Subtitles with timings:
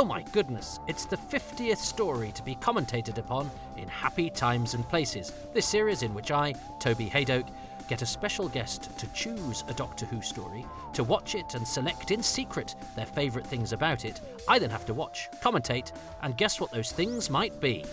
[0.00, 4.88] Oh my goodness, it's the 50th story to be commentated upon in Happy Times and
[4.88, 7.50] Places, this series in which I, Toby Hadoke,
[7.86, 12.12] get a special guest to choose a Doctor Who story, to watch it and select
[12.12, 14.22] in secret their favourite things about it.
[14.48, 15.92] I then have to watch, commentate,
[16.22, 17.84] and guess what those things might be.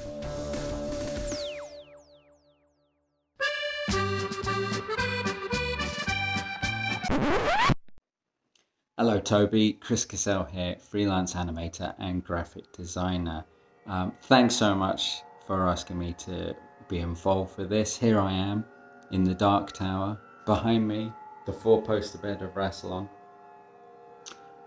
[9.27, 9.73] Toby.
[9.73, 13.43] Chris Cassell here, freelance animator and graphic designer.
[13.85, 16.55] Um, thanks so much for asking me to
[16.87, 17.97] be involved with this.
[17.97, 18.63] Here I am
[19.11, 20.17] in the Dark Tower.
[20.45, 21.11] Behind me,
[21.45, 23.09] the four poster bed of Rassilon.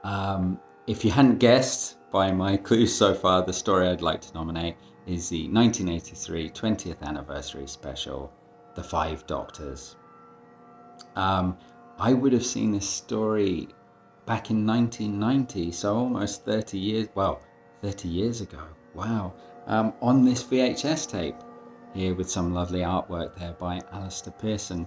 [0.05, 4.35] Um, if you hadn't guessed by my clues so far, the story I'd like to
[4.35, 8.31] nominate is the 1983 20th anniversary special,
[8.75, 9.97] The Five Doctors.
[11.17, 11.57] Um,
[11.99, 13.69] I would have seen this story
[14.31, 17.43] back in 1990, so almost 30 years, well,
[17.83, 18.63] 30 years ago.
[18.95, 19.33] Wow.
[19.67, 21.35] Um, on this VHS tape
[21.95, 24.87] here with some lovely artwork there by Alister Pearson.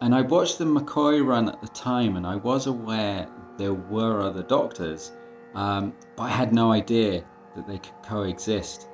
[0.00, 4.22] And I watched the McCoy run at the time, and I was aware there were
[4.22, 5.12] other doctors,
[5.54, 8.88] um, but I had no idea that they could coexist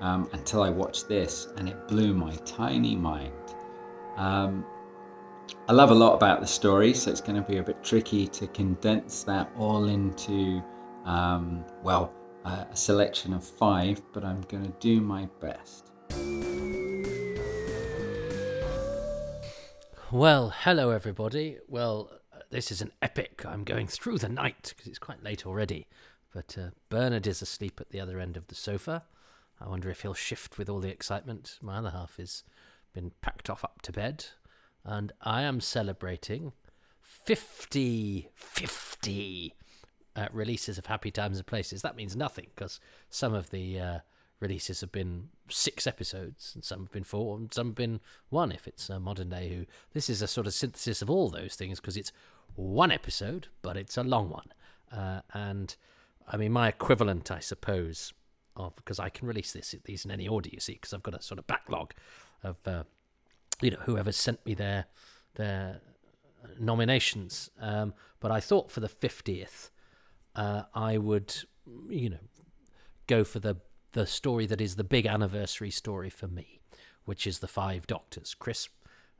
[0.00, 3.32] um, until I watched this, and it blew my tiny mind.
[4.16, 4.64] Um,
[5.68, 8.26] I love a lot about the story, so it's going to be a bit tricky
[8.28, 10.62] to condense that all into,
[11.04, 12.12] um, well,
[12.44, 15.90] a selection of five, but I'm going to do my best.
[20.12, 21.58] Well, hello everybody.
[21.66, 23.44] Well, uh, this is an epic.
[23.46, 25.86] I'm going through the night because it's quite late already.
[26.32, 29.04] But uh, Bernard is asleep at the other end of the sofa.
[29.60, 31.58] I wonder if he'll shift with all the excitement.
[31.62, 32.44] My other half has
[32.92, 34.26] been packed off up to bed.
[34.84, 36.52] And I am celebrating
[37.00, 39.54] 50, 50
[40.16, 41.82] uh, releases of Happy Times and Places.
[41.82, 43.98] That means nothing because some of the uh,
[44.40, 48.52] releases have been six episodes, and some have been four, and some have been one.
[48.52, 51.54] If it's a modern day Who, this is a sort of synthesis of all those
[51.54, 52.12] things because it's
[52.54, 54.52] one episode, but it's a long one.
[54.92, 55.74] Uh, and
[56.28, 58.12] I mean, my equivalent, I suppose,
[58.56, 61.14] of because I can release this these in any order, you see, because I've got
[61.14, 61.92] a sort of backlog
[62.42, 62.84] of uh,
[63.60, 64.86] you know whoever sent me their
[65.34, 65.80] their
[66.58, 67.50] nominations.
[67.60, 69.70] Um, but I thought for the fiftieth,
[70.34, 71.34] uh, I would
[71.88, 72.18] you know
[73.06, 73.56] go for the
[73.92, 76.60] the story that is the big anniversary story for me,
[77.04, 78.34] which is the Five Doctors.
[78.34, 78.68] Chris,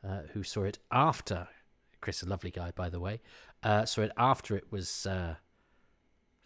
[0.07, 1.49] uh, who saw it after,
[2.01, 3.21] Chris, a lovely guy by the way,
[3.63, 5.37] uh, saw it after it was uh,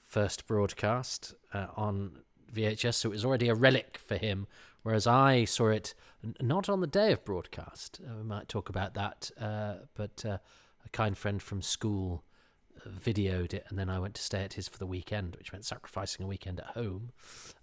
[0.00, 2.20] first broadcast uh, on
[2.52, 4.46] VHS, so it was already a relic for him.
[4.88, 5.94] Whereas I saw it
[6.40, 8.00] not on the day of broadcast.
[8.02, 10.40] Uh, we might talk about that, uh, but a
[10.92, 12.24] kind friend from school
[12.88, 15.66] videoed it, and then I went to stay at his for the weekend, which meant
[15.66, 17.12] sacrificing a weekend at home.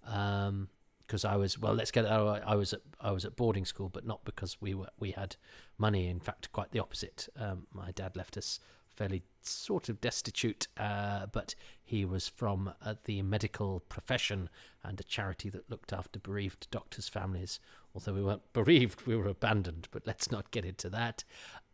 [0.04, 2.06] because um, I was well, let's get.
[2.06, 5.10] I, I was at I was at boarding school, but not because we were we
[5.10, 5.34] had
[5.78, 6.06] money.
[6.06, 7.28] In fact, quite the opposite.
[7.36, 8.60] Um, my dad left us
[8.94, 14.48] fairly sort of destitute, uh, but he was from uh, the medical profession
[14.82, 17.60] and a charity that looked after bereaved doctors' families.
[17.94, 21.24] Although we weren't bereaved, we were abandoned, but let's not get into that.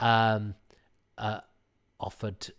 [0.01, 0.55] Um,
[1.19, 1.41] uh,
[2.01, 2.53] offered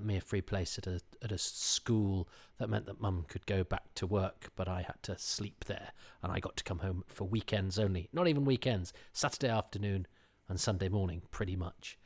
[0.00, 2.28] me a free place at a at a school
[2.58, 5.92] that meant that mum could go back to work, but I had to sleep there,
[6.22, 8.08] and I got to come home for weekends only.
[8.12, 10.06] Not even weekends, Saturday afternoon
[10.48, 11.98] and Sunday morning, pretty much.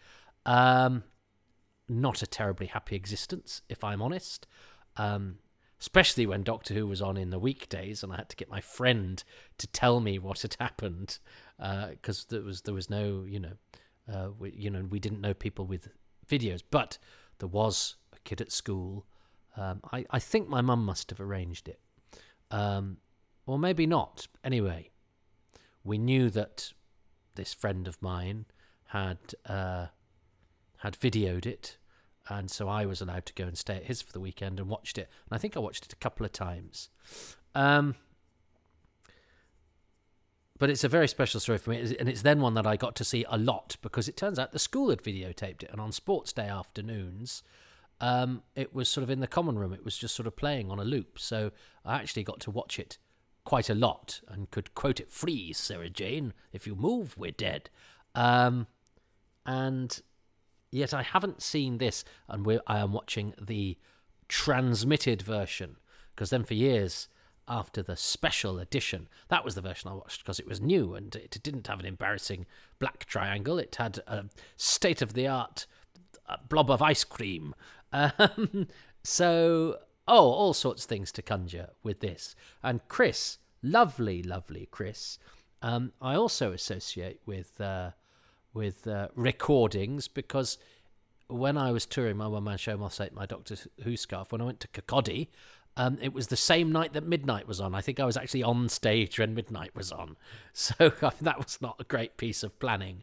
[0.45, 1.05] Um,
[1.89, 4.47] not a terribly happy existence, if I'm honest.
[4.97, 5.39] Um,
[5.81, 8.61] especially when Doctor Who was on in the weekdays, and I had to get my
[8.61, 9.23] friend
[9.59, 11.19] to tell me what had happened
[11.59, 13.53] because uh, there was there was no you know
[14.13, 15.89] uh, we, you know we didn't know people with
[16.29, 16.99] videos, but
[17.39, 19.07] there was a kid at school.
[19.57, 21.81] Um, I, I think my mum must have arranged it.
[22.51, 22.99] Um,
[23.47, 24.27] or maybe not.
[24.45, 24.91] Anyway,
[25.85, 26.73] we knew that
[27.37, 28.47] this friend of mine
[28.89, 29.87] had uh,
[30.79, 31.79] had videoed it,
[32.29, 34.69] and so I was allowed to go and stay at his for the weekend and
[34.69, 35.09] watched it.
[35.29, 36.89] And I think I watched it a couple of times.
[37.55, 37.95] Um,
[40.59, 42.97] but it's a very special story for me, and it's then one that I got
[42.97, 45.93] to see a lot because it turns out the school had videotaped it, and on
[45.93, 47.43] sports day afternoons,
[48.01, 49.73] um, it was sort of in the common room.
[49.73, 51.53] It was just sort of playing on a loop, so
[51.85, 52.99] I actually got to watch it
[53.45, 56.33] quite a lot and could quote it: "Freeze, Sarah Jane!
[56.53, 57.71] If you move, we're dead."
[58.15, 58.67] Um,
[59.45, 60.01] and
[60.77, 63.77] yet I haven't seen this, and I am watching the
[64.29, 65.77] transmitted version
[66.15, 67.09] because then for years
[67.49, 69.09] after the special edition.
[69.29, 71.87] That was the version I watched because it was new and it didn't have an
[71.87, 72.47] embarrassing
[72.79, 73.59] black triangle.
[73.59, 74.25] It had a
[74.57, 75.67] state of the art
[76.49, 77.55] blob of ice cream.
[77.93, 78.67] Um,
[79.05, 79.79] so
[80.09, 82.35] oh, all sorts of things to conjure with this.
[82.63, 85.19] And Chris, lovely, lovely Chris,
[85.63, 87.93] um, I also associate with uh,
[88.57, 90.57] with uh, recordings because
[91.29, 94.41] when I was touring my one man show, Moths Ate My Doctor Who scarf, when
[94.41, 95.29] I went to Kirkcaldy,
[95.77, 97.75] um, it was the same night that Midnight was on.
[97.75, 100.17] I think I was actually on stage when Midnight was on.
[100.55, 100.75] So
[101.21, 103.03] that was not a great piece of planning.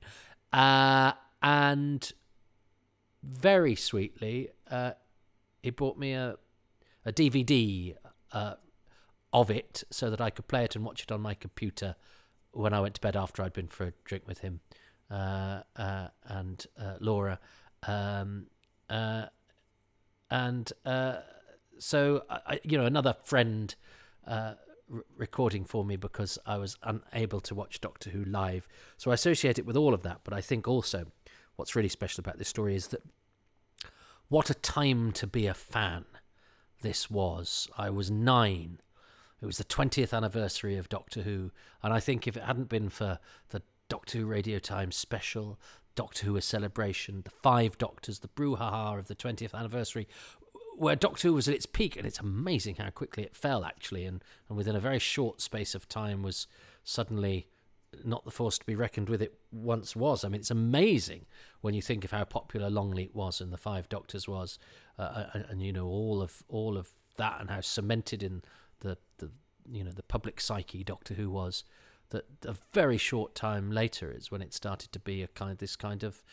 [0.52, 1.14] Uh,
[1.44, 2.12] and
[3.22, 4.94] very sweetly, uh,
[5.62, 6.38] he bought me a,
[7.06, 7.96] a DVD
[8.32, 8.56] uh,
[9.32, 11.96] of it so that I could play it and watch it on my computer
[12.54, 14.62] when I went to bed after I'd been for a drink with him
[15.14, 17.40] and uh, Laura.
[17.88, 18.48] Um,
[18.90, 19.26] uh,
[20.30, 21.18] and uh,
[21.80, 23.74] so, I, you know, another friend
[24.28, 24.54] uh,
[25.16, 28.68] recording for me because I was unable to watch Doctor Who live.
[28.98, 30.22] So I associate it with all of that.
[30.24, 31.08] But I think also
[31.56, 33.02] what's really special about this story is that
[34.30, 36.06] what a time to be a fan
[36.82, 37.68] this was.
[37.78, 38.80] I was nine.
[39.42, 41.52] It was the 20th anniversary of Doctor Who.
[41.82, 43.20] And I think if it hadn't been for
[43.50, 43.62] the
[43.94, 45.60] Doctor Who Radio Times special,
[45.94, 50.08] Doctor Who a celebration, the five doctors, the brouhaha of the 20th anniversary,
[50.76, 54.06] where Doctor Who was at its peak, and it's amazing how quickly it fell, actually,
[54.06, 56.48] and, and within a very short space of time was
[56.84, 57.46] suddenly
[58.04, 60.26] not the force to be reckoned with it once was.
[60.26, 61.28] I mean, it's amazing
[61.62, 64.58] when you think of how popular Longleat was and the Five Doctors was,
[64.98, 68.42] uh, and, and, you know all of all of that, and how cemented in
[68.80, 69.30] the the
[69.72, 71.64] you know the public psyche Doctor Who was.
[72.14, 75.76] That a very short time later is when it started to be a kind this
[75.76, 76.24] kind of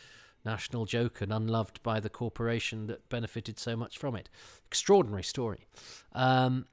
[0.45, 4.29] national joke and unloved by the corporation that benefited so much from it.
[4.67, 5.67] Extraordinary story.
[6.13, 6.67] Um,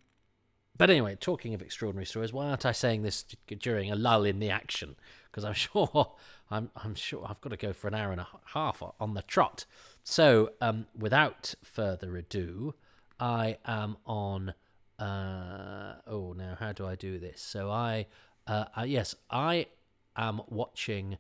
[0.78, 3.26] but anyway, talking of extraordinary stories, why aren't I saying this
[3.60, 4.96] during a lull in the action?
[5.26, 6.14] Because I'm sure
[6.52, 9.24] I'm I'm sure I've got to go for an hour and a half on the
[9.24, 9.66] trot.
[10.04, 12.76] So, um, without further ado,
[13.20, 14.54] I am on.
[15.00, 17.40] Uh, oh, now how do I do this?
[17.40, 18.08] So I,
[18.48, 19.68] uh, uh, yes, I
[20.16, 21.18] am watching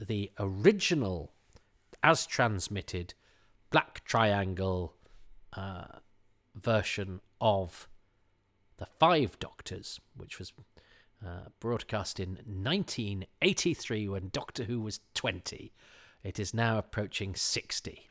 [0.00, 1.32] the original
[2.02, 3.14] as transmitted
[3.70, 4.94] Black Triangle
[5.54, 5.98] uh,
[6.54, 7.88] version of
[8.76, 10.52] The Five Doctors, which was
[11.24, 15.72] uh, broadcast in 1983 when Doctor Who was 20.
[16.22, 18.08] It is now approaching 60.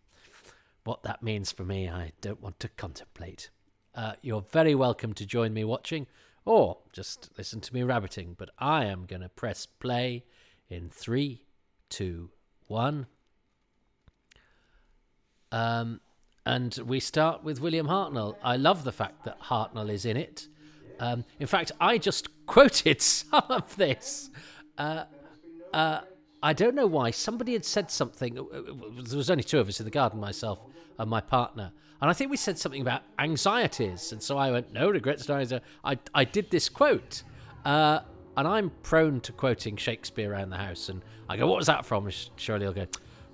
[0.84, 3.50] What that means for me, I don't want to contemplate.
[3.96, 6.08] Uh, you're very welcome to join me watching
[6.48, 10.24] or just listen to me rabbiting, but I am going to press play
[10.70, 11.44] in three,
[11.90, 12.30] two,
[12.68, 13.08] one.
[15.52, 16.00] Um,
[16.46, 18.38] and we start with William Hartnell.
[18.42, 20.48] I love the fact that Hartnell is in it.
[21.02, 24.30] Um, in fact, I just quoted some of this.
[24.78, 25.04] Uh,
[25.74, 26.00] uh,
[26.42, 27.12] I don't know why.
[27.12, 28.36] Somebody had said something.
[28.36, 30.60] There was only two of us in the garden, myself
[31.00, 31.72] and my partner.
[32.02, 34.12] And I think we said something about anxieties.
[34.12, 37.24] And so I went, no regrets, no I, I did this quote.
[37.66, 38.00] Uh,
[38.36, 40.90] and I'm prone to quoting Shakespeare around the house.
[40.90, 42.08] And I go, what was that from?
[42.36, 42.86] Shirley will go,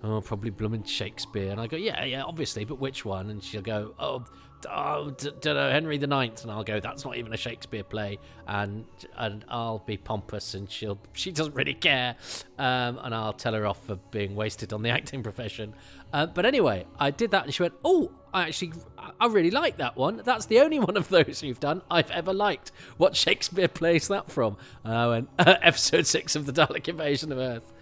[0.03, 1.51] oh, probably blooming Shakespeare.
[1.51, 3.29] And I go, yeah, yeah, obviously, but which one?
[3.29, 4.23] And she'll go, oh,
[4.69, 6.43] oh don't know, Henry the Ninth.
[6.43, 8.19] And I'll go, that's not even a Shakespeare play.
[8.47, 8.85] And
[9.17, 12.15] and I'll be pompous, and she'll she doesn't really care.
[12.57, 15.73] Um, and I'll tell her off for being wasted on the acting profession.
[16.11, 18.73] Uh, but anyway, I did that, and she went, oh, I actually,
[19.19, 20.21] I really like that one.
[20.23, 22.71] That's the only one of those you've done I've ever liked.
[22.97, 24.57] What Shakespeare play is that from?
[24.83, 27.73] And I went, episode six of the Dalek Invasion of Earth.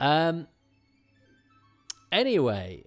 [0.00, 0.46] um.
[2.12, 2.84] Anyway,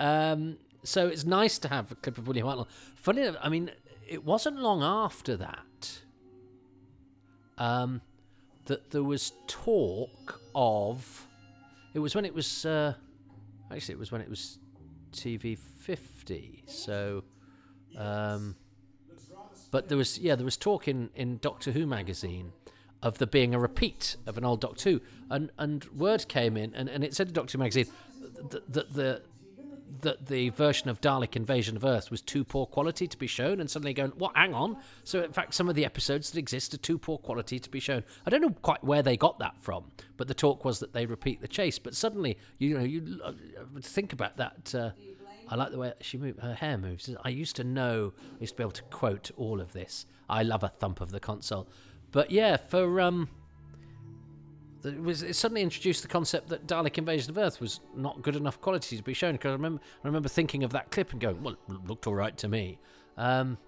[0.00, 2.68] um, so it's nice to have a clip of William Hartnell.
[2.94, 3.70] Funny enough, I mean,
[4.08, 6.00] it wasn't long after that
[7.58, 8.00] um,
[8.66, 11.26] that there was talk of.
[11.94, 12.64] It was when it was.
[12.64, 12.94] Uh,
[13.70, 14.58] actually, it was when it was
[15.12, 16.64] TV 50.
[16.66, 17.24] So.
[17.96, 18.54] Um,
[19.70, 22.52] but there was yeah there was talk in, in Doctor Who magazine
[23.02, 25.00] of there being a repeat of an old Doctor Who,
[25.30, 27.86] and and word came in, and, and it said in Doctor Who magazine
[28.50, 29.22] that the
[30.00, 33.60] that the version of Dalek Invasion of Earth was too poor quality to be shown,
[33.60, 34.36] and suddenly going, "What?
[34.36, 37.58] Hang on!" So in fact, some of the episodes that exist are too poor quality
[37.58, 38.04] to be shown.
[38.26, 39.84] I don't know quite where they got that from,
[40.16, 41.78] but the talk was that they repeat the chase.
[41.78, 43.20] But suddenly, you know, you
[43.80, 44.74] think about that.
[44.74, 44.90] Uh,
[45.50, 47.08] I like the way she move, her hair moves.
[47.24, 50.04] I used to know, I used to be able to quote all of this.
[50.28, 51.68] I love a thump of the console.
[52.10, 53.30] But yeah, for um,
[54.84, 58.36] it was it suddenly introduced the concept that Dalek Invasion of Earth was not good
[58.36, 59.32] enough quality to be shown.
[59.32, 62.14] Because I remember, I remember thinking of that clip and going, "Well, it looked all
[62.14, 62.78] right to me."
[63.16, 63.58] Um,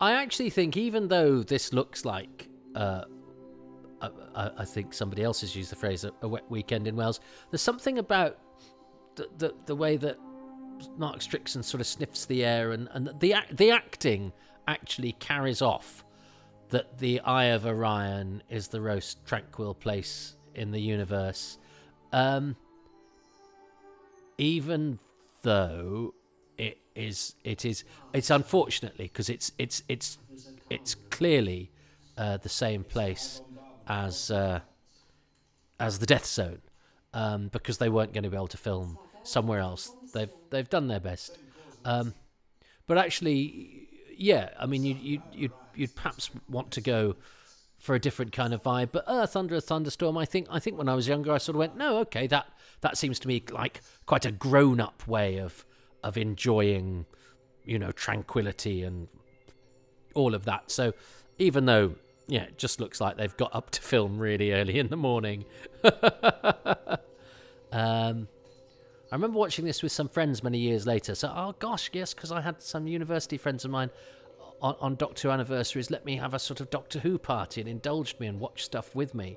[0.00, 3.04] I actually think, even though this looks like, uh,
[4.00, 7.20] I, I, think somebody else has used the phrase "a, a wet weekend in Wales,"
[7.50, 8.38] there's something about
[9.16, 10.18] the, the the way that
[10.96, 14.32] Mark Strickson sort of sniffs the air, and and the the acting
[14.68, 16.04] actually carries off
[16.70, 21.58] that the Eye of Orion is the most tranquil place in the universe.
[22.12, 22.56] Um,
[24.38, 24.98] even
[25.42, 26.14] though
[26.58, 30.18] it is it is it's unfortunately because it's it's it's
[30.68, 31.70] it's clearly
[32.16, 33.42] uh, the same place
[33.86, 34.60] as uh,
[35.78, 36.62] as the Death Zone
[37.14, 39.92] um, because they weren't going to be able to film somewhere else.
[40.12, 41.38] They've they've done their best,
[41.84, 42.14] um,
[42.86, 43.88] but actually,
[44.20, 44.50] yeah.
[44.58, 47.16] I mean, you you you you'd perhaps want to go
[47.78, 48.90] for a different kind of vibe.
[48.92, 51.56] But Earth under a thunderstorm, I think I think when I was younger, I sort
[51.56, 52.46] of went, no, okay, that
[52.82, 55.64] that seems to me like quite a grown up way of
[56.04, 57.06] of enjoying,
[57.64, 59.08] you know, tranquility and
[60.14, 60.70] all of that.
[60.70, 60.92] So
[61.38, 61.94] even though
[62.28, 65.46] yeah, it just looks like they've got up to film really early in the morning.
[67.72, 68.28] um,
[69.12, 71.14] I remember watching this with some friends many years later.
[71.14, 73.90] So, oh gosh, yes, because I had some university friends of mine
[74.62, 77.68] on, on Doctor Who anniversaries let me have a sort of Doctor Who party and
[77.68, 79.36] indulged me and watched stuff with me.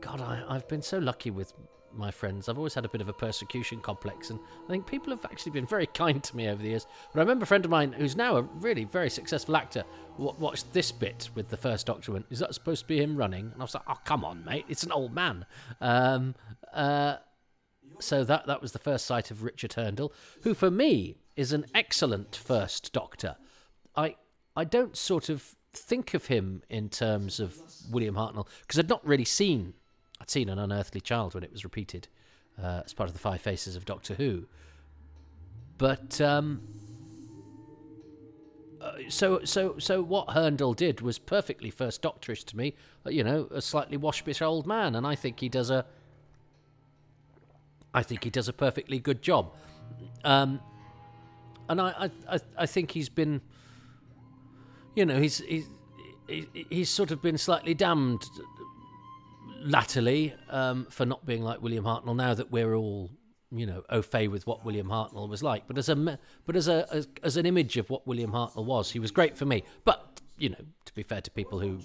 [0.00, 1.52] God, I, I've been so lucky with
[1.96, 2.48] my friends.
[2.48, 5.52] I've always had a bit of a persecution complex, and I think people have actually
[5.52, 6.86] been very kind to me over the years.
[7.12, 9.84] But I remember a friend of mine who's now a really very successful actor
[10.18, 12.20] w- watched this bit with the first Doctor.
[12.30, 13.50] Is that supposed to be him running?
[13.52, 15.46] And I was like, oh come on, mate, it's an old man.
[15.80, 16.34] Um,
[16.72, 17.16] uh,
[18.04, 21.66] so that that was the first sight of Richard Hurndall, who for me is an
[21.74, 23.36] excellent first Doctor.
[23.96, 24.16] I
[24.56, 27.58] I don't sort of think of him in terms of
[27.90, 29.74] William Hartnell because I'd not really seen
[30.20, 32.08] I'd seen an unearthly child when it was repeated
[32.62, 34.46] uh, as part of the Five Faces of Doctor Who.
[35.76, 36.62] But um,
[38.80, 42.74] uh, so so so what Hurndall did was perfectly first Doctorish to me.
[43.04, 45.84] Uh, you know, a slightly washbish old man, and I think he does a.
[47.94, 49.54] I think he does a perfectly good job,
[50.24, 50.60] um,
[51.68, 53.40] and I, I I think he's been.
[54.96, 55.68] You know, he's he's
[56.70, 58.24] he's sort of been slightly damned
[59.60, 62.16] latterly um, for not being like William Hartnell.
[62.16, 63.10] Now that we're all
[63.50, 66.68] you know au fait with what William Hartnell was like, but as a but as
[66.68, 69.64] a as, as an image of what William Hartnell was, he was great for me.
[69.84, 71.78] But you know, to be fair to people who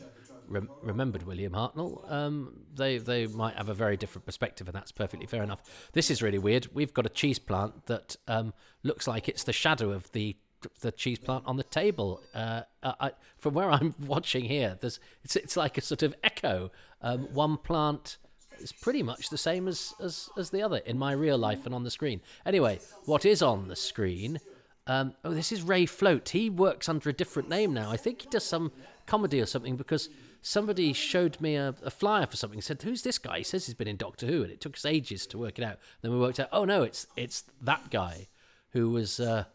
[0.50, 4.92] rem- remembered William Hartnell, um, they they might have a very different perspective, and that's
[4.92, 5.62] perfectly fair enough.
[5.94, 6.68] This is really weird.
[6.74, 8.54] We've got a cheese plant that um,
[8.84, 10.36] looks like it's the shadow of the
[10.82, 12.22] the cheese plant on the table.
[12.34, 16.72] Uh, I, from where I'm watching here, there's it's it's like a sort of echo.
[17.02, 18.18] Um, one plant
[18.60, 21.74] is pretty much the same as, as as the other in my real life and
[21.74, 22.22] on the screen.
[22.46, 24.40] Anyway, what is on the screen?
[24.88, 26.30] Um, oh, this is Ray Float.
[26.30, 27.92] He works under a different name now.
[27.92, 28.72] I think he does some
[29.06, 30.10] comedy or something because
[30.42, 32.62] somebody showed me a, a flyer for something.
[32.62, 34.86] Said, "Who's this guy?" He says he's been in Doctor Who, and it took us
[34.86, 35.78] ages to work it out.
[36.02, 38.28] Then we worked out, oh no, it's it's that guy
[38.72, 39.20] who was.
[39.20, 39.46] Uh,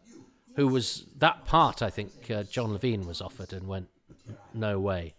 [0.55, 1.81] who was that part?
[1.81, 3.89] I think uh, John Levene was offered and went,
[4.53, 5.13] no way.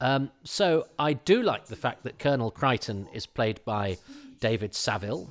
[0.00, 3.98] Um, so I do like the fact that Colonel Crichton is played by
[4.38, 5.28] David Savile,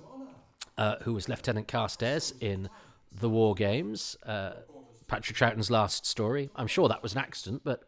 [0.78, 2.70] uh, who was Lieutenant Carstairs in
[3.12, 4.52] the War Games, uh,
[5.08, 6.50] Patrick Troughton's last story.
[6.56, 7.84] I'm sure that was an accident, but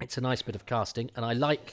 [0.00, 1.72] it's a nice bit of casting, and I like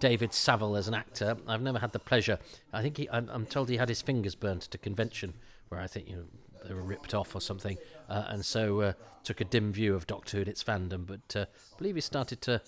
[0.00, 1.36] David Savile as an actor.
[1.46, 2.38] I've never had the pleasure.
[2.72, 5.34] I think he, I'm, I'm told he had his fingers burnt at a convention
[5.68, 6.24] where I think you know
[6.66, 7.78] they were ripped off or something,
[8.08, 8.92] uh, and so uh,
[9.22, 11.06] took a dim view of Doctor Who and its fandom.
[11.06, 12.60] But uh, I believe he started to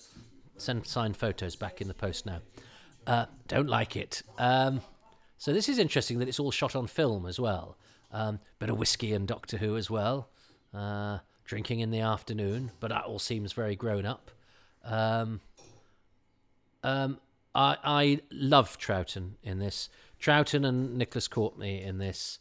[0.57, 2.39] send signed photos back in the post now.
[3.05, 4.23] Uh, don't like it.
[4.37, 4.81] Um,
[5.37, 7.77] so this is interesting that it's all shot on film as well.
[8.11, 10.29] Um, bit of whiskey and Doctor Who as well.
[10.73, 14.31] Uh, drinking in the afternoon, but that all seems very grown up.
[14.87, 15.41] Um,
[16.83, 17.19] um,
[17.53, 19.89] I I love Troughton in this.
[20.21, 22.39] Troughton and Nicholas Courtney in this.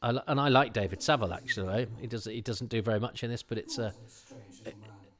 [0.00, 1.88] I, and I like David Savile actually.
[2.00, 3.92] He does he doesn't do very much in this, but it's a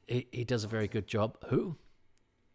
[0.07, 1.37] he, he does a very good job.
[1.47, 1.75] Who?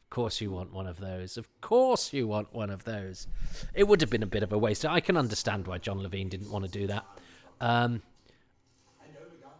[0.04, 1.36] Of course you want one of those.
[1.36, 3.26] Of course you want one of those.
[3.74, 4.86] It would have been a bit of a waste.
[4.86, 7.04] I can understand why John Levene didn't want to do that.
[7.60, 8.02] Um,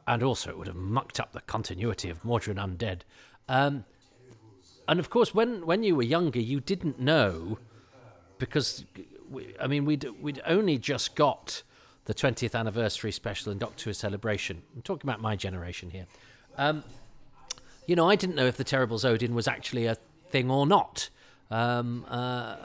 [0.07, 3.01] and also it would have mucked up the continuity of Mawdryn Undead.
[3.49, 3.85] Um,
[4.87, 7.59] and of course, when when you were younger, you didn't know
[8.39, 8.85] because
[9.31, 11.63] we, I mean we'd we'd only just got
[12.05, 14.63] the 20th anniversary special and Doctor Who celebration.
[14.75, 16.07] I'm talking about my generation here.
[16.59, 16.85] Um,
[17.87, 19.97] you know, I didn't know if the Terrible Zodin was actually a
[20.31, 21.09] thing or not.
[21.51, 22.57] Um, uh,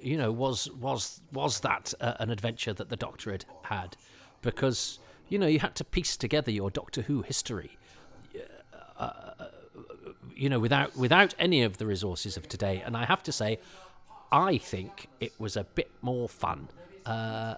[0.00, 3.96] you know, was was was that uh, an adventure that the Doctor had had?
[4.42, 4.98] Because
[5.34, 7.76] you know, you had to piece together your Doctor Who history.
[8.96, 9.32] Uh,
[10.36, 13.58] you know, without without any of the resources of today, and I have to say,
[14.30, 16.68] I think it was a bit more fun.
[17.04, 17.56] Uh,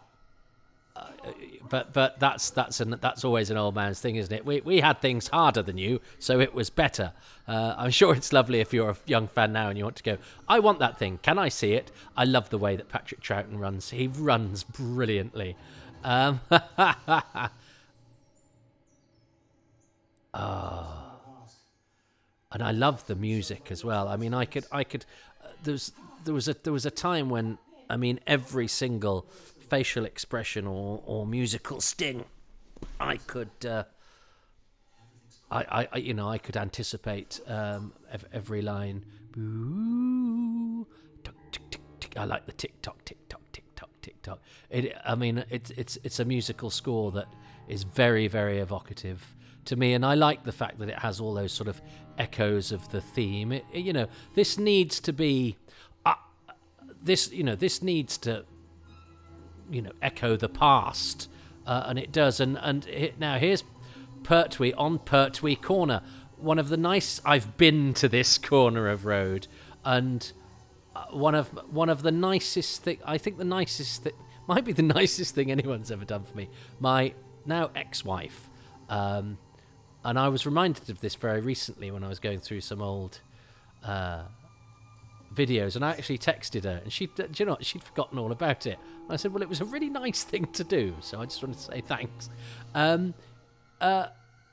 [1.68, 4.46] but but that's that's an that's always an old man's thing, isn't it?
[4.46, 7.12] We we had things harder than you, so it was better.
[7.46, 10.02] Uh, I'm sure it's lovely if you're a young fan now and you want to
[10.02, 10.16] go.
[10.48, 11.18] I want that thing.
[11.20, 11.92] Can I see it?
[12.16, 13.90] I love the way that Patrick Troughton runs.
[13.90, 15.56] He runs brilliantly.
[16.02, 16.40] Um,
[20.36, 21.02] oh.
[22.52, 24.08] And I love the music as well.
[24.08, 25.04] I mean, I could I could.
[25.42, 25.92] Uh, there's
[26.24, 27.58] there was a there was a time when
[27.90, 29.26] I mean every single
[29.68, 32.24] facial expression or, or musical sting,
[33.00, 33.84] I could, uh,
[35.50, 37.92] I, I, you know, I could anticipate um,
[38.32, 39.04] every line.
[39.32, 40.86] Boo,
[41.24, 41.34] tick,
[41.70, 42.16] tick, tick.
[42.16, 44.40] I like the tick tock, tick tock, tick tock, tick tock.
[44.70, 47.28] It, I mean, it's it's it's a musical score that
[47.68, 49.35] is very very evocative
[49.66, 51.80] to me, and I like the fact that it has all those sort of
[52.18, 53.52] echoes of the theme.
[53.52, 55.56] It, you know, this needs to be.
[56.04, 56.14] Uh,
[57.02, 58.44] this you know this needs to
[59.70, 61.28] you know echo the past,
[61.66, 62.40] uh, and it does.
[62.40, 63.64] And and it, now here's
[64.22, 66.02] Pertwee on Pertwee Corner,
[66.36, 67.20] one of the nice.
[67.24, 69.46] I've been to this corner of road,
[69.84, 70.32] and
[70.94, 72.98] uh, one of one of the nicest thing.
[73.04, 74.14] I think the nicest thing
[74.46, 76.48] might be the nicest thing anyone's ever done for me.
[76.80, 78.50] My now ex-wife.
[78.88, 79.38] Um,
[80.06, 83.20] and I was reminded of this very recently when I was going through some old
[83.84, 84.22] uh,
[85.34, 88.78] videos, and I actually texted her, and she, you know, she'd forgotten all about it.
[89.10, 91.58] I said, "Well, it was a really nice thing to do, so I just wanted
[91.58, 92.30] to say thanks."
[92.72, 93.14] Um,
[93.80, 94.06] uh,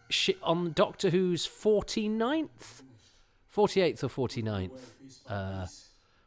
[0.10, 2.82] she on Doctor Who's 49th,
[3.56, 4.80] 48th or 49th,
[5.30, 5.68] uh,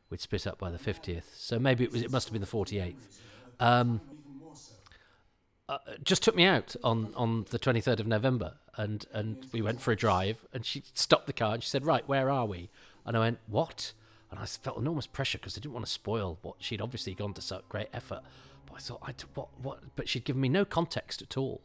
[0.08, 2.46] we'd split up by the 50th, so maybe it was, it must have been the
[2.46, 2.94] 48th.
[3.58, 4.00] Um,
[5.68, 9.80] uh, just took me out on, on the 23rd of November and, and we went
[9.80, 12.70] for a drive and she stopped the car and she said, Right, where are we?
[13.04, 13.92] And I went, What?
[14.30, 17.34] and I felt enormous pressure because I didn't want to spoil what she'd obviously gone
[17.34, 18.22] to such great effort.
[18.66, 19.80] But I thought, I what, what?
[19.94, 21.62] But she'd given me no context at all.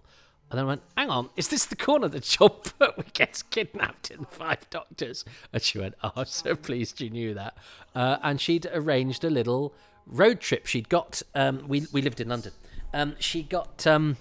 [0.50, 4.12] And then I went, hang on, is this the corner that Jon Pertwee gets kidnapped
[4.12, 5.26] in Five Doctors?
[5.52, 7.58] And she went, oh, I'm so pleased you knew that.
[7.96, 9.74] Uh, and she'd arranged a little
[10.06, 10.66] road trip.
[10.66, 12.52] She'd got, um, we, we lived in London.
[12.94, 14.18] Um, she got, um,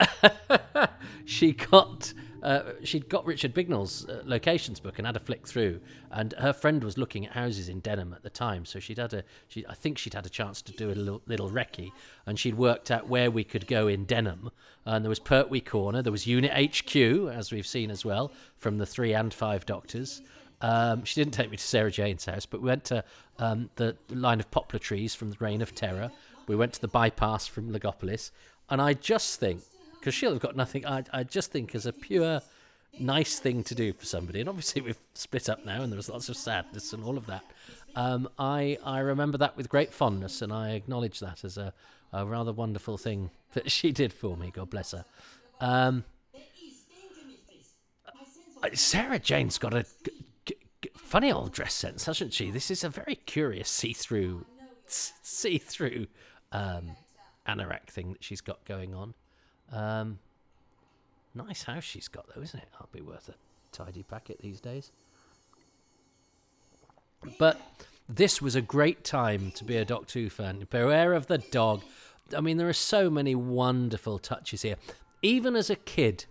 [1.24, 2.12] she got
[2.42, 6.52] uh, she'd got Richard Bignell's uh, locations book and had a flick through, and her
[6.52, 9.64] friend was looking at houses in Denham at the time, so she'd had a, she,
[9.68, 11.92] I think she'd had a chance to do a little, little recce,
[12.26, 14.50] and she'd worked out where we could go in Denham,
[14.84, 16.96] and there was Pertwee Corner, there was Unit HQ,
[17.32, 20.20] as we've seen as well from the three and five Doctors.
[20.60, 23.04] Um, she didn't take me to Sarah Jane's house, but we went to
[23.38, 26.10] um, the line of poplar trees from the Reign of Terror.
[26.52, 28.30] We went to the bypass from Logopolis,
[28.68, 29.62] and I just think
[29.98, 30.84] because she'll have got nothing.
[30.84, 32.42] I, I just think as a pure
[33.00, 36.10] nice thing to do for somebody, and obviously we've split up now, and there was
[36.10, 37.42] lots of sadness and all of that.
[37.96, 41.72] Um, I I remember that with great fondness, and I acknowledge that as a,
[42.12, 44.50] a rather wonderful thing that she did for me.
[44.54, 45.06] God bless her.
[45.58, 46.04] Um,
[48.62, 49.86] uh, Sarah Jane's got a
[50.98, 52.50] funny old dress sense, hasn't she?
[52.50, 54.44] This is a very curious see-through,
[54.86, 56.08] see-through
[56.52, 56.96] um,
[57.48, 59.14] anorak thing that she's got going on.
[59.72, 60.18] Um,
[61.34, 62.68] nice house she's got, though, isn't it?
[62.80, 63.34] I'll be worth a
[63.72, 64.92] tidy packet these days.
[67.38, 67.60] But
[68.08, 70.66] this was a great time to be a Doctor Who fan.
[70.70, 71.82] Beware of the dog.
[72.36, 74.76] I mean, there are so many wonderful touches here.
[75.22, 76.26] Even as a kid,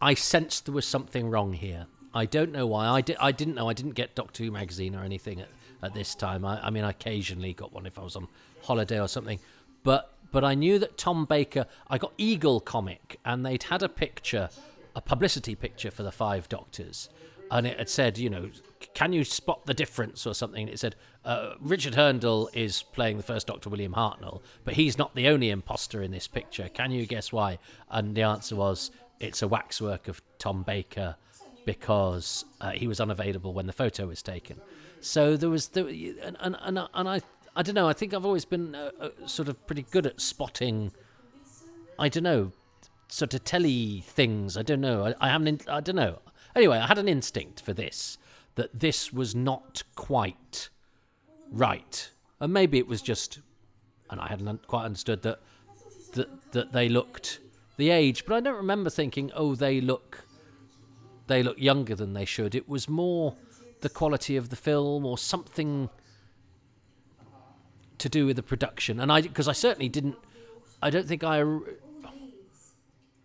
[0.00, 1.86] I sensed there was something wrong here.
[2.12, 2.86] I don't know why.
[2.86, 3.68] I, di- I didn't know.
[3.68, 5.48] I didn't get Doctor Who magazine or anything at,
[5.84, 6.44] at this time.
[6.44, 8.28] I, I mean, I occasionally got one if I was on
[8.62, 9.38] holiday or something.
[9.82, 11.66] But but I knew that Tom Baker.
[11.88, 14.48] I got Eagle comic, and they'd had a picture,
[14.96, 17.08] a publicity picture for the Five Doctors,
[17.50, 18.50] and it had said, you know,
[18.94, 20.68] can you spot the difference or something?
[20.68, 25.14] it said uh, Richard Hurndall is playing the first Doctor, William Hartnell, but he's not
[25.14, 26.68] the only imposter in this picture.
[26.68, 27.58] Can you guess why?
[27.90, 31.16] And the answer was it's a waxwork of Tom Baker
[31.64, 34.60] because uh, he was unavailable when the photo was taken.
[35.04, 37.20] So there was, there, and, and, and, and I
[37.56, 37.88] I don't know.
[37.88, 40.92] I think I've always been uh, uh, sort of pretty good at spotting.
[41.98, 42.52] I don't know,
[43.08, 44.56] sort of telly things.
[44.56, 45.06] I don't know.
[45.06, 45.68] I, I haven't.
[45.68, 46.18] I don't know.
[46.56, 48.18] Anyway, I had an instinct for this
[48.56, 50.70] that this was not quite
[51.50, 53.40] right, and maybe it was just,
[54.10, 55.38] and I hadn't quite understood that
[56.14, 57.38] that that they looked
[57.76, 58.24] the age.
[58.26, 60.24] But I don't remember thinking, oh, they look
[61.28, 62.54] they look younger than they should.
[62.54, 63.36] It was more
[63.84, 65.90] the quality of the film or something
[67.98, 70.16] to do with the production, and I because I certainly didn't.
[70.82, 71.42] I don't think I.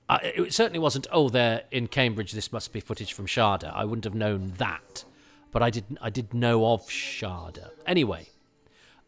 [0.08, 1.08] I it certainly wasn't.
[1.12, 2.34] Oh, they're in Cambridge.
[2.34, 3.74] This must be footage from Shada.
[3.74, 5.06] I wouldn't have known that,
[5.52, 5.98] but I didn't.
[6.02, 8.28] I did know of Shada anyway.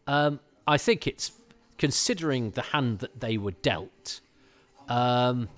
[0.08, 1.32] Um, I think it's
[1.78, 4.20] considering the hand that they were dealt.
[4.88, 5.48] Um,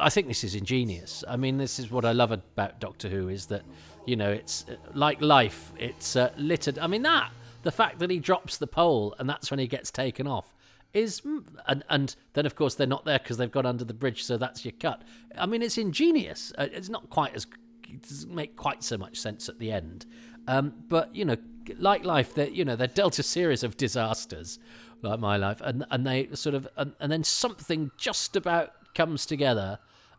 [0.00, 1.24] I think this is ingenious.
[1.26, 3.62] I mean, this is what I love about Doctor Who is that,
[4.06, 5.72] you know, it's uh, like life.
[5.78, 6.78] It's uh, littered.
[6.78, 7.30] I mean, that
[7.62, 10.54] the fact that he drops the pole and that's when he gets taken off
[10.94, 13.94] is, mm, and and then of course they're not there because they've gone under the
[13.94, 15.02] bridge, so that's your cut.
[15.36, 16.52] I mean, it's ingenious.
[16.56, 17.46] Uh, it's not quite as
[17.88, 20.06] it doesn't make quite so much sense at the end,
[20.46, 21.36] um, but you know,
[21.78, 24.58] like life, they you know they're dealt a series of disasters,
[25.02, 29.26] like my life, and and they sort of and, and then something just about comes
[29.26, 29.78] together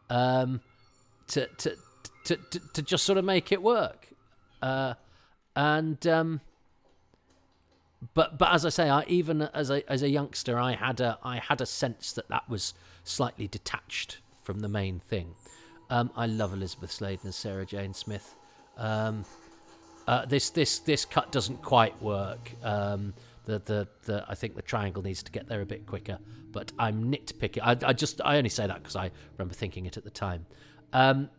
[0.10, 0.62] um,
[1.28, 1.76] to, to,
[2.26, 4.08] to, to, to just sort of make it work.
[4.62, 4.94] Uh,
[5.56, 6.42] and um,
[8.14, 11.18] but but as I say, I even as a as a youngster, I had a
[11.24, 15.36] I had a sense that that was slightly detached from the main thing.
[15.90, 18.36] Um, I love Elizabeth Sladen and Sarah Jane Smith.
[18.78, 19.26] Um,
[20.08, 22.52] uh, this this this cut doesn't quite work.
[22.64, 23.14] Um,
[23.46, 26.20] the, the the I think the triangle needs to get there a bit quicker.
[26.52, 27.62] But I'm nitpicking.
[27.62, 30.46] I, I just I only say that because I remember thinking it at the time.
[30.94, 31.30] Um,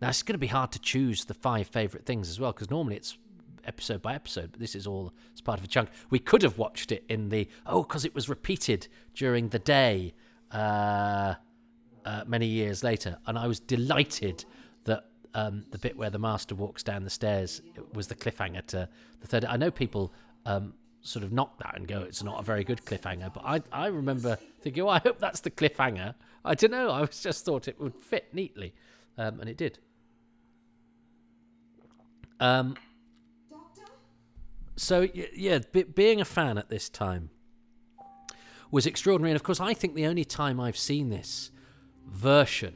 [0.00, 2.70] now it's going to be hard to choose the five favourite things as well because
[2.70, 3.18] normally it's
[3.64, 5.90] episode by episode, but this is all as part of a chunk.
[6.08, 10.14] We could have watched it in the oh because it was repeated during the day.
[10.50, 11.34] Uh,
[12.04, 14.44] uh, many years later, and I was delighted
[14.84, 17.60] that um, the bit where the master walks down the stairs
[17.92, 18.88] was the cliffhanger to
[19.20, 19.44] the third.
[19.44, 20.12] I know people
[20.46, 23.32] um, sort of knock that and go, it's not a very good cliffhanger.
[23.32, 26.14] But I, I remember thinking, oh, I hope that's the cliffhanger.
[26.44, 26.90] I don't know.
[26.90, 28.74] I was just thought it would fit neatly,
[29.16, 29.78] um, and it did.
[32.38, 32.76] Um,
[34.76, 35.58] so yeah,
[35.94, 37.28] being a fan at this time
[38.70, 41.50] was extraordinary, and of course, I think the only time I've seen this
[42.06, 42.74] version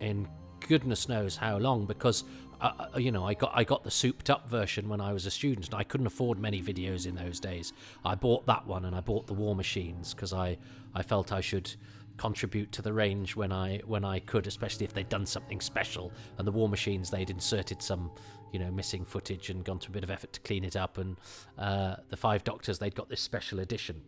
[0.00, 0.28] in
[0.60, 2.24] goodness knows how long because
[2.60, 5.26] uh, uh, you know, I got I got the souped up version when I was
[5.26, 7.72] a student, and I couldn't afford many videos in those days.
[8.04, 10.58] I bought that one, and I bought the War Machines because I
[10.94, 11.74] I felt I should
[12.16, 16.12] contribute to the range when I when I could, especially if they'd done something special.
[16.36, 18.10] And the War Machines they'd inserted some
[18.52, 20.98] you know missing footage and gone to a bit of effort to clean it up.
[20.98, 21.16] And
[21.58, 24.02] uh, the Five Doctors they'd got this special edition.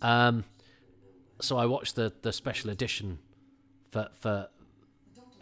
[0.00, 0.44] Um,
[1.40, 3.18] so I watched the the special edition
[3.90, 4.48] for for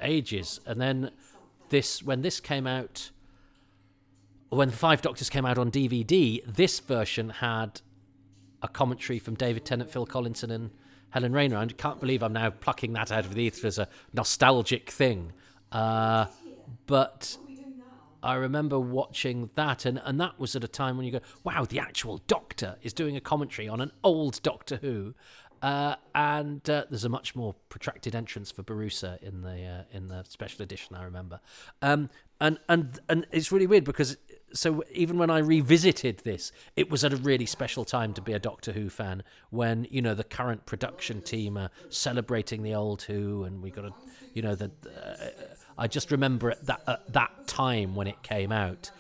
[0.01, 1.11] ages, and then
[1.71, 3.11] this when this came out
[4.55, 7.81] when Five Doctors came out on DVD, this version had
[8.63, 10.71] a commentary from David Tennant, Phil Collinson, and
[11.11, 11.59] Helen Raynor.
[11.59, 15.33] I can't believe I'm now plucking that out of the ether as a nostalgic thing.
[15.73, 16.27] Uh,
[16.87, 17.37] but
[18.23, 21.67] I remember watching that, and, and that was at a time when you go, wow,
[21.69, 25.15] the actual Doctor is doing a commentary on an old Doctor Who.
[25.65, 30.09] Uh, and uh, there's a much more protracted entrance for Borusa in the uh, in
[30.09, 30.95] the special edition.
[30.95, 31.41] I remember,
[31.81, 34.19] um, and and and it's really weird because
[34.53, 38.35] so even when I revisited this, it was at a really special time to be
[38.35, 39.23] a Doctor Who fan.
[39.49, 43.87] When you know the current production team are celebrating the old Who, and we got
[43.87, 43.93] a,
[44.35, 44.71] you know, the.
[44.87, 45.31] Uh,
[45.79, 48.91] I just remember at that at that time when it came out,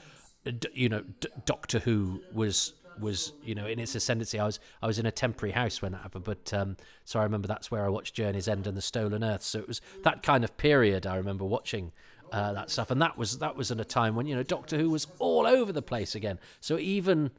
[0.72, 4.38] you know, D- Doctor Who was was you know in its ascendancy.
[4.38, 7.22] I was I was in a temporary house when that happened, but um, so I
[7.22, 9.42] remember that's where I watched Journey's End and The Stolen Earth.
[9.42, 11.92] So it was that kind of period I remember watching
[12.32, 14.76] uh, that stuff, and that was that was at a time when you know Doctor
[14.76, 16.38] Who was all over the place again.
[16.60, 17.30] So even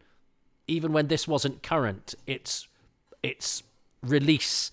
[0.68, 2.68] even when this wasn't current, its
[3.22, 3.63] its
[4.02, 4.72] release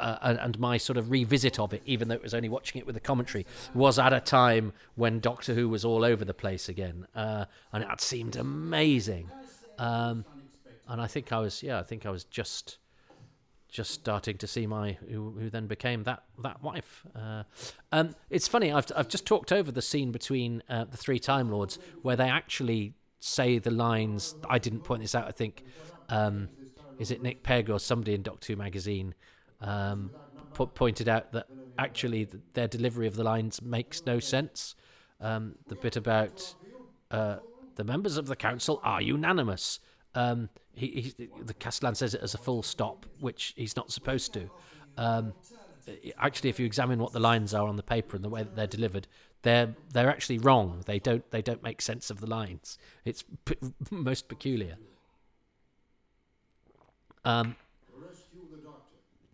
[0.00, 2.86] uh, and my sort of revisit of it, even though it was only watching it
[2.86, 6.68] with the commentary, was at a time when Doctor Who was all over the place
[6.68, 9.30] again, uh, and it seemed amazing.
[9.80, 10.24] Um,
[10.86, 12.78] and I think I was, yeah, I think I was just
[13.68, 17.06] just starting to see my who, who then became that that wife.
[17.14, 17.44] Uh,
[17.92, 18.72] um, it's funny.
[18.72, 22.28] I've I've just talked over the scene between uh, the three Time Lords where they
[22.28, 24.34] actually say the lines.
[24.48, 25.26] I didn't point this out.
[25.28, 25.64] I think
[26.08, 26.48] um,
[26.98, 29.14] is it Nick Pegg or somebody in Doctor Who magazine
[29.60, 30.10] um,
[30.52, 31.46] po- pointed out that
[31.78, 34.74] actually their delivery of the lines makes no sense.
[35.20, 36.54] Um, the bit about
[37.10, 37.36] uh,
[37.76, 39.80] the members of the council are unanimous.
[40.14, 44.32] Um, he, he, the Castellan says it as a full stop, which he's not supposed
[44.34, 44.50] to.
[44.96, 45.34] Um,
[46.18, 48.56] actually, if you examine what the lines are on the paper and the way that
[48.56, 49.06] they're delivered,
[49.42, 50.82] they're they're actually wrong.
[50.86, 52.78] They don't they don't make sense of the lines.
[53.04, 53.56] It's p-
[53.90, 54.76] most peculiar.
[57.24, 57.56] Um,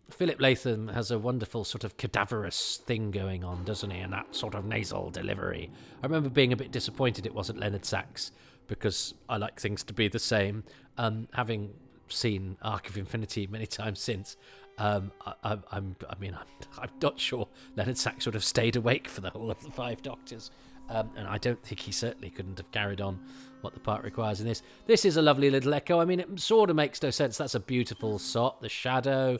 [0.09, 3.99] Philip Latham has a wonderful sort of cadaverous thing going on, doesn't he?
[3.99, 5.69] And that sort of nasal delivery.
[6.01, 8.31] I remember being a bit disappointed it wasn't Leonard Sachs
[8.67, 10.63] because I like things to be the same.
[10.97, 11.73] Um, having
[12.07, 14.37] seen Arc of Infinity many times since,
[14.77, 16.47] um, I, am I mean, I'm,
[16.79, 20.01] I'm not sure Leonard Sachs would have stayed awake for the whole of the Five
[20.01, 20.51] Doctors.
[20.89, 23.19] Um, and I don't think he certainly couldn't have carried on
[23.59, 24.61] what the part requires in this.
[24.85, 25.99] This is a lovely little echo.
[25.99, 27.37] I mean, it sort of makes no sense.
[27.37, 28.61] That's a beautiful shot.
[28.61, 29.37] The shadow,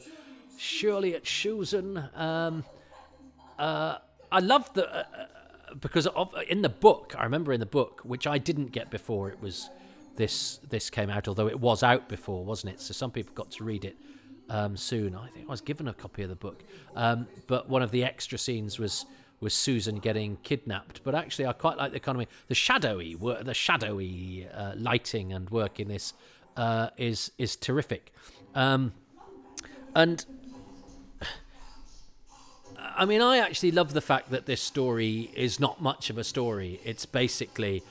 [0.58, 2.08] surely it's Susan.
[2.14, 2.64] Um,
[3.58, 3.98] uh,
[4.30, 7.14] I love the uh, uh, because of, in the book.
[7.16, 9.70] I remember in the book, which I didn't get before it was
[10.16, 12.80] this this came out, although it was out before, wasn't it?
[12.80, 13.96] So some people got to read it
[14.50, 15.14] um, soon.
[15.14, 16.62] I think I was given a copy of the book,
[16.96, 19.06] um, but one of the extra scenes was
[19.40, 21.02] was Susan getting kidnapped.
[21.04, 25.48] But actually, I quite like the economy, the shadowy, work, the shadowy uh, lighting and
[25.50, 26.12] work in this
[26.56, 28.12] uh, is is terrific,
[28.54, 28.92] um,
[29.94, 30.24] and.
[32.98, 36.24] I mean, I actually love the fact that this story is not much of a
[36.24, 36.80] story.
[36.84, 37.84] It's basically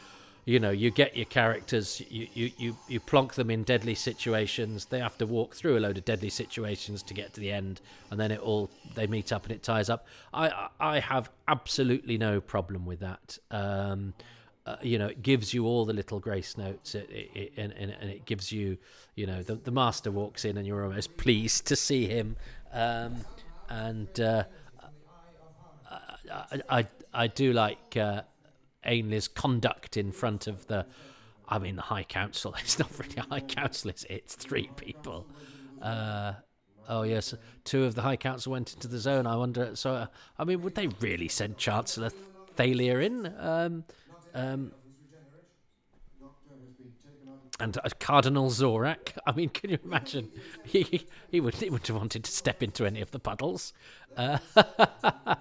[0.44, 4.86] you know you get your characters you, you you you plonk them in deadly situations
[4.86, 7.82] they have to walk through a load of deadly situations to get to the end
[8.12, 12.18] and then it all they meet up and it ties up i i have absolutely
[12.18, 14.14] no problem with that um,
[14.66, 17.72] uh, you know, it gives you all the little grace notes, it, it, it, and,
[17.72, 18.78] and, and, it gives you,
[19.16, 22.36] you know, the, the master walks in and you're almost pleased to see him.
[22.74, 23.16] Um,
[23.70, 24.44] and uh,
[26.70, 28.22] I, I, do like uh,
[28.86, 30.86] Ainley's conduct in front of the.
[31.48, 32.56] I mean, the High Council.
[32.60, 35.28] It's not really a High Council, it's, it's three people.
[35.82, 36.34] Uh,
[36.90, 37.34] oh, yes.
[37.64, 39.26] Two of the High Council went into the zone.
[39.26, 39.76] I wonder.
[39.76, 42.12] So, uh, I mean, would they really send Chancellor
[42.56, 43.34] Thalia in?
[43.40, 43.84] Um,
[44.34, 44.72] um,
[47.60, 49.18] and uh, Cardinal Zorak.
[49.26, 50.32] I mean, can you imagine?
[50.64, 53.74] He he would he would have wanted to step into any of the puddles.
[54.16, 54.38] Uh,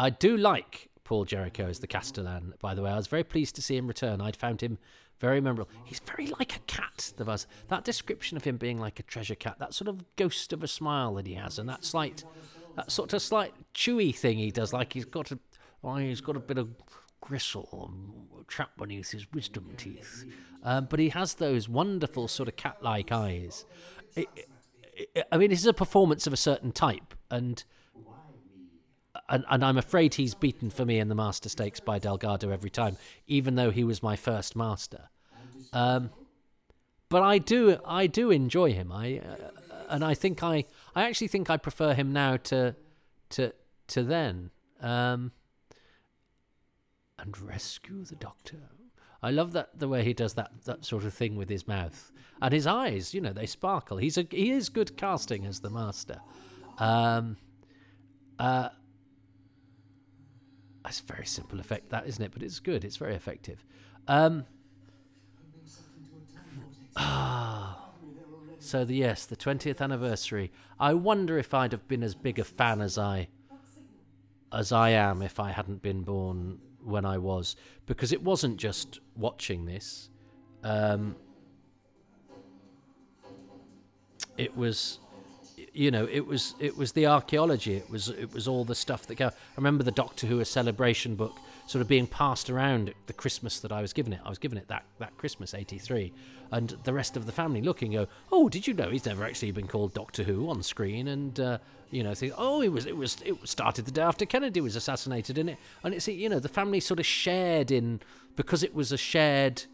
[0.00, 2.90] I do like Paul Jericho as the Castellan, by the way.
[2.90, 4.22] I was very pleased to see him return.
[4.22, 4.78] I'd found him
[5.18, 5.70] very memorable.
[5.84, 7.46] He's very like a cat, the.
[7.68, 10.68] That description of him being like a treasure cat, that sort of ghost of a
[10.68, 12.24] smile that he has, and that slight,
[12.76, 15.38] that sort of slight chewy thing he does, like he's got a,
[15.82, 16.70] well, he's got a bit of
[17.20, 17.92] gristle
[18.48, 20.24] trapped beneath his wisdom teeth.
[20.62, 23.66] Um, but he has those wonderful sort of cat-like eyes.
[24.16, 24.28] It,
[25.14, 27.62] it, I mean, this is a performance of a certain type, and
[29.30, 32.68] and, and I'm afraid he's beaten for me in the Master Stakes by Delgado every
[32.68, 35.08] time, even though he was my first Master.
[35.72, 36.10] Um,
[37.08, 38.90] but I do I do enjoy him.
[38.92, 39.50] I uh,
[39.88, 40.64] and I think I
[40.94, 42.74] I actually think I prefer him now to
[43.30, 43.52] to
[43.88, 44.50] to then.
[44.80, 45.32] Um,
[47.18, 48.56] and rescue the Doctor.
[49.22, 52.10] I love that the way he does that that sort of thing with his mouth
[52.42, 53.14] and his eyes.
[53.14, 53.98] You know, they sparkle.
[53.98, 56.20] He's a he is good casting as the Master.
[56.78, 57.36] Um,
[58.38, 58.70] uh,
[60.84, 62.32] a very simple effect, that isn't it?
[62.32, 62.84] But it's good.
[62.84, 63.64] It's very effective.
[64.08, 64.46] Um,
[66.96, 67.90] ah,
[68.58, 70.52] so the yes, the twentieth anniversary.
[70.78, 73.28] I wonder if I'd have been as big a fan as I
[74.52, 79.00] as I am if I hadn't been born when I was, because it wasn't just
[79.14, 80.08] watching this.
[80.64, 81.16] Um,
[84.36, 84.98] it was
[85.72, 87.74] you know, it was it was the archaeology.
[87.74, 89.28] It was it was all the stuff that go.
[89.28, 93.60] I remember the Doctor Who a celebration book sort of being passed around the Christmas
[93.60, 94.20] that I was given it.
[94.24, 96.12] I was given it that that Christmas '83,
[96.50, 99.52] and the rest of the family looking go, oh, did you know he's never actually
[99.52, 101.06] been called Doctor Who on screen?
[101.08, 101.58] And uh,
[101.90, 104.76] you know, think, oh, it was it was it started the day after Kennedy was
[104.76, 108.00] assassinated, in it, and it's you know the family sort of shared in
[108.34, 109.64] because it was a shared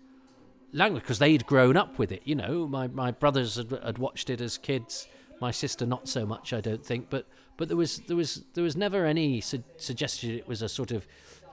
[0.73, 2.21] language because they'd grown up with it.
[2.25, 5.09] You know, my my brothers had, had watched it as kids
[5.41, 7.09] my sister, not so much, I don't think.
[7.11, 10.69] But but there was there was there was never any su- suggestion it was a
[10.69, 11.07] sort of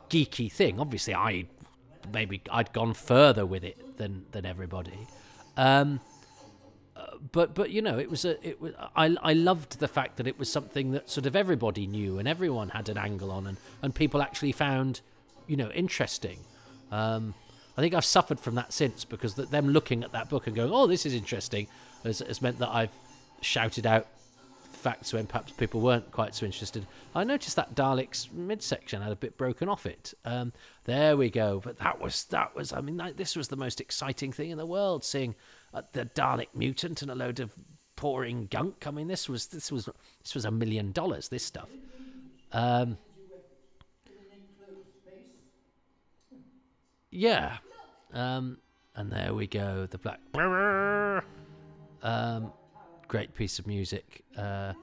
[0.10, 0.80] geeky thing.
[0.80, 1.46] Obviously, I
[2.12, 5.08] maybe I'd gone further with it than than everybody.
[5.58, 6.00] Um,
[6.96, 10.18] uh, but but you know it was a it was I I loved the fact
[10.18, 13.48] that it was something that sort of everybody knew and everyone had an angle on
[13.48, 15.02] and and people actually found
[15.48, 16.40] you know interesting.
[16.92, 17.34] Um,
[17.76, 20.56] I think I've suffered from that since because that them looking at that book and
[20.56, 21.68] going oh this is interesting
[22.04, 22.92] has, has meant that I've
[23.44, 24.08] shouted out
[24.84, 26.86] facts when perhaps people weren't quite so interested.
[27.16, 30.14] I noticed that Dalek's midsection had a bit broken off it.
[30.26, 30.52] Um,
[30.84, 31.62] there we go.
[31.64, 32.74] But that was that was.
[32.74, 35.36] I mean, that, this was the most exciting thing in the world, seeing
[35.74, 37.54] uh, the Dalek mutant and a load of
[37.96, 38.86] pouring gunk.
[38.86, 39.90] I mean, this was this was
[40.22, 41.30] this was a million dollars.
[41.30, 41.70] This stuff.
[42.52, 42.98] Um,
[47.10, 47.58] yeah.
[48.14, 48.58] Um,
[48.96, 49.88] and there we go.
[49.90, 50.20] The black.
[52.04, 52.52] Um,
[53.14, 54.24] great piece of music.
[54.36, 54.74] Uh,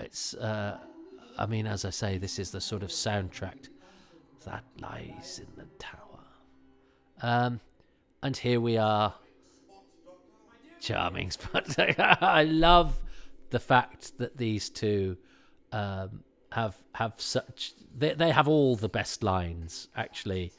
[0.00, 0.76] it's, uh,
[1.38, 3.68] I mean, as I say, this is the sort of soundtrack
[4.44, 6.24] that lies in the tower.
[7.22, 7.60] Um,
[8.24, 9.14] and here we are,
[10.80, 11.78] charming spot.
[11.78, 13.00] I love
[13.50, 15.16] the fact that these two
[15.70, 20.52] um, have have such they they have all the best lines actually,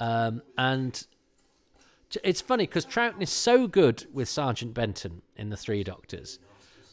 [0.00, 1.06] um, and
[2.22, 6.38] it's funny because Troughton is so good with Sergeant Benton in the Three Doctors.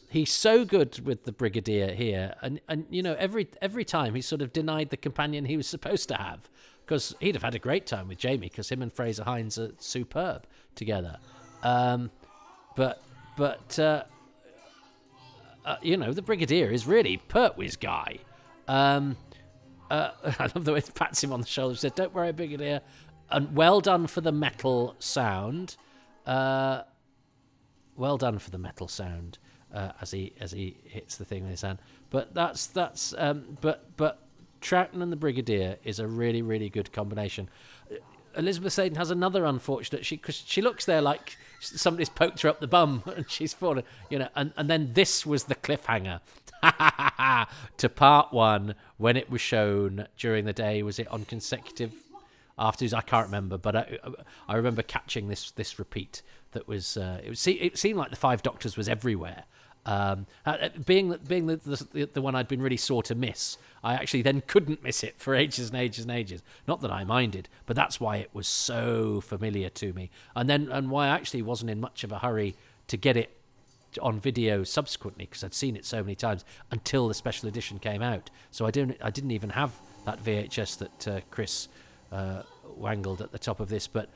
[0.08, 4.22] He's so good with the Brigadier here, and and you know every every time he
[4.22, 6.50] sort of denied the companion he was supposed to have
[6.84, 9.70] because he'd have had a great time with Jamie because him and Frazer Hines are
[9.78, 11.18] superb together.
[11.62, 12.10] Um,
[12.74, 13.00] but
[13.36, 14.04] but uh,
[15.64, 18.18] uh, you know the Brigadier is really Pertwee's guy.
[18.66, 19.16] Um,
[19.90, 21.76] uh, I love the way he pats him on the shoulder.
[21.76, 22.80] Said, "Don't worry, Brigadier."
[23.30, 25.76] And well done for the metal sound.
[26.26, 26.82] Uh,
[27.96, 29.38] well done for the metal sound
[29.72, 31.78] uh, as he as he hits the thing with his hand.
[32.10, 34.22] But that's that's um, but but
[34.60, 37.48] Troughton and the Brigadier is a really really good combination.
[38.36, 42.60] Elizabeth Sladen has another unfortunate she cause she looks there like somebody's poked her up
[42.60, 46.20] the bum and she's fallen you know and, and then this was the cliffhanger
[47.76, 51.92] to part one when it was shown during the day was it on consecutive
[52.60, 53.98] afterwards I can't remember but I,
[54.48, 58.16] I remember catching this this repeat that was uh, it was it seemed like the
[58.16, 59.44] five doctors was everywhere
[59.86, 61.56] um, uh, being being the,
[61.92, 65.14] the, the one I'd been really sore to miss, I actually then couldn't miss it
[65.18, 66.42] for ages and ages and ages.
[66.68, 70.68] Not that I minded, but that's why it was so familiar to me, and then
[70.70, 72.56] and why I actually wasn't in much of a hurry
[72.88, 73.36] to get it
[74.00, 78.02] on video subsequently because I'd seen it so many times until the special edition came
[78.02, 78.30] out.
[78.50, 79.72] So I didn't I didn't even have
[80.04, 81.68] that VHS that uh, Chris
[82.12, 82.42] uh,
[82.76, 84.08] wangled at the top of this, but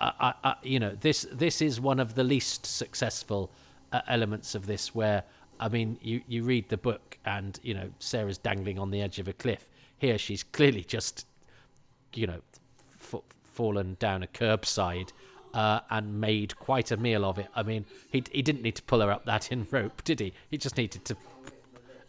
[0.00, 3.50] I, I, you know this this is one of the least successful
[3.92, 5.24] uh, elements of this where
[5.58, 9.18] I mean you you read the book and you know Sarah's dangling on the edge
[9.18, 9.68] of a cliff.
[9.98, 11.26] Here she's clearly just
[12.14, 12.40] you know
[13.00, 15.12] f- fallen down a curbside
[15.54, 17.48] uh, and made quite a meal of it.
[17.54, 20.32] I mean he he didn't need to pull her up that in rope, did he?
[20.50, 21.16] He just needed to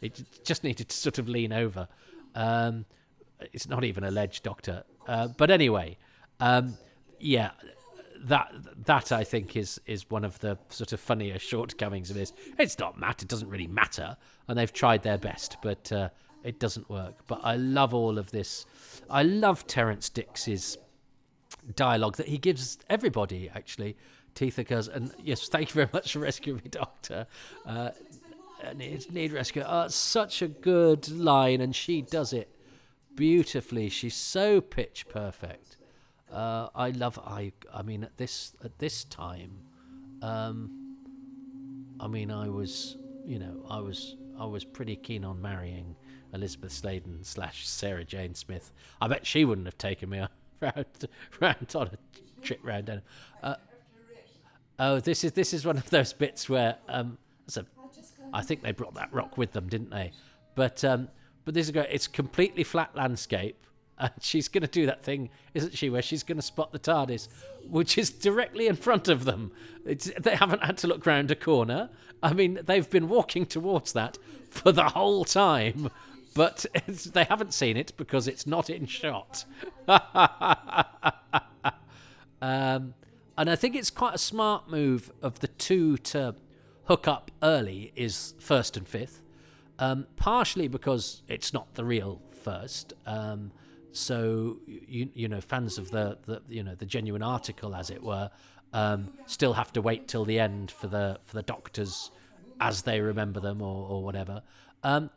[0.02, 0.12] he
[0.44, 1.88] just needed to sort of lean over.
[2.34, 2.86] Um,
[3.54, 5.98] it's not even alleged doctor, uh, but anyway,
[6.40, 6.78] um,
[7.20, 7.52] yeah
[8.24, 8.54] that
[8.86, 12.34] that I think is is one of the sort of funnier shortcomings of this.
[12.58, 16.10] It's not matter; it doesn't really matter, and they've tried their best, but uh,
[16.44, 17.26] it doesn't work.
[17.28, 18.66] But I love all of this.
[19.10, 20.78] I love Terrance Dicks's
[21.76, 23.50] dialogue that he gives everybody.
[23.54, 23.98] Actually,
[24.36, 27.28] Teethacus, and yes, thank you very much for rescuing me, Doctor.
[27.66, 27.90] Uh,
[28.76, 29.64] need, need rescue.
[29.66, 32.56] Oh, such a good line, and she does it
[33.16, 33.90] beautifully.
[33.90, 35.78] She's so pitch perfect.
[36.32, 39.52] Uh, I love I I mean at this at this time,
[40.22, 40.96] um,
[42.00, 45.96] I mean I was you know I was I was pretty keen on marrying
[46.34, 48.72] Elizabeth Sladen slash Sarah Jane Smith.
[49.02, 50.26] I bet she wouldn't have taken me
[50.62, 50.86] round
[51.40, 53.02] round on a trip round.
[53.44, 53.56] Uh,
[54.80, 57.18] oh, this is this is one of those bits where um,
[57.56, 57.66] a,
[58.34, 60.12] I think they brought that rock with them, didn't they?
[60.56, 61.10] But um,
[61.46, 61.88] but this is great.
[61.92, 63.62] It's completely flat landscape
[64.02, 66.80] and she's going to do that thing, isn't she, where she's going to spot the
[66.80, 67.30] TARDIS,
[67.70, 69.52] which is directly in front of them.
[69.86, 71.90] It's, they haven't had to look round a corner.
[72.22, 74.18] I mean, they've been walking towards that
[74.50, 75.90] for the whole time,
[76.34, 79.46] but they haven't seen it because it's not in shot.
[82.42, 82.94] um,
[83.38, 86.36] and I think it's quite a smart move of the two to
[86.86, 89.22] hook up early is first and fifth.
[89.82, 92.94] Um, partially because it's not the real first.
[93.08, 93.52] Um,
[93.92, 98.04] so you you know fans of the, the you know the genuine article as it
[98.04, 98.30] were
[98.74, 102.12] um, still have to wait till the end for the for the doctors
[102.60, 104.44] as they remember them or, or whatever.
[104.84, 105.10] Um,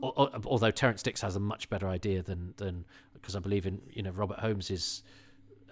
[0.00, 2.84] or, or, although Terrance Dicks has a much better idea than than
[3.14, 5.04] because I believe in you know Robert Holmes's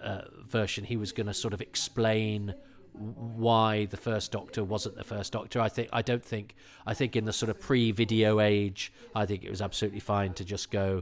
[0.01, 2.55] uh, version he was going to sort of explain
[2.93, 7.15] why the first doctor wasn't the first doctor i think i don't think i think
[7.15, 11.01] in the sort of pre-video age i think it was absolutely fine to just go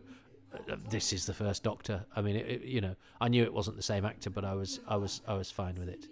[0.89, 2.05] this is the first Doctor.
[2.15, 4.53] I mean, it, it, you know, I knew it wasn't the same actor, but I
[4.53, 6.07] was, I was, I was fine with it.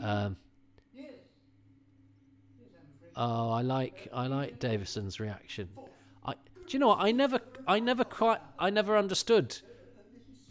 [0.00, 0.36] Um,
[3.16, 5.68] oh, I like, I like Davison's reaction.
[6.24, 7.00] I, do you know what?
[7.00, 9.58] I never, I never quite, I never understood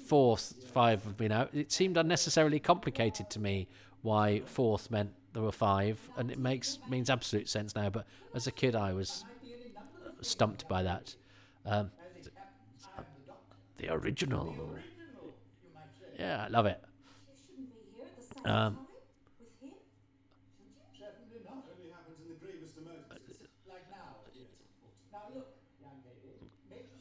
[0.05, 1.49] fourth, five have been out.
[1.53, 3.67] It seemed unnecessarily complicated to me
[4.01, 7.89] why fourth meant there were five, and it makes means absolute sense now.
[7.89, 9.25] But as a kid, I was
[10.21, 11.15] stumped by that.
[11.65, 11.91] Um,
[13.77, 14.83] the original.
[16.17, 16.81] Yeah, I love it.
[18.45, 18.79] Um,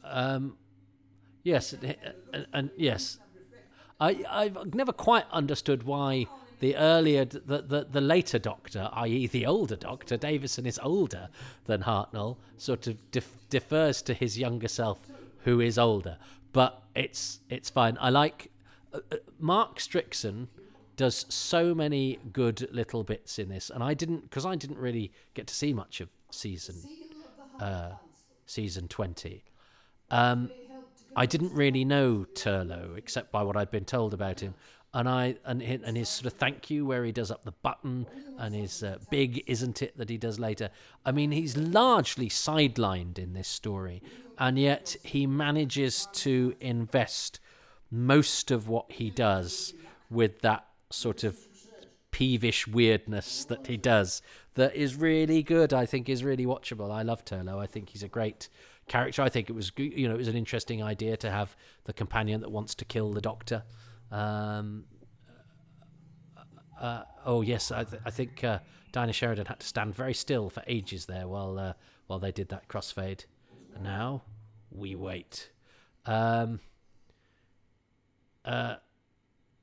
[0.03, 0.57] um,
[1.43, 1.73] yes,
[2.33, 3.19] and, and, yes,
[3.99, 6.29] I I've never quite understood why
[6.61, 11.27] the earlier the, the, the later Doctor, i.e., the older Doctor, Davison is older
[11.65, 15.05] than Hartnell, sort of def- defers to his younger self,
[15.43, 16.17] who is older
[16.53, 17.97] but it's it's fine.
[17.99, 18.51] I like
[18.93, 20.47] uh, uh, Mark Strickson
[20.97, 25.11] does so many good little bits in this, and I didn't because I didn't really
[25.33, 26.75] get to see much of season
[27.59, 27.91] uh,
[28.45, 29.43] season twenty.
[30.09, 30.51] Um,
[31.15, 34.53] I didn't really know Turlough except by what I'd been told about him,
[34.93, 37.51] and I and his, and his sort of thank you where he does up the
[37.51, 40.69] button and his uh, big isn't it that he does later.
[41.05, 44.01] I mean, he's largely sidelined in this story,
[44.37, 47.39] and yet he manages to invest
[47.89, 49.73] most of what he does
[50.09, 51.37] with that sort of
[52.11, 54.21] peevish weirdness that he does
[54.55, 55.73] that is really good.
[55.73, 56.91] I think is really watchable.
[56.91, 57.59] I love Turlough.
[57.59, 58.49] I think he's a great
[58.87, 59.21] character.
[59.21, 62.41] I think it was you know it was an interesting idea to have the companion
[62.41, 63.63] that wants to kill the Doctor.
[64.11, 64.85] Um,
[66.79, 68.59] uh, oh yes, I, th- I think uh,
[68.91, 71.73] Dinah Sheridan had to stand very still for ages there while uh,
[72.07, 73.25] while they did that crossfade.
[73.75, 74.23] And now
[74.71, 75.51] we wait.
[76.05, 76.59] Um,
[78.43, 78.75] uh,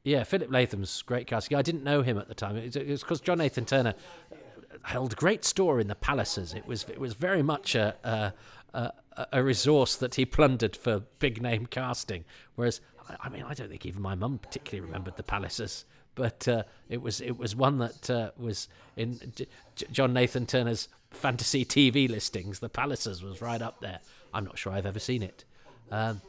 [0.05, 1.57] yeah, Philip Latham's great casting.
[1.59, 2.57] I didn't know him at the time.
[2.57, 3.95] It was because John Nathan Turner
[4.83, 6.55] held great store in the Pallisers.
[6.55, 8.33] It was it was very much a, a,
[8.79, 12.25] a, a resource that he plundered for big name casting.
[12.55, 12.81] Whereas,
[13.21, 15.85] I mean, I don't think even my mum particularly remembered the Pallisers,
[16.15, 19.47] but uh, it was it was one that uh, was in J-
[19.91, 22.59] John Nathan Turner's fantasy TV listings.
[22.59, 24.01] The Pallisers was right up there.
[24.35, 25.45] I'm not sure I've ever seen it.
[25.91, 26.21] Um,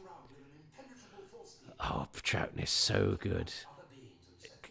[1.80, 3.52] oh, Troughton is so good.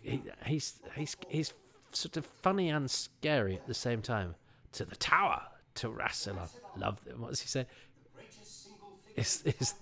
[0.02, 1.52] He, he's he's he's
[1.92, 4.34] sort of funny and scary at the same time.
[4.72, 5.42] To the tower,
[5.76, 6.48] to Rassilon.
[6.76, 7.20] Love them.
[7.20, 7.66] What does he say?
[9.16, 9.74] Is is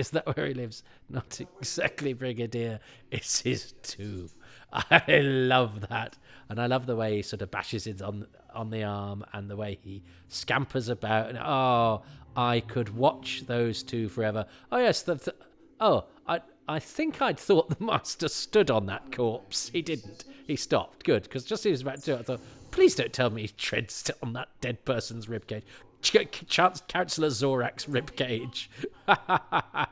[0.00, 0.82] is that where he lives?
[1.08, 2.80] Not exactly Brigadier.
[3.10, 4.30] It's his tomb.
[4.72, 6.16] I love that,
[6.48, 9.50] and I love the way he sort of bashes it on on the arm, and
[9.50, 11.28] the way he scampers about.
[11.28, 12.02] And oh,
[12.36, 14.46] I could watch those two forever.
[14.72, 15.34] Oh yes, the, the
[15.80, 19.70] oh I I think I'd thought the master stood on that corpse.
[19.72, 20.24] He didn't.
[20.46, 21.04] He stopped.
[21.04, 22.40] Good, because just as he was about to I thought,
[22.70, 25.62] please don't tell me he treads on that dead person's ribcage.
[26.02, 28.68] Councillor Zorak's ribcage.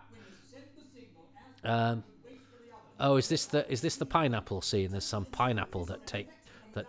[1.64, 2.04] um,
[2.98, 4.90] oh, is this the is this the pineapple scene?
[4.90, 6.28] There's some pineapple that take
[6.72, 6.86] that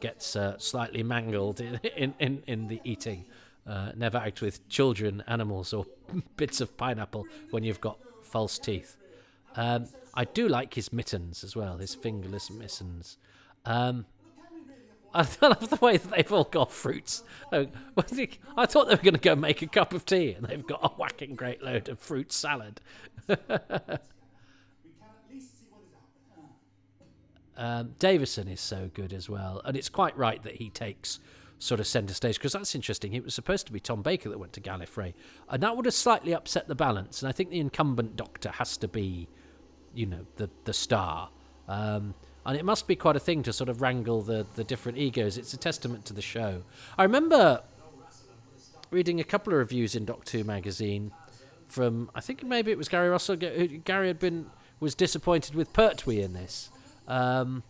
[0.00, 3.24] gets uh, slightly mangled in, in, in, in the eating.
[3.66, 5.84] Uh, never act with children, animals, or
[6.36, 8.96] bits of pineapple when you've got false teeth.
[9.56, 13.18] Um, I do like his mittens as well, his fingerless mittens.
[13.66, 14.06] Um,
[15.14, 17.22] I love the way that they've all got fruits.
[17.50, 17.66] I
[18.66, 20.88] thought they were going to go make a cup of tea, and they've got a
[20.88, 22.80] whacking great load of fruit salad.
[27.56, 31.20] um, Davison is so good as well, and it's quite right that he takes
[31.60, 33.14] sort of centre stage because that's interesting.
[33.14, 35.14] It was supposed to be Tom Baker that went to Gallifrey,
[35.48, 37.22] and that would have slightly upset the balance.
[37.22, 39.26] And I think the incumbent Doctor has to be,
[39.94, 41.30] you know, the the star.
[41.66, 42.14] Um,
[42.48, 45.36] and it must be quite a thing to sort of wrangle the the different egos.
[45.36, 46.62] It's a testament to the show.
[46.96, 47.62] I remember
[48.90, 51.12] reading a couple of reviews in Doctor Who magazine
[51.68, 53.36] from I think maybe it was Gary Russell.
[53.36, 54.46] Gary had been
[54.80, 56.70] was disappointed with Pertwee in this.
[57.06, 57.64] Um,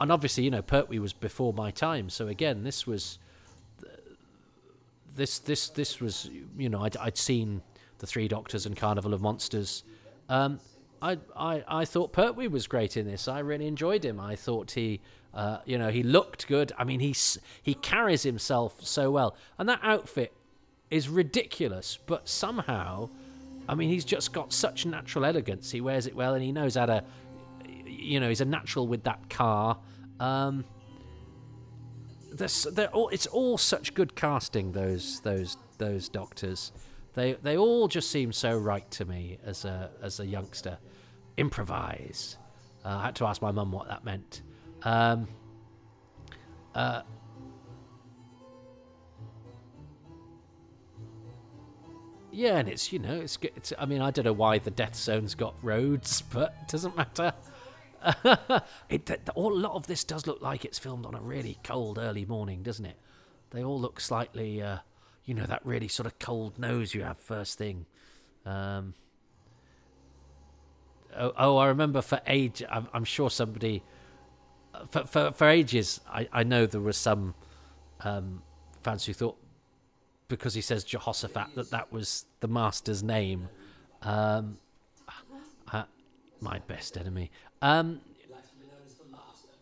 [0.00, 2.08] and obviously, you know, Pertwee was before my time.
[2.08, 3.18] So again, this was
[5.14, 7.60] this this this was you know I'd, I'd seen
[7.98, 9.84] the Three Doctors and Carnival of Monsters.
[10.30, 10.60] Um,
[11.02, 13.28] I, I I thought Pertwee was great in this.
[13.28, 14.18] I really enjoyed him.
[14.20, 15.00] I thought he,
[15.34, 16.72] uh, you know, he looked good.
[16.78, 20.32] I mean, he's he carries himself so well, and that outfit
[20.90, 21.98] is ridiculous.
[22.06, 23.10] But somehow,
[23.68, 25.70] I mean, he's just got such natural elegance.
[25.70, 27.04] He wears it well, and he knows how to
[27.86, 29.78] you know, he's a natural with that car.
[30.20, 30.64] Um,
[32.32, 34.72] they're all, it's all such good casting.
[34.72, 36.72] Those those those doctors,
[37.16, 40.78] they they all just seem so right to me as a as a youngster.
[41.38, 42.36] Improvise.
[42.84, 44.42] Uh, I had to ask my mum what that meant.
[44.82, 45.26] Um,
[46.74, 47.02] uh,
[52.30, 54.94] yeah, and it's you know it's, it's I mean I don't know why the death
[54.94, 57.32] zone's got roads, but it doesn't matter.
[58.88, 61.98] it, all, a lot of this does look like it's filmed on a really cold
[61.98, 62.96] early morning, doesn't it?
[63.50, 64.78] They all look slightly, uh,
[65.26, 67.84] you know, that really sort of cold nose you have first thing.
[68.46, 68.94] Um,
[71.16, 72.62] oh, oh, I remember for age.
[72.70, 73.82] I'm, I'm sure somebody
[74.90, 76.00] for, for for ages.
[76.08, 77.34] I, I know there were some
[78.00, 78.42] um,
[78.82, 79.36] fans who thought
[80.28, 83.48] because he says Jehoshaphat that that was the master's name.
[84.02, 84.58] Um,
[85.72, 85.84] uh,
[86.40, 87.30] my best enemy.
[87.62, 88.00] Um,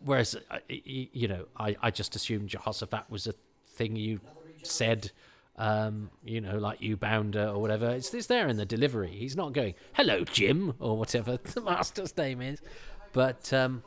[0.03, 3.33] whereas, uh, you know, I, I just assumed Jehoshaphat was a
[3.67, 4.19] thing you
[4.63, 5.11] said,
[5.57, 7.89] um, you know, like you bounder or whatever.
[7.89, 9.11] It's, it's there in the delivery.
[9.11, 12.61] He's not going, hello, Jim, or whatever the master's name is.
[13.13, 13.83] But, um,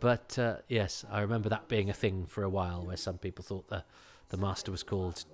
[0.00, 3.44] but uh, yes, I remember that being a thing for a while, where some people
[3.44, 3.84] thought the
[4.34, 5.24] the master was called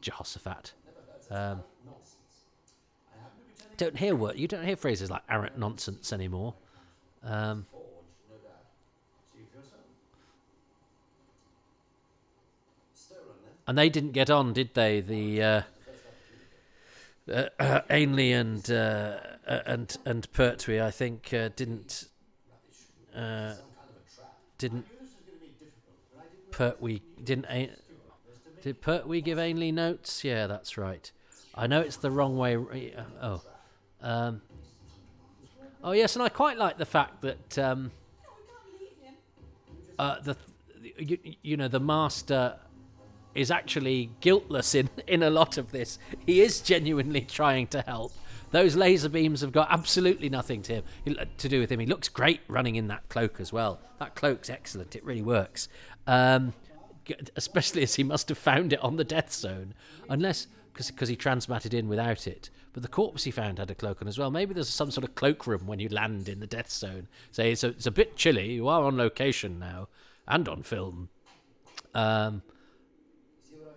[0.00, 0.74] Jehoshaphat.
[1.30, 1.62] Um,
[3.78, 6.54] don't hear what you don't hear phrases like arrant nonsense anymore.
[7.24, 7.66] Um,
[13.66, 15.00] and they didn't get on, did they?
[15.00, 15.62] The uh,
[17.58, 22.08] uh, Ainley and uh, uh, and and Pertwee, I think, uh, didn't
[23.14, 23.54] uh,
[24.58, 24.86] didn't
[26.50, 27.76] Pertwee didn't Ain-
[28.62, 30.24] did Pertwee give Ainley notes?
[30.24, 31.10] Yeah, that's right.
[31.54, 32.94] I know it's the wrong way.
[33.20, 33.42] Oh,
[34.00, 34.42] um,
[35.84, 37.90] oh yes, and I quite like the fact that um,
[39.98, 40.36] the
[40.98, 42.56] you, you know the master
[43.34, 45.98] is actually guiltless in in a lot of this.
[46.26, 48.12] He is genuinely trying to help.
[48.50, 51.80] Those laser beams have got absolutely nothing to him to do with him.
[51.80, 53.80] He looks great running in that cloak as well.
[53.98, 54.94] That cloak's excellent.
[54.94, 55.68] It really works.
[56.06, 56.52] Um,
[57.34, 59.74] especially as he must have found it on the death zone,
[60.08, 62.50] unless because he transmatted in without it.
[62.72, 64.30] But the corpse he found had a cloak on as well.
[64.30, 67.08] Maybe there's some sort of cloakroom when you land in the death zone.
[67.30, 68.52] Say it's a, it's a bit chilly.
[68.52, 69.88] You are on location now
[70.26, 71.10] and on film.
[71.94, 72.42] Um,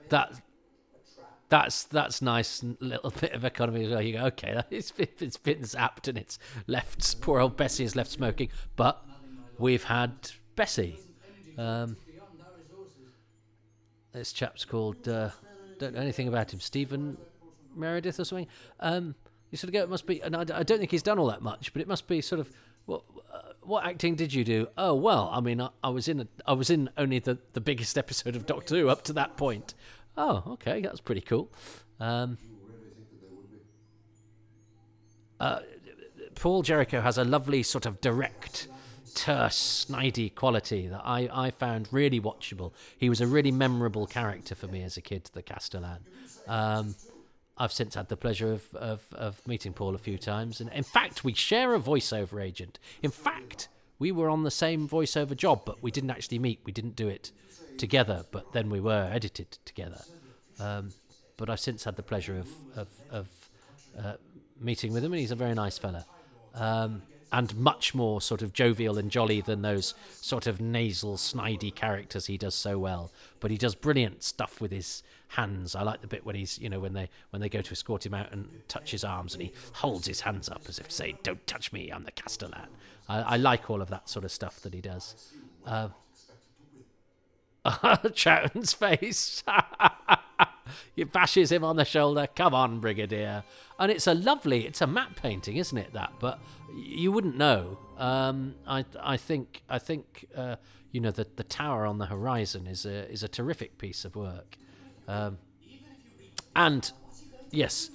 [0.09, 0.41] that
[1.49, 4.01] that's that's nice little bit of economy as well.
[4.01, 7.21] You go, okay, it's it's been zapped and it's left.
[7.21, 9.03] Poor old Bessie is left smoking, but
[9.57, 10.11] we've had
[10.55, 10.99] Bessie.
[11.57, 11.95] Um,
[14.11, 15.29] this chap's called uh,
[15.77, 17.17] don't know anything about him, Stephen
[17.75, 18.47] Meredith or something.
[18.79, 19.15] Um,
[19.51, 21.27] you sort of go, it must be, and I, I don't think he's done all
[21.27, 22.49] that much, but it must be sort of
[22.85, 23.03] what
[23.67, 24.67] what acting did you do?
[24.77, 27.61] Oh well, I mean, I, I was in a, I was in only the the
[27.61, 29.73] biggest episode of Doctor Who up to that point.
[30.17, 31.51] Oh, okay, that's pretty cool.
[31.99, 32.37] Um,
[35.39, 35.59] uh,
[36.35, 38.67] Paul Jerricho has a lovely sort of direct,
[39.13, 42.71] terse, snidey quality that I, I found really watchable.
[42.97, 45.99] He was a really memorable character for me as a kid, the Castellan.
[46.47, 46.95] Um,
[47.57, 50.83] I've since had the pleasure of, of, of meeting Paul a few times, and in
[50.83, 52.79] fact, we share a voiceover agent.
[53.01, 56.59] In fact, we were on the same voiceover job, but we didn't actually meet.
[56.65, 57.31] We didn't do it
[57.77, 60.01] together, but then we were edited together.
[60.59, 60.89] Um,
[61.37, 63.27] but I've since had the pleasure of of, of
[63.97, 64.13] uh,
[64.59, 66.05] meeting with him, and he's a very nice fella,
[66.53, 67.01] um,
[67.31, 72.27] and much more sort of jovial and jolly than those sort of nasal, snidey characters
[72.27, 73.11] he does so well.
[73.39, 75.75] But he does brilliant stuff with his hands.
[75.75, 78.05] I like the bit when he's, you know, when they when they go to escort
[78.05, 80.93] him out and touch his arms, and he holds his hands up as if to
[80.93, 82.67] say, "Don't touch me, I'm the Castellan."
[83.07, 85.33] I, I like all of that sort of stuff that he does.
[85.65, 85.89] Uh,
[88.77, 89.43] face.
[90.95, 92.27] he bashes him on the shoulder.
[92.35, 93.43] Come on, Brigadier.
[93.77, 95.91] And it's a lovely, it's a map painting, isn't it?
[95.93, 96.39] That, but
[96.73, 97.77] you wouldn't know.
[97.97, 100.55] Um, I, I think, I think, uh,
[100.91, 104.15] you know, the the tower on the horizon is a is a terrific piece of
[104.15, 104.57] work.
[105.07, 105.37] Um,
[106.55, 106.89] and
[107.51, 107.91] yes,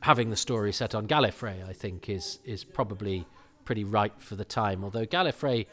[0.00, 3.26] having the story set on Gallifrey, I think, is is probably
[3.64, 4.82] pretty right for the time.
[4.82, 5.66] Although Gallifrey,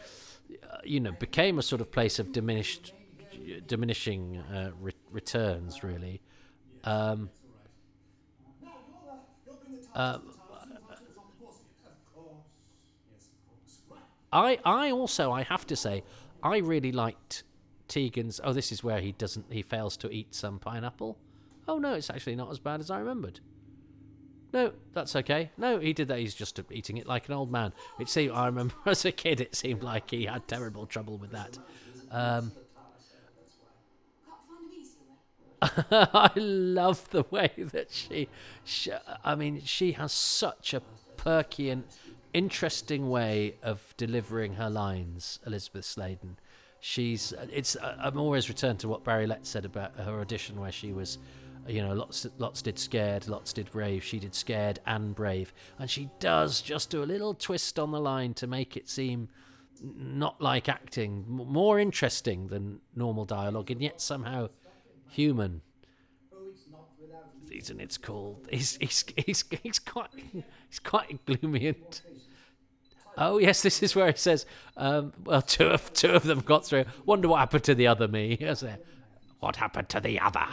[0.51, 2.93] uh, you know, became a sort of place of diminished,
[3.67, 6.21] diminishing uh, re- returns, really.
[6.83, 7.29] Um,
[9.95, 10.19] uh,
[14.31, 16.03] I I also I have to say
[16.43, 17.43] I really liked
[17.87, 18.39] Tegan's.
[18.43, 21.17] Oh, this is where he doesn't he fails to eat some pineapple.
[21.67, 23.39] Oh no, it's actually not as bad as I remembered.
[24.51, 25.51] No, that's okay.
[25.57, 26.19] No, he did that.
[26.19, 27.73] He's just eating it like an old man.
[27.99, 28.31] It seemed.
[28.31, 31.57] I remember as a kid, it seemed like he had terrible trouble with that.
[32.11, 32.51] Um,
[35.61, 38.29] I love the way that she,
[38.63, 38.91] she.
[39.23, 40.81] I mean, she has such a
[41.17, 41.83] perky and
[42.33, 45.39] interesting way of delivering her lines.
[45.45, 46.37] Elizabeth Sladen.
[46.79, 47.33] She's.
[47.51, 47.75] It's.
[47.81, 51.17] I'm always returned to what Barry Letts said about her audition, where she was
[51.67, 54.03] you know, lots lots did scared, lots did brave.
[54.03, 57.99] She did scared and brave, and she does just do a little twist on the
[57.99, 59.29] line to make it seem
[59.81, 64.49] not like acting, more interesting than normal dialogue, and yet somehow
[65.09, 65.61] human.
[67.51, 68.47] Isn't it's called?
[68.49, 70.09] He's he's he's he's quite
[70.69, 72.01] he's quite gloomy and.
[73.17, 74.45] Oh yes, this is where it says,
[74.77, 76.85] um, "Well, two of two of them got through.
[77.05, 78.77] Wonder what happened to the other me." There.
[79.39, 80.45] What happened to the other?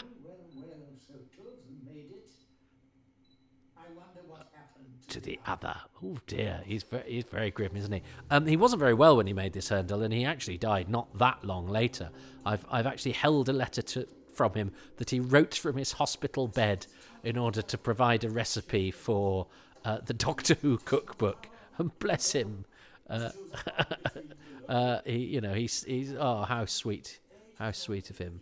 [5.08, 5.74] to the other.
[6.02, 8.02] Oh dear, he's very, he's very grim, isn't he?
[8.30, 11.16] Um, he wasn't very well when he made this Hurndall, and he actually died not
[11.18, 12.10] that long later.
[12.44, 14.06] I've I've actually held a letter to
[14.36, 16.86] from him that he wrote from his hospital bed
[17.24, 19.46] in order to provide a recipe for
[19.84, 21.48] uh, the Doctor Who cookbook.
[21.78, 22.64] And bless him,
[23.10, 23.30] Uh,
[24.68, 27.20] uh, he, you know, he's he's oh how sweet,
[27.58, 28.40] how sweet of him.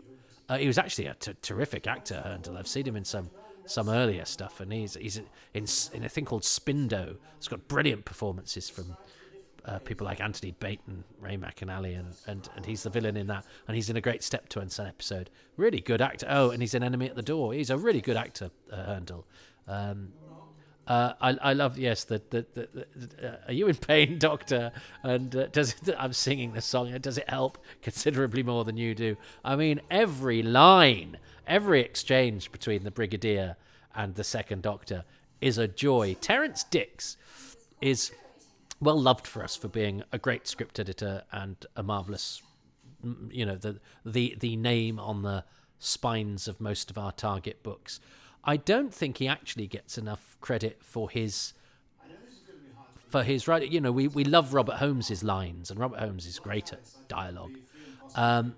[0.48, 2.56] Uh, he was actually a t- terrific actor, Hurndall.
[2.56, 3.30] I've seen him in some
[3.66, 5.16] some earlier stuff, and he's he's
[5.52, 7.16] in in a thing called Spindoe.
[7.38, 8.96] It's got brilliant performances from
[9.66, 13.46] uh, people like Anthony Baton, Ray McAnally, and, and and he's the villain in that,
[13.66, 15.30] and he's in a great Steptoe episode.
[15.56, 16.26] Really good actor.
[16.28, 17.54] Oh, and he's an enemy at the door.
[17.54, 19.24] He's a really good actor, uh, Hurndall.
[19.66, 20.12] Um,
[20.86, 24.70] uh, I, I love yes the the, the, the uh, are you in pain doctor
[25.02, 28.94] and uh, does it, I'm singing the song does it help considerably more than you
[28.94, 33.56] do I mean every line every exchange between the brigadier
[33.94, 35.04] and the second doctor
[35.40, 37.16] is a joy Terrance Dicks
[37.80, 38.12] is
[38.84, 42.42] well loved for us for being a great script editor and a marvelous
[43.30, 45.44] you know the the the name on the
[45.78, 48.00] spines of most of our target books
[48.44, 51.54] I don't think he actually gets enough credit for his
[53.08, 53.70] for his right.
[53.70, 57.56] You know, we, we love Robert Holmes's lines, and Robert Holmes is great at dialogue.
[58.14, 58.54] Um,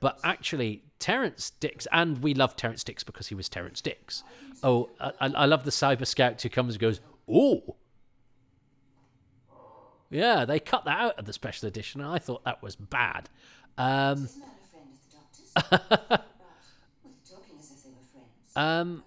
[0.00, 4.22] but actually, Terrance Dicks, and we love Terrance Dicks because he was Terrance Dicks.
[4.62, 7.76] Oh, I, I love the cyber scout who comes and goes, "Oh,
[10.10, 13.28] yeah." They cut that out of the special edition, and I thought that was bad.
[13.78, 14.28] Um,
[18.56, 19.02] um,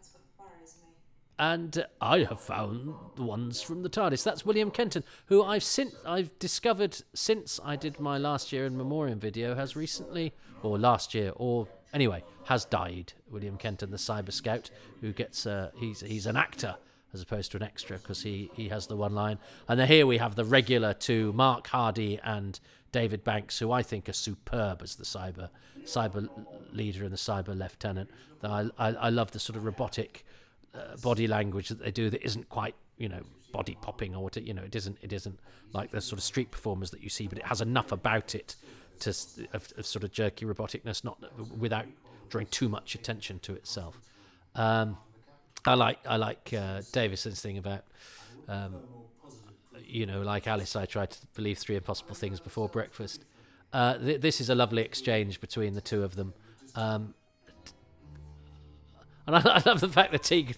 [1.40, 4.24] and I have found the ones from the TARDIS.
[4.24, 8.78] That's William Kenton, who I've since I've discovered since I did my last year in
[8.78, 13.14] memoriam video has recently, or last year, or anyway, has died.
[13.30, 14.70] William Kenton, the Cyber Scout,
[15.02, 16.76] who gets uh, he's he's an actor
[17.14, 19.38] as opposed to an extra because he he has the one line.
[19.68, 22.60] And then here we have the regular two, Mark Hardy and
[22.92, 25.50] David Banks, who I think are superb as the cyber
[25.84, 26.30] cyber
[26.72, 28.10] leader and the cyber lieutenant.
[28.44, 30.26] I I, I love the sort of robotic
[30.76, 34.36] uh, body language that they do that isn't quite you know body popping or what
[34.36, 35.40] you know it isn't it isn't
[35.74, 38.56] like the sort of street performers that you see but it has enough about it
[39.00, 39.12] to
[39.54, 41.18] of, of sort of jerky roboticness not
[41.58, 41.86] without
[42.30, 44.02] drawing too much attention to itself
[44.56, 44.98] um,
[45.66, 47.84] I like I like uh, Davison's thing about
[48.48, 48.76] um,
[49.80, 53.26] you know like Alice I tried to believe three impossible things before breakfast
[53.72, 56.34] uh, th- this is a lovely exchange between the two of them
[56.76, 57.14] um,
[59.26, 60.56] and I, I love the fact that Tegan.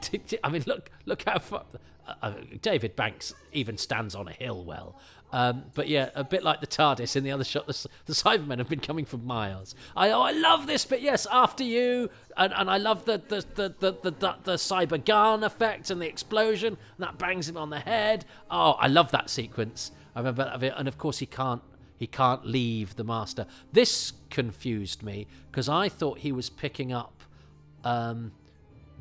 [0.00, 1.64] T- t- I mean, look, look how far.
[2.06, 4.98] Uh, uh, David Banks even stands on a hill well.
[5.32, 8.58] Um, but yeah, a bit like the TARDIS in the other shot, the, the Cybermen
[8.58, 9.74] have been coming for miles.
[9.96, 11.00] I oh, I love this bit.
[11.00, 15.04] Yes, after you, and, and I love the the, the, the, the, the, the cyber
[15.04, 18.24] gun effect and the explosion, and that bangs him on the head.
[18.50, 19.92] Oh, I love that sequence.
[20.16, 21.62] I remember that bit, and of course he can't
[21.96, 23.46] he can't leave the master.
[23.72, 27.22] This confused me because I thought he was picking up
[27.84, 28.32] um,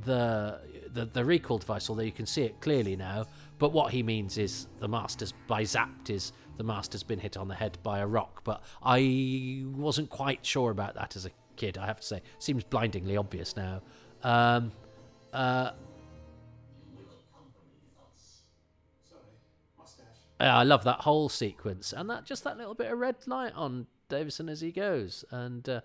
[0.05, 0.59] the,
[0.93, 3.25] the the recall device, although you can see it clearly now.
[3.59, 7.47] But what he means is the master's by zapped is the master's been hit on
[7.47, 8.41] the head by a rock.
[8.43, 11.77] But I wasn't quite sure about that as a kid.
[11.77, 13.81] I have to say, seems blindingly obvious now.
[14.23, 14.71] Um,
[15.33, 15.71] uh,
[20.39, 23.87] I love that whole sequence and that just that little bit of red light on
[24.07, 25.67] Davison as he goes and.
[25.67, 25.81] Uh,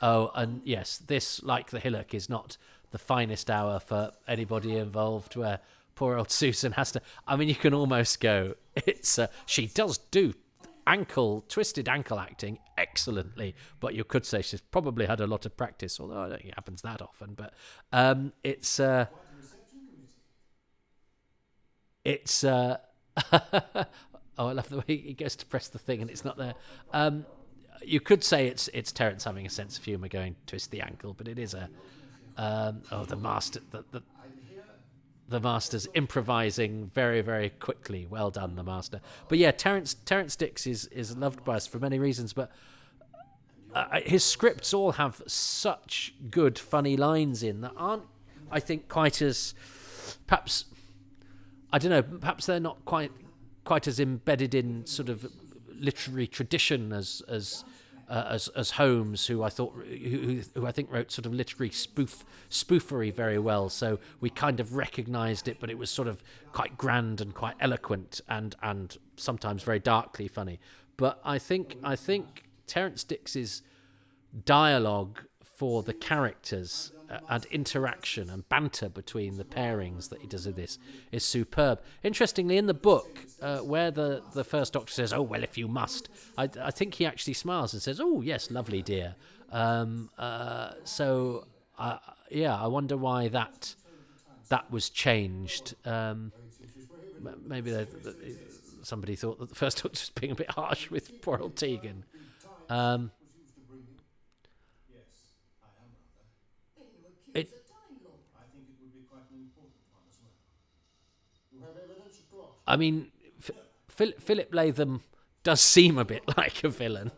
[0.00, 2.56] Oh, and yes, this, like the hillock, is not
[2.90, 5.36] the finest hour for anybody involved.
[5.36, 5.60] Where
[5.98, 7.02] poor old Susan has to.
[7.26, 8.54] I mean, you can almost go.
[8.76, 10.32] It's uh, she does do
[10.86, 15.56] ankle twisted ankle acting excellently, but you could say she's probably had a lot of
[15.56, 15.98] practice.
[15.98, 17.34] Although I don't think it happens that often.
[17.34, 17.52] But
[17.92, 19.06] um, it's uh,
[22.04, 22.44] it's.
[22.44, 22.76] Uh,
[23.32, 26.54] oh, I love the way he goes to press the thing and it's not there.
[26.92, 27.26] Um,
[27.82, 31.12] you could say it's it's Terrance having a sense of humour going twist the ankle,
[31.12, 31.68] but it is a
[32.36, 34.00] um, oh the master the, the
[35.28, 38.06] the master's improvising very very quickly.
[38.08, 39.00] Well done, the master.
[39.28, 42.50] But yeah, Terrance Terrance Dicks is is loved by us for many reasons, but.
[43.74, 48.02] Uh, his scripts all have such good, funny lines in that aren't,
[48.50, 49.52] I think, quite as
[50.26, 50.64] perhaps
[51.72, 52.02] I don't know.
[52.02, 53.12] Perhaps they're not quite
[53.64, 55.30] quite as embedded in sort of
[55.68, 57.64] literary tradition as as
[58.08, 61.70] uh, as as Holmes, who I thought who, who I think wrote sort of literary
[61.70, 63.68] spoof spoofery very well.
[63.68, 67.54] So we kind of recognised it, but it was sort of quite grand and quite
[67.60, 70.58] eloquent and and sometimes very darkly funny.
[70.96, 73.62] But I think I think Terrance Dicks's
[74.44, 76.92] dialogue for the characters
[77.28, 80.78] and interaction and banter between the pairings that he does in this
[81.12, 81.80] is superb.
[82.02, 85.68] Interestingly, in the book, uh, where the, the first doctor says, Oh, well, if you
[85.68, 89.14] must, I, I think he actually smiles and says, Oh, yes, lovely dear.
[89.50, 91.46] Um, uh, so,
[91.78, 91.98] uh,
[92.30, 93.74] yeah, I wonder why that
[94.48, 95.74] that was changed.
[95.84, 96.32] Um,
[97.46, 97.86] maybe they,
[98.82, 102.04] somebody thought that the first Doctor was being a bit harsh with poor old Tegan.
[102.68, 103.10] Um,
[112.68, 115.02] I mean, F- Philip Latham
[115.42, 117.10] does seem a bit like a villain,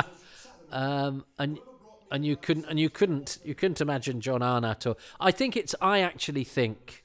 [0.72, 1.58] um, and
[2.10, 5.74] and you couldn't and you couldn't you couldn't imagine John Arnatt or I think it's
[5.80, 7.04] I actually think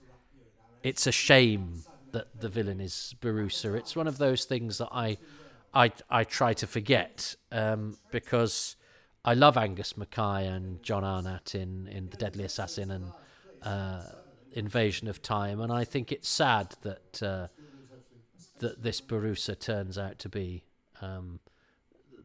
[0.84, 3.76] it's a shame that the villain is Borusa.
[3.76, 5.17] It's one of those things that I
[5.74, 8.76] I I try to forget um, because
[9.26, 13.11] I love Angus Mackay and John Arnatt in in The Deadly Assassin and
[13.63, 14.03] uh,
[14.51, 17.47] Invasion of Time, and I think it's sad that uh,
[18.60, 20.64] that this Borusa turns out to be.
[21.01, 21.39] Um,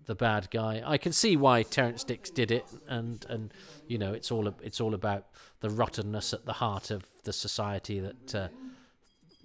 [0.08, 0.82] the bad guy.
[0.84, 3.52] I can see why Terrance Dicks did it, and and
[3.86, 5.26] you know it's all it's all about
[5.60, 8.48] the rottenness at the heart of the society that uh,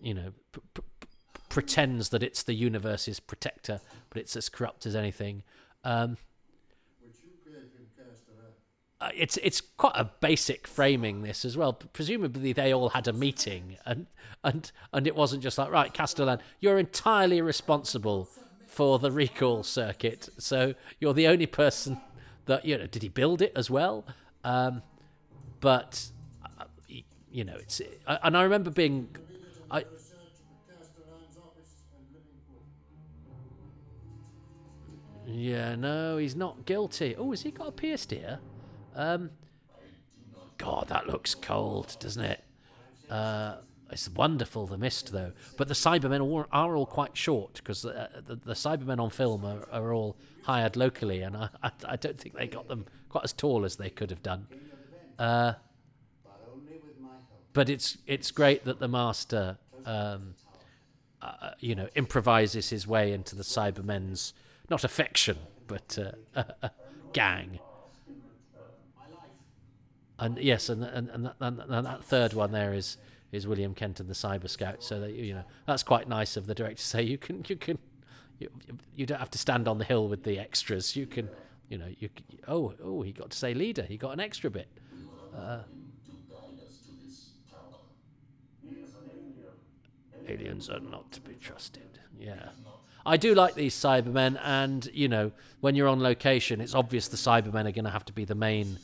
[0.01, 1.07] you know p- p-
[1.49, 5.43] pretends that it's the universe's protector, but it's as corrupt as anything.
[5.84, 6.17] Um,
[9.15, 11.73] it's it's quite a basic framing this as well.
[11.73, 14.07] Presumably they all had a meeting and
[14.43, 18.29] and and it wasn't just like right Castellan, you're entirely responsible
[18.65, 20.29] for the recall circuit.
[20.37, 21.99] So you're the only person
[22.45, 22.87] that you know.
[22.87, 24.05] Did he build it as well?
[24.43, 24.81] Um,
[25.59, 26.09] but
[26.59, 26.65] uh,
[27.31, 29.15] you know, it's uh, and I remember being,
[29.71, 29.85] I.
[35.25, 37.15] Yeah, no, he's not guilty.
[37.15, 38.39] Oh, has he got a pierced ear?
[38.95, 39.29] Um,
[40.57, 42.43] God, that looks cold, doesn't it?
[43.09, 43.55] Uh,
[43.91, 48.35] it's wonderful the mist though, but the Cybermen are all quite short because the, the,
[48.37, 52.35] the, Cybermen on film are, are all hired locally, and I, I, I don't think
[52.35, 54.47] they got them quite as tall as they could have done.
[55.19, 55.53] Uh,
[57.51, 60.33] but it's it's great that the master, um,
[61.21, 64.33] uh, you know, improvises his way into the Cybermen's
[64.69, 65.37] not affection
[65.67, 65.97] but
[66.35, 66.43] uh,
[67.13, 67.59] gang.
[70.20, 72.97] And yes, and and and that, and that third one there is
[73.32, 74.84] is William Kenton, the Cyber Scout.
[74.84, 77.55] So that you know that's quite nice of the director to say you can you
[77.55, 77.78] can
[78.39, 78.49] you,
[78.95, 80.95] you don't have to stand on the hill with the extras.
[80.95, 81.30] You can
[81.70, 82.09] you know you
[82.47, 83.84] oh oh he got to say leader.
[83.84, 84.68] He got an extra bit.
[85.36, 85.59] Uh,
[90.28, 91.99] aliens are not to be trusted.
[92.20, 92.49] Yeah.
[93.05, 97.18] I do like these Cybermen, and you know, when you're on location, it's obvious the
[97.18, 98.80] Cybermen are going to have to be the main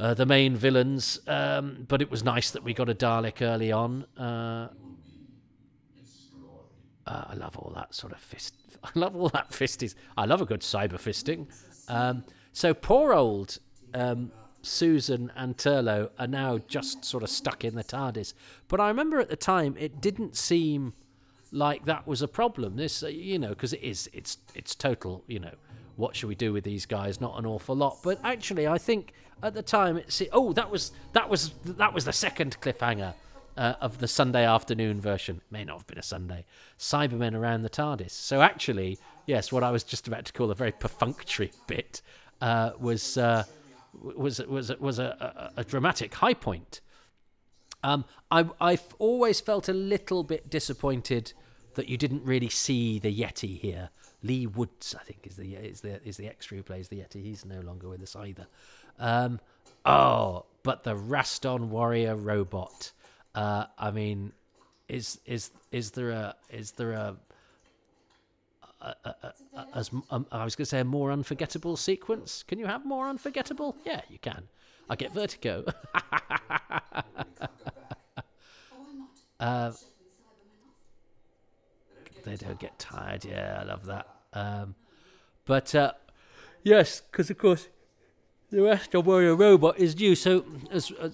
[0.00, 1.20] uh, the main villains.
[1.26, 4.04] Um, but it was nice that we got a Dalek early on.
[4.16, 4.68] Uh,
[7.06, 8.54] uh, I love all that sort of fist.
[8.84, 9.94] I love all that fisties.
[10.16, 11.46] I love a good cyber fisting.
[11.88, 13.58] Um, so poor old
[13.92, 14.32] um,
[14.62, 18.32] Susan and Turlough are now just sort of stuck in the TARDIS.
[18.68, 20.94] But I remember at the time it didn't seem
[21.52, 22.76] like that was a problem.
[22.76, 24.08] This, uh, you know, because it is.
[24.12, 25.24] It's it's total.
[25.26, 25.54] You know,
[25.96, 27.20] what should we do with these guys?
[27.20, 27.98] Not an awful lot.
[28.02, 29.12] But actually, I think
[29.42, 30.00] at the time,
[30.32, 33.14] oh that was that was that was the second cliffhanger
[33.56, 35.36] uh, of the Sunday afternoon version.
[35.36, 36.44] It may not have been a Sunday.
[36.78, 38.10] Cybermen around the TARDIS.
[38.10, 42.02] So actually, yes, what I was just about to call a very perfunctory bit
[42.40, 43.44] uh, was uh,
[43.92, 46.80] was was was a, a, a dramatic high point.
[47.82, 51.32] Um, I I've always felt a little bit disappointed
[51.74, 53.90] that you didn't really see the Yeti here.
[54.22, 57.22] Lee Woods, I think, is the is the is the extra who plays the Yeti.
[57.22, 58.46] He's no longer with us either.
[59.00, 59.40] Um,
[59.84, 62.92] oh, but the Raston Warrior robot.
[63.34, 64.32] Uh, I mean,
[64.88, 67.16] is is is there a is there a,
[69.74, 72.44] as um, I was going to say a more unforgettable sequence?
[72.46, 73.74] Can you have more unforgettable?
[73.84, 74.48] Yeah, you can.
[74.88, 75.64] I get vertigo.
[79.40, 79.72] uh,
[82.24, 83.24] they don't get tired.
[83.24, 84.08] Yeah, I love that.
[84.32, 84.74] Um,
[85.46, 85.92] but uh,
[86.62, 87.68] yes, because of course
[88.50, 90.14] the Raston Warrior Robot is new.
[90.14, 91.10] So as uh,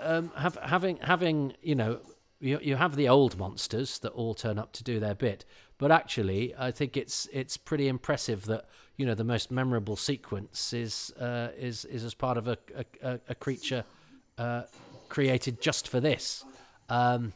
[0.00, 2.00] um, have, having having you know
[2.40, 5.44] you you have the old monsters that all turn up to do their bit,
[5.78, 10.72] but actually I think it's it's pretty impressive that you know the most memorable sequence
[10.72, 12.58] is uh, is is as part of a
[13.02, 13.84] a, a creature
[14.38, 14.62] uh,
[15.08, 16.44] created just for this,
[16.88, 17.32] um,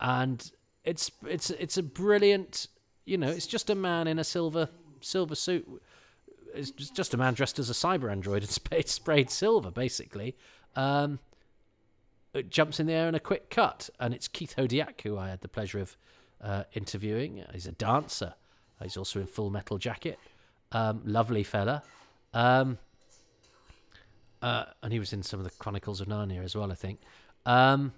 [0.00, 0.50] and
[0.84, 2.68] it's it's it's a brilliant
[3.04, 4.68] you know it's just a man in a silver
[5.00, 5.66] silver suit
[6.54, 10.36] it's just a man dressed as a cyber android and sprayed, sprayed silver basically.
[10.76, 11.18] Um,
[12.34, 15.30] it jumps in the air in a quick cut and it's keith hodiak who i
[15.30, 15.96] had the pleasure of
[16.40, 17.44] uh, interviewing.
[17.52, 18.34] He's a dancer.
[18.82, 20.18] He's also in full metal jacket.
[20.70, 21.82] Um, lovely fella.
[22.32, 22.78] Um,
[24.40, 27.00] uh, and he was in some of the chronicles of narnia as well i think.
[27.44, 27.92] Um,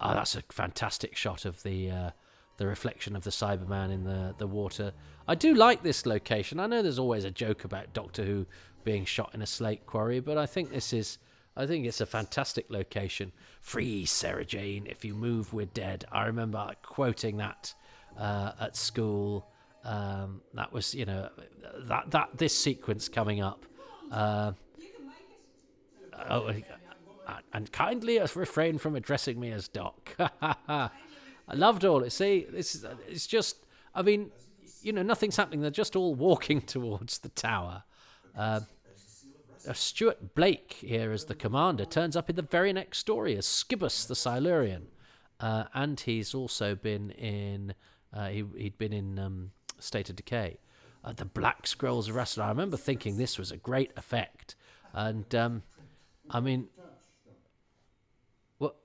[0.00, 2.10] Oh, that's a fantastic shot of the uh,
[2.58, 4.92] the reflection of the Cyberman in the the water.
[5.28, 6.60] I do like this location.
[6.60, 8.46] I know there's always a joke about Doctor Who
[8.84, 11.18] being shot in a slate quarry, but I think this is.
[11.58, 13.32] I think it's a fantastic location.
[13.62, 14.86] Freeze, Sarah Jane.
[14.86, 16.04] If you move, we're dead.
[16.12, 17.72] I remember quoting that
[18.18, 19.48] uh, at school.
[19.82, 21.30] Um, that was, you know,
[21.84, 23.64] that that this sequence coming up.
[24.12, 24.52] Uh,
[26.28, 26.52] oh,
[27.52, 30.14] and kindly refrain from addressing me as Doc.
[30.68, 30.90] I
[31.54, 32.10] loved all it.
[32.10, 33.56] See, this is it's just.
[33.94, 34.30] I mean,
[34.86, 35.60] you know, nothing's happening.
[35.60, 37.82] They're just all walking towards the tower.
[38.38, 38.60] Uh,
[39.72, 44.06] Stuart Blake here as the commander turns up in the very next story as Scibus
[44.06, 44.86] the Silurian,
[45.40, 47.74] uh, and he's also been in.
[48.12, 50.58] Uh, he he'd been in um, State of Decay.
[51.04, 52.44] Uh, the Black Scrolls of Rassilon.
[52.44, 54.54] I remember thinking this was a great effect,
[54.92, 55.64] and um,
[56.30, 56.68] I mean,
[58.58, 58.76] what?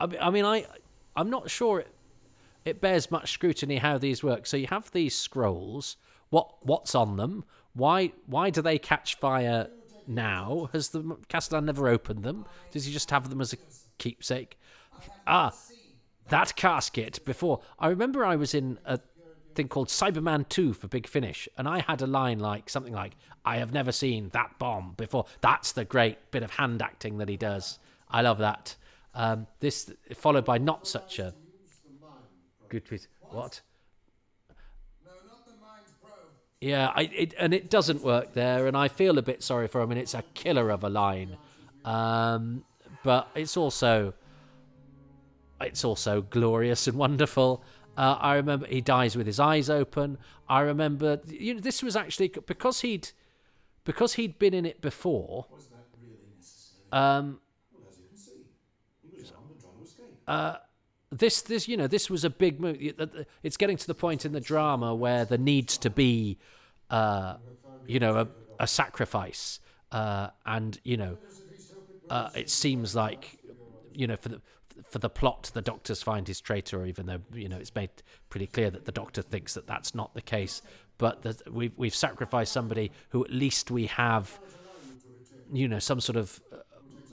[0.00, 0.66] I mean, I mean, I
[1.14, 1.88] I'm not sure it,
[2.64, 4.46] it bears much scrutiny how these work.
[4.46, 5.96] So you have these scrolls.
[6.30, 7.44] What what's on them?
[7.72, 9.68] Why why do they catch fire
[10.06, 10.68] now?
[10.72, 12.46] Has the Castellan never opened them?
[12.70, 13.56] Does he just have them as a
[13.98, 14.58] keepsake?
[15.26, 15.54] Ah,
[16.28, 17.60] that casket before.
[17.78, 18.98] I remember I was in a
[19.54, 23.14] thing called Cyberman 2 for Big Finish, and I had a line like something like,
[23.44, 25.26] I have never seen that bomb before.
[25.40, 27.78] That's the great bit of hand acting that he does.
[28.10, 28.76] I love that.
[29.14, 31.34] Um, this followed by not such a
[32.68, 33.08] good piece.
[33.30, 33.60] What?
[36.60, 39.80] Yeah, I, it, and it doesn't work there, and I feel a bit sorry for
[39.80, 39.92] him.
[39.92, 41.36] And it's a killer of a line,
[41.84, 42.64] um,
[43.04, 44.14] but it's also
[45.60, 47.62] it's also glorious and wonderful.
[47.96, 50.18] Uh, I remember he dies with his eyes open.
[50.48, 53.10] I remember you know this was actually because he'd
[53.84, 55.46] because he'd been in it before.
[55.52, 56.84] Was that really necessary?
[56.90, 57.40] Um,
[60.26, 60.56] uh,
[61.10, 62.76] this this you know this was a big move.
[63.42, 66.38] It's getting to the point in the drama where there needs to be,
[66.90, 67.36] uh,
[67.86, 68.28] you know, a,
[68.60, 69.60] a sacrifice,
[69.92, 71.18] uh, and you know,
[72.10, 73.38] uh, it seems like,
[73.92, 74.40] you know, for the
[74.90, 77.90] for the plot, the doctors find his traitor, even though you know it's made
[78.28, 80.62] pretty clear that the doctor thinks that that's not the case.
[80.98, 84.38] But that we've we've sacrificed somebody who at least we have,
[85.52, 86.40] you know, some sort of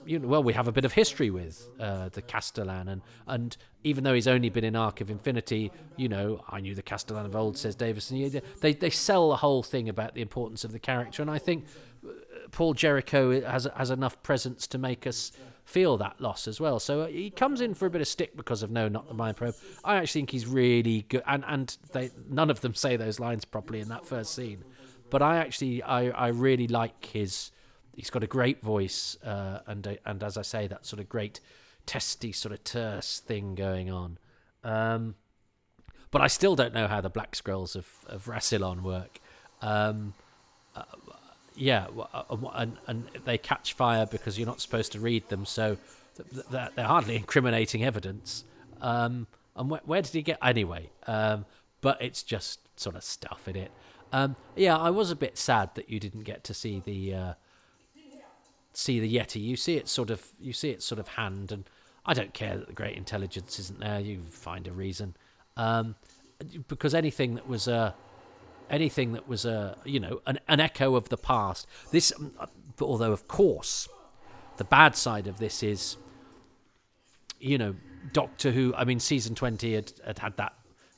[0.05, 3.57] you know, well, we have a bit of history with uh, the Castellan, and and
[3.83, 7.25] even though he's only been in Arc of Infinity, you know, I knew the Castellan
[7.25, 8.41] of old, says Davison.
[8.61, 11.65] They they sell the whole thing about the importance of the character, and I think
[12.05, 12.09] uh,
[12.51, 15.31] Paul Jerricho has has enough presence to make us
[15.65, 16.79] feel that loss as well.
[16.79, 19.15] So uh, he comes in for a bit of stick because of no, not the
[19.15, 19.55] mind probe.
[19.83, 23.45] I actually think he's really good, and and they none of them say those lines
[23.45, 24.63] properly in that first scene,
[25.09, 27.51] but I actually I I really like his
[27.95, 31.39] he's got a great voice, uh, and and as I say, that sort of great
[31.85, 34.17] testy sort of terse thing going on.
[34.63, 35.15] Um,
[36.11, 39.19] but I still don't know how the Black Scrolls of of Rassilon work.
[39.61, 40.13] Um,
[40.75, 40.83] uh,
[41.55, 42.23] yeah, uh,
[42.53, 45.77] and and they catch fire because you're not supposed to read them, so
[46.49, 48.43] they're hardly incriminating evidence.
[48.81, 50.89] Um, and where, where, did he get anyway?
[51.07, 51.45] Um,
[51.81, 53.71] but it's just sort of stuff in it.
[54.11, 57.33] Um, yeah, I was a bit sad that you didn't get to see the uh,
[58.77, 59.41] see the Yeti.
[59.41, 61.69] You see it sort of you see it sort of hand, and
[62.05, 63.99] I don't care that the great intelligence isn't there.
[63.99, 65.15] You find a reason,
[65.57, 65.95] um,
[66.67, 67.95] because anything that was a
[68.69, 71.67] anything that was a you know an, an echo of the past.
[71.91, 72.13] This,
[72.81, 73.87] although of course,
[74.57, 75.97] the bad side of this is,
[77.39, 77.75] you know,
[78.13, 78.73] Doctor Who.
[78.75, 80.53] I mean, season twenty had had, had that.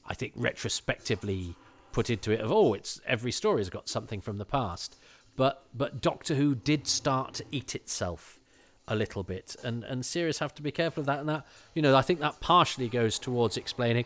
[0.10, 1.56] I think retrospectively
[1.92, 4.98] put into it of oh, it's every story's got something from the past
[5.38, 8.42] but but Doctor Who did start to eat itself
[8.88, 11.20] a little bit, and and series have to be careful of that.
[11.20, 14.06] And that you know, I think that partially goes towards explaining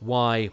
[0.00, 0.50] why.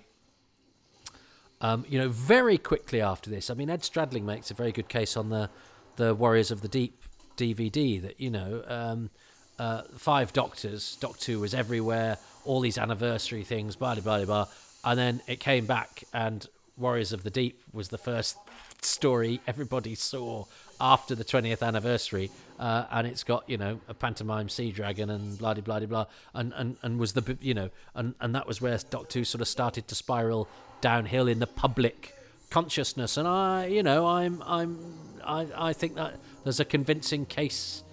[1.60, 4.88] Um, you know, very quickly after this, I mean, Ed Stradling makes a very good
[4.88, 5.49] case on the
[5.95, 7.01] the Warriors of the Deep
[7.36, 9.10] DVD that you know, um,
[9.58, 14.47] uh, five Doctors, Doctor Who was everywhere, all these anniversary things, blah blah blah blah,
[14.84, 16.47] and then it came back, and
[16.78, 18.38] Warriors of the Deep was the first
[18.82, 20.45] story everybody saw
[20.80, 25.38] after the 20th anniversary, uh, and it's got you know a pantomime sea dragon and
[25.38, 28.61] blah blah blah blah, and and and was the you know and and that was
[28.61, 30.47] where Doctor Who sort of started to spiral
[30.82, 32.15] downhill in the public
[32.49, 34.78] consciousness, and I you know I'm I'm
[35.23, 37.84] I I think that there's a convincing case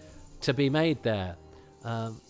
[0.42, 1.36] to be made there.
[1.84, 2.20] Um,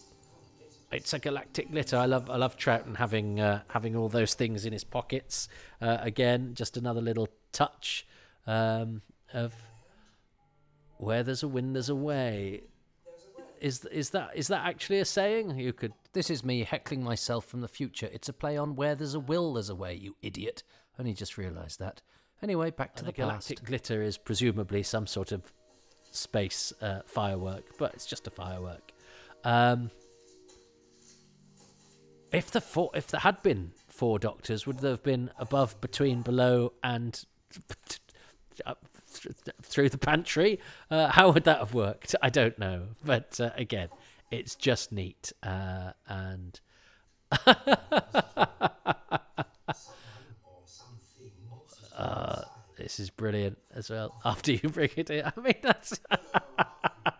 [0.94, 1.96] it's a galactic glitter.
[1.96, 5.48] I love I love Troughton having uh, having all those things in his pockets.
[5.80, 8.06] Uh, again, just another little touch
[8.46, 9.54] um, of
[10.98, 12.62] where there's a wind, there's a way.
[13.60, 15.58] is is that is that actually a saying?
[15.58, 15.92] You could.
[16.12, 18.08] This is me heckling myself from the future.
[18.12, 19.94] It's a play on where there's a will, there's a way.
[19.94, 20.62] You idiot.
[20.98, 22.02] Only just realised that.
[22.42, 25.52] Anyway, back to And the the galactic galactic glitter is presumably some sort of
[26.10, 28.92] space uh, firework, but it's just a firework.
[29.42, 29.90] Um,
[32.34, 36.22] if the four, if there had been four doctors, would there have been above, between,
[36.22, 37.24] below, and
[39.62, 40.58] through the pantry?
[40.90, 42.14] Uh, how would that have worked?
[42.20, 43.88] I don't know, but uh, again,
[44.30, 46.60] it's just neat uh, and.
[51.96, 52.42] Uh,
[52.76, 54.20] this is brilliant as well.
[54.24, 56.00] After you bring it in, I mean that's.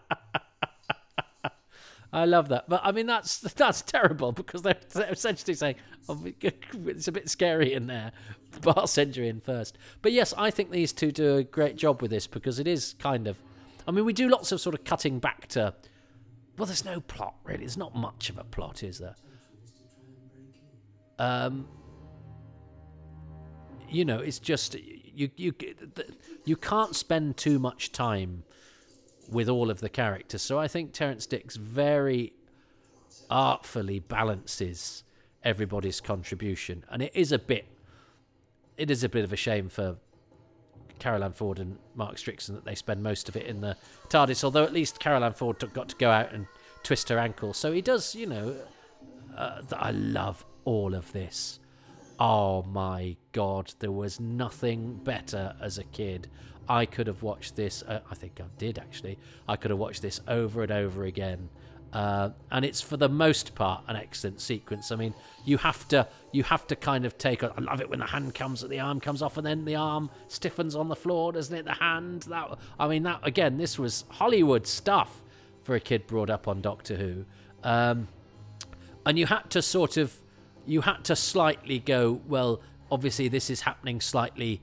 [2.15, 5.75] I love that, but I mean that's that's terrible because they're, they're essentially saying
[6.09, 8.13] oh, it's a bit scary in there,
[8.63, 9.77] but I'll send you in first.
[10.01, 12.95] But yes, I think these two do a great job with this because it is
[13.01, 13.43] kind of.
[13.87, 15.75] I mean, we do lots of sort of cutting back to.
[16.57, 17.59] Well, there's no plot really.
[17.59, 19.17] There's not much of a plot, is there?
[21.19, 21.67] Um,
[23.91, 25.53] you know, it's just you you
[26.45, 28.45] you can't spend too much time
[29.31, 30.43] with all of the characters.
[30.43, 32.33] So I think Terrance Dicks very
[33.31, 35.05] artfully balances
[35.43, 37.67] everybody's contribution, and it is a bit
[38.77, 39.97] it is a bit of a shame for
[40.99, 43.77] Carole Ann Ford and Mark Strickson that they spend most of it in the
[44.09, 44.43] TARDIS.
[44.43, 46.47] Although at least Carole Ann Ford got to go out and
[46.83, 48.15] twist her ankle, so he does.
[48.15, 48.57] You know,
[49.37, 51.61] uh, I love all of this.
[52.19, 56.29] Oh my god, there was nothing better as a kid.
[56.69, 57.83] I could have watched this.
[57.83, 59.19] Uh, I think I did actually.
[59.49, 61.49] I could have watched this over and over again.
[61.93, 64.91] Uh, and it's for the most part an excellent sequence.
[64.91, 67.45] I mean, you have to you have to kind of take.
[67.45, 70.11] I love it when the hand comes, the arm comes off, and then the arm
[70.27, 71.65] stiffens on the floor, doesn't it?
[71.65, 72.23] The hand.
[72.23, 75.23] That I mean, that again, this was Hollywood stuff
[75.63, 77.25] for a kid brought up on Doctor Who.
[77.63, 78.09] Um,
[79.07, 80.17] and you had to sort of
[80.67, 82.61] you had to slightly go well
[82.91, 84.61] obviously this is happening slightly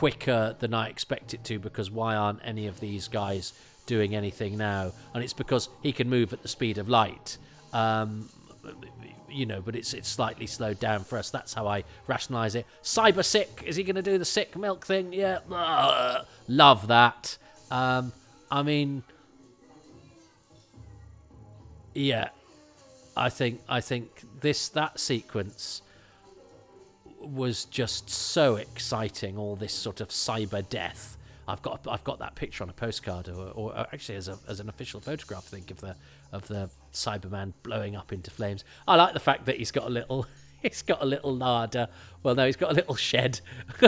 [0.00, 3.52] quicker than i expect it to because why aren't any of these guys
[3.86, 4.92] doing anything now?
[5.14, 7.38] And it's because he can move at the speed of light.
[7.72, 8.28] Um,
[9.30, 11.30] you know but it's it's slightly slowed down for us.
[11.30, 12.66] That's how i rationalize it.
[12.82, 13.62] Cyber sick.
[13.66, 15.12] Is he going to do the sick milk thing?
[15.12, 15.38] Yeah.
[15.50, 16.26] Ugh.
[16.48, 17.38] love that.
[17.70, 18.12] Um,
[18.50, 19.02] i mean
[21.94, 22.28] yeah.
[23.16, 25.82] I think I think this that sequence
[27.24, 29.36] was just so exciting.
[29.36, 31.16] All this sort of cyber death.
[31.48, 34.60] I've got I've got that picture on a postcard, or, or actually as a as
[34.60, 35.46] an official photograph.
[35.48, 35.96] I think of the
[36.32, 38.64] of the Cyberman blowing up into flames.
[38.86, 40.26] I like the fact that he's got a little
[40.62, 41.88] he's got a little larder.
[42.22, 43.40] Well, no, he's got a little shed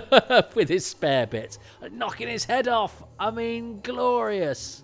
[0.55, 1.59] with his spare bits,
[1.93, 3.03] knocking his head off.
[3.19, 4.83] I mean, glorious.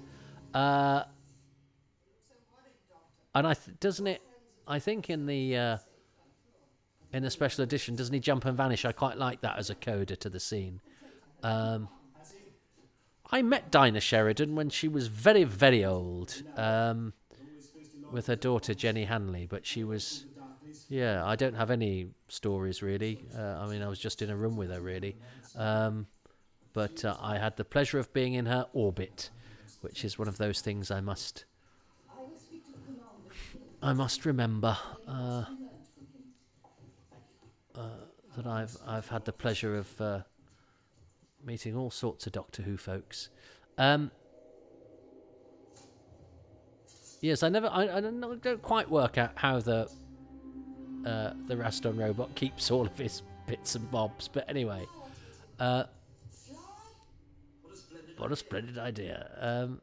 [0.54, 1.04] Uh,
[3.34, 4.22] and I th- doesn't it?
[4.66, 5.76] I think in the uh,
[7.12, 8.84] in the special edition, doesn't he jump and vanish?
[8.84, 10.80] I quite like that as a coda to the scene.
[11.42, 11.88] Um,
[13.32, 17.12] I met Dinah Sheridan when she was very, very old, um,
[18.10, 19.46] with her daughter Jenny Hanley.
[19.46, 20.26] But she was,
[20.88, 23.24] yeah, I don't have any stories really.
[23.36, 25.16] Uh, I mean, I was just in a room with her really,
[25.56, 26.06] um,
[26.72, 29.30] but uh, I had the pleasure of being in her orbit,
[29.80, 31.44] which is one of those things I must.
[33.82, 34.76] I must remember
[35.08, 35.44] uh,
[38.40, 40.20] that I've I've had the pleasure of uh,
[41.44, 43.28] meeting all sorts of Doctor Who folks.
[43.78, 44.10] Um,
[47.20, 49.90] yes, I never I, I don't, quite work out how the
[51.06, 54.86] uh, the Raston robot keeps all of his bits and bobs, but anyway,
[55.58, 55.84] uh,
[58.16, 59.30] what a splendid idea.
[59.40, 59.80] Um,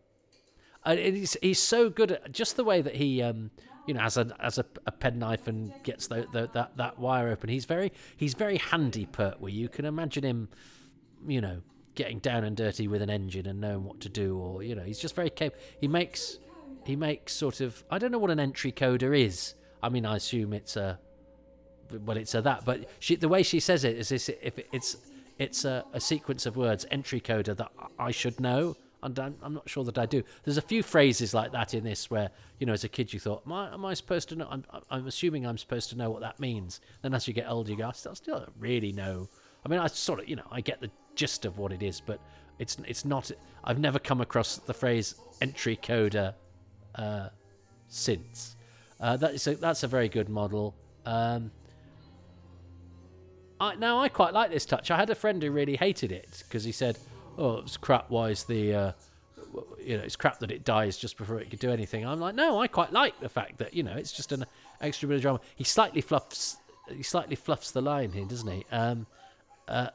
[0.86, 3.52] and he's he's so good at just the way that he um
[3.88, 7.30] you know as a has a, a penknife and gets the, the, that that wire
[7.30, 7.50] open.
[7.50, 9.52] He's very he's very handy Pertwee.
[9.52, 10.50] You can imagine him,
[11.26, 11.62] you know,
[11.96, 14.84] getting down and dirty with an engine and knowing what to do, or you know,
[14.84, 15.64] he's just very capable.
[15.80, 16.38] He makes
[16.86, 19.56] he makes sort of I don't know what an entry coder is.
[19.82, 21.00] I mean, I assume it's a
[22.06, 24.98] well, it's a that, but she the way she says it is this if it's
[25.40, 28.76] it's a, a sequence of words entry coder that I should know.
[29.04, 30.24] And I'm, I'm not sure that I do.
[30.44, 33.20] There's a few phrases like that in this where, you know, as a kid you
[33.20, 34.48] thought, am I, am I supposed to know?
[34.50, 36.82] I'm, I'm assuming I'm supposed to know what that means.
[37.04, 39.30] Then as you get older, you go, I still, still don't really know.
[39.64, 42.02] I mean, I sort of, you know, I get the gist of what it is,
[42.02, 42.20] but
[42.60, 43.32] it's it's not.
[43.64, 46.34] I've never come across the phrase entry coder
[46.96, 47.30] uh,
[47.88, 48.56] since.
[49.00, 50.74] Uh, that is a, that's a very good model.
[51.06, 51.52] Um,
[53.60, 54.90] I, now I quite like this touch.
[54.90, 56.98] I had a friend who really hated it because he said,
[57.38, 58.10] "Oh, it's crap.
[58.10, 58.92] Why is the uh,
[59.80, 62.06] you know, it's crap that it dies just before it could do anything.
[62.06, 64.46] I'm like, no, I quite like the fact that you know it's just an
[64.82, 65.40] extra bit of drama.
[65.56, 66.58] He slightly fluffs,
[66.94, 68.66] he slightly fluffs the line here, doesn't he?
[68.72, 69.08] Um,
[69.68, 69.90] uh,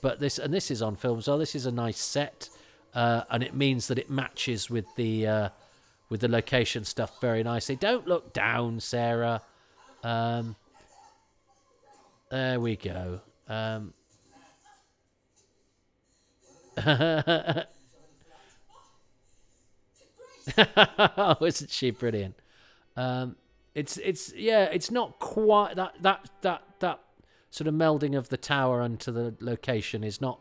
[0.00, 2.48] but this and this is on film, so this is a nice set,
[2.94, 5.48] uh, and it means that it matches with the uh,
[6.08, 7.76] with the location stuff very nicely.
[7.76, 9.42] Don't look down, Sarah.
[10.02, 10.56] Um,
[12.30, 13.20] there we go.
[13.48, 13.92] Um,
[21.16, 22.34] oh, isn't she brilliant?
[22.96, 23.36] Um,
[23.74, 27.00] it's it's yeah, it's not quite that that that that
[27.50, 30.40] sort of melding of the tower onto the location is not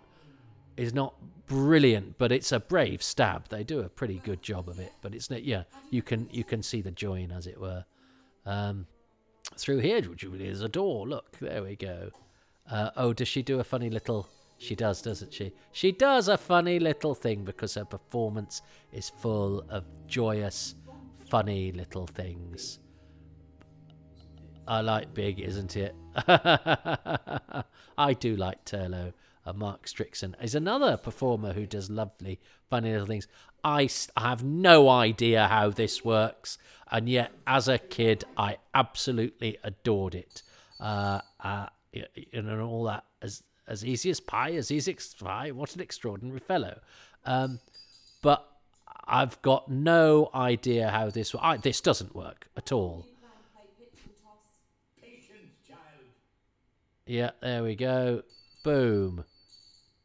[0.78, 1.14] is not
[1.48, 3.50] brilliant, but it's a brave stab.
[3.50, 6.44] They do a pretty good job of it, but it's not yeah, you can you
[6.44, 7.86] can see the join as it were.
[8.46, 8.88] Um,
[9.58, 11.08] through here, which is a door.
[11.08, 12.12] Look, there we go.
[12.70, 14.28] Uh, oh, does she do a funny little?
[14.62, 15.54] She does, doesn't she?
[15.72, 20.76] She does a funny little thing because her performance is full of joyous,
[21.32, 22.78] funny little things.
[24.68, 25.96] I like Big, isn't it?
[27.98, 29.14] I do like Turlough.
[29.44, 32.40] Uh, Mark Strickson is another performer who does lovely,
[32.70, 33.28] funny little things.
[33.64, 36.60] I, I have no idea how this works,
[36.92, 40.44] and yet as a kid, I absolutely adored it.
[40.80, 41.66] Uh, uh,
[42.32, 45.52] and all that as as easy as pie, as easy as pie.
[45.52, 46.80] What an extraordinary fellow!
[47.26, 47.60] Um,
[48.22, 48.48] but
[49.06, 51.36] I've got no idea how this.
[51.40, 53.06] I, this doesn't work at all.
[57.06, 58.24] Yeah, there we go.
[58.64, 59.26] Boom.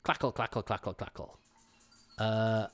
[0.05, 1.31] Clackle, clackle, clackle, clackle.
[2.19, 2.67] Uh,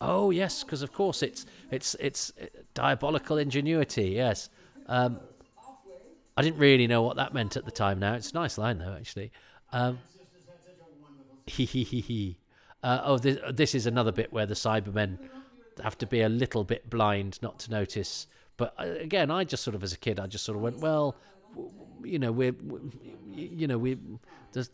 [0.00, 4.10] oh yes, because of course it's it's it's uh, diabolical ingenuity.
[4.10, 4.50] Yes.
[4.86, 5.20] Um,
[6.36, 7.98] I didn't really know what that meant at the time.
[8.00, 9.30] Now it's a nice line though, actually.
[9.72, 9.98] Um,
[11.50, 12.38] he.
[12.82, 15.18] Uh, oh, this, this is another bit where the Cybermen
[15.82, 18.26] have to be a little bit blind not to notice.
[18.56, 20.78] But uh, again, I just sort of, as a kid, I just sort of went,
[20.78, 21.16] well,
[22.02, 22.54] you know, we're,
[23.34, 23.98] you know, we,
[24.52, 24.70] there's,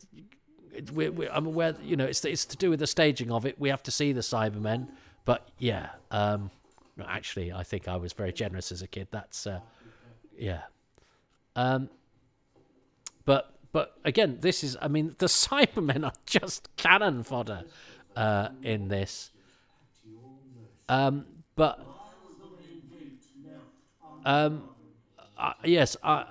[0.92, 3.58] we're, we're, I'm aware, you know, it's it's to do with the staging of it.
[3.58, 4.88] We have to see the Cybermen,
[5.24, 6.50] but yeah, um,
[7.06, 9.08] actually, I think I was very generous as a kid.
[9.10, 9.60] That's, uh,
[10.38, 10.62] yeah,
[11.56, 11.88] um,
[13.24, 17.64] but but again, this is, I mean, the Cybermen are just cannon fodder
[18.16, 19.32] uh, in this.
[20.88, 21.86] Um, but
[24.24, 24.66] um,
[25.36, 26.24] uh, yes, I,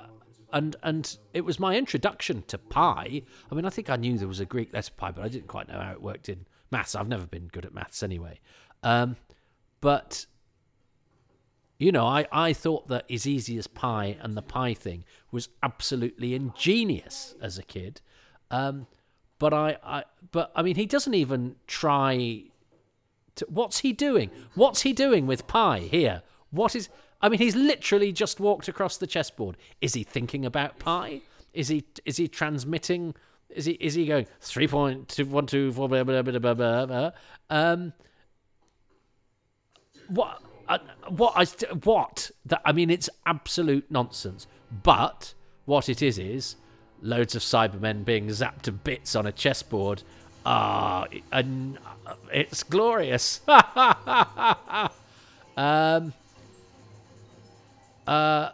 [0.53, 3.21] and and it was my introduction to pi.
[3.51, 5.47] I mean, I think I knew there was a Greek letter pi, but I didn't
[5.47, 6.95] quite know how it worked in maths.
[6.95, 8.39] I've never been good at maths anyway.
[8.81, 9.17] Um,
[9.81, 10.25] but
[11.77, 15.49] you know, I, I thought that as easy as pie and the pie thing was
[15.61, 18.01] absolutely ingenious as a kid.
[18.49, 18.87] Um,
[19.39, 22.43] but I, I, but I mean, he doesn't even try.
[23.35, 24.31] To, what's he doing?
[24.53, 26.21] What's he doing with pie here?
[26.51, 26.87] What is?
[27.21, 29.57] I mean, he's literally just walked across the chessboard.
[29.81, 31.21] Is he thinking about pie?
[31.53, 31.83] Is he?
[32.05, 33.13] Is he transmitting?
[33.49, 33.73] Is he?
[33.73, 36.85] Is he going three point two one two four blah blah blah blah blah?
[36.85, 37.11] blah.
[37.49, 37.91] Um,
[40.07, 40.41] what?
[40.67, 41.45] Uh, what I
[41.83, 44.47] what that I mean it's absolute nonsense.
[44.83, 45.33] But
[45.65, 46.55] what it is is
[47.01, 50.03] loads of Cybermen being zapped to bits on a chessboard.
[50.45, 51.43] Ah, uh,
[52.31, 53.41] it's glorious.
[55.57, 56.13] um,
[58.05, 58.49] uh,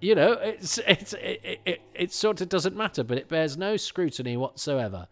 [0.00, 3.76] you know, it's it's it, it, it sort of doesn't matter, but it bears no
[3.76, 5.06] scrutiny whatsoever.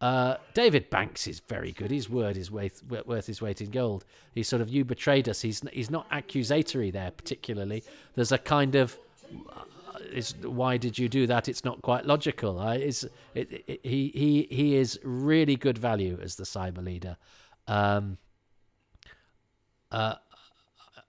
[0.00, 1.90] Uh, David Banks is very good.
[1.90, 4.04] His word is worth, worth his weight in gold.
[4.34, 5.40] He's sort of you betrayed us.
[5.40, 7.82] He's he's not accusatory there particularly.
[8.14, 8.98] There's a kind of
[9.50, 9.62] uh,
[10.42, 11.48] why did you do that?
[11.48, 12.60] It's not quite logical.
[12.68, 13.04] It,
[13.34, 17.16] it, he he he is really good value as the cyber leader.
[17.66, 18.18] Um,
[19.90, 20.16] uh,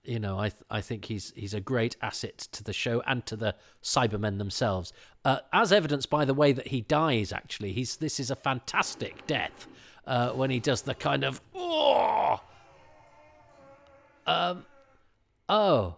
[0.08, 3.26] you know, I th- I think he's he's a great asset to the show and
[3.26, 4.92] to the Cybermen themselves,
[5.24, 7.30] uh, as evidenced by the way that he dies.
[7.30, 9.66] Actually, he's this is a fantastic death
[10.06, 12.40] uh, when he does the kind of oh,
[14.26, 14.64] um,
[15.46, 15.96] oh,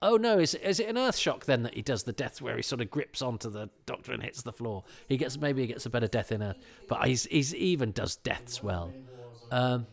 [0.00, 2.56] oh no, is is it an earth shock then that he does the death where
[2.56, 4.82] he sort of grips onto the doctor and hits the floor?
[5.08, 6.58] He gets maybe he gets a better death in earth,
[6.88, 8.94] but he's he's even does deaths well.
[9.50, 9.86] Um,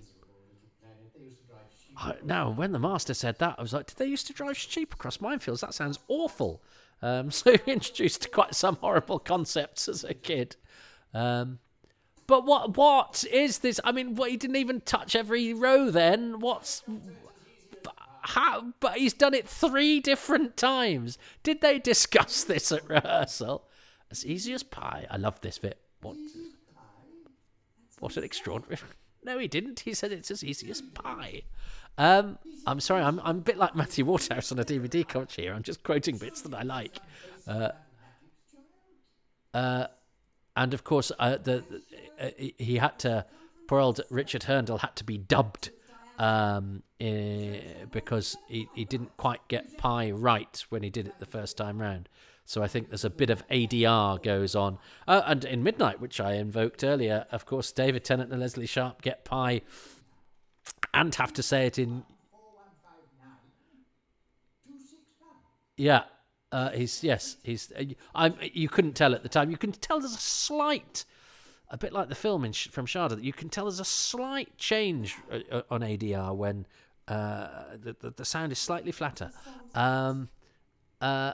[2.23, 4.93] now, when the master said that, I was like, did they used to drive sheep
[4.93, 5.61] across minefields?
[5.61, 6.61] That sounds awful.
[7.01, 10.55] Um, so introduced quite some horrible concepts as a kid.
[11.13, 11.59] Um,
[12.27, 13.79] but what what is this?
[13.83, 15.89] I mean, what he didn't even touch every row.
[15.89, 16.83] Then what's
[18.21, 18.73] how?
[18.79, 21.17] But he's done it three different times.
[21.41, 23.65] Did they discuss this at rehearsal?
[24.11, 25.07] As easy as pie.
[25.09, 25.79] I love this bit.
[26.01, 26.17] What?
[27.99, 28.77] What an extraordinary.
[29.21, 29.81] No, he didn't.
[29.81, 31.41] He said it's as easy as pie.
[31.99, 35.53] Um, I'm sorry, I'm, I'm a bit like Matthew Waterhouse on a DVD coach here.
[35.53, 36.97] I'm just quoting bits that I like.
[37.45, 37.69] Uh,
[39.53, 39.87] uh,
[40.55, 41.63] and of course, uh, the,
[42.19, 43.25] uh, he had to,
[43.67, 45.71] poor old Richard Hurndall had to be dubbed
[46.17, 47.59] um, eh,
[47.91, 51.81] because he, he didn't quite get pie right when he did it the first time
[51.81, 52.07] round.
[52.45, 54.79] So I think there's a bit of ADR goes on.
[55.05, 59.01] Uh, and in Midnight, which I invoked earlier, of course, David Tennant and Lesley Sharp
[59.01, 59.61] get pie
[60.93, 62.03] and have to say it in.
[65.77, 66.03] Yeah,
[66.51, 67.71] uh, he's yes, he's.
[67.71, 67.83] Uh,
[68.13, 68.35] I'm.
[68.41, 69.49] You couldn't tell at the time.
[69.49, 71.05] You can tell there's a slight,
[71.69, 73.09] a bit like the film in, from Shada.
[73.09, 76.65] That you can tell there's a slight change uh, uh, on ADR when
[77.07, 77.47] uh,
[77.81, 79.31] the, the, the sound is slightly flatter.
[79.73, 80.27] Um,
[80.99, 81.33] uh,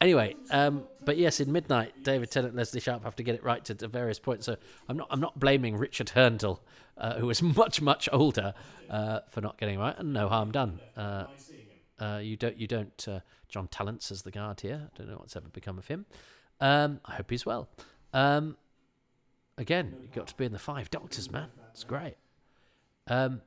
[0.00, 3.44] Anyway, um, but yes, in Midnight, David Tennant and Lesley Sharp have to get it
[3.44, 4.46] right to, to various points.
[4.46, 4.56] So
[4.88, 6.60] I'm not I'm not blaming Richard Hurndall,
[6.96, 8.54] uh, who is much much older,
[8.88, 10.80] uh, for not getting right, and no harm done.
[10.96, 11.26] Uh,
[12.00, 13.08] uh you don't you don't.
[13.08, 13.20] Uh,
[13.50, 14.88] John Tallents as the guard here.
[14.94, 16.06] I don't know what's ever become of him.
[16.60, 17.68] Um, I hope he's well.
[18.12, 18.56] Um,
[19.58, 21.48] again, you got to be in the Five Doctors, man.
[21.72, 22.16] It's great.
[23.08, 23.42] Um,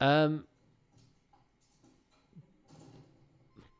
[0.00, 0.44] um,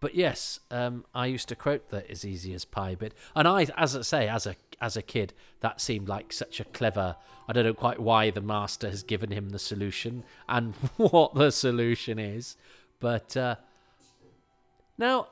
[0.00, 3.66] But yes, um, I used to quote that as easy as pie bit, and I,
[3.76, 7.16] as I say, as a as a kid, that seemed like such a clever.
[7.48, 11.50] I don't know quite why the master has given him the solution and what the
[11.50, 12.56] solution is,
[13.00, 13.56] but uh,
[14.98, 15.28] now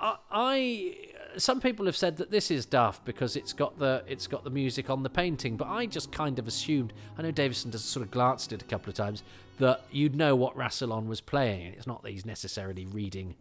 [0.00, 0.96] I, I
[1.38, 4.50] some people have said that this is daft because it's got the it's got the
[4.50, 6.92] music on the painting, but I just kind of assumed.
[7.16, 9.22] I know Davison just sort of glanced at it a couple of times
[9.58, 11.74] that you'd know what Rassilon was playing.
[11.74, 13.36] It's not that he's necessarily reading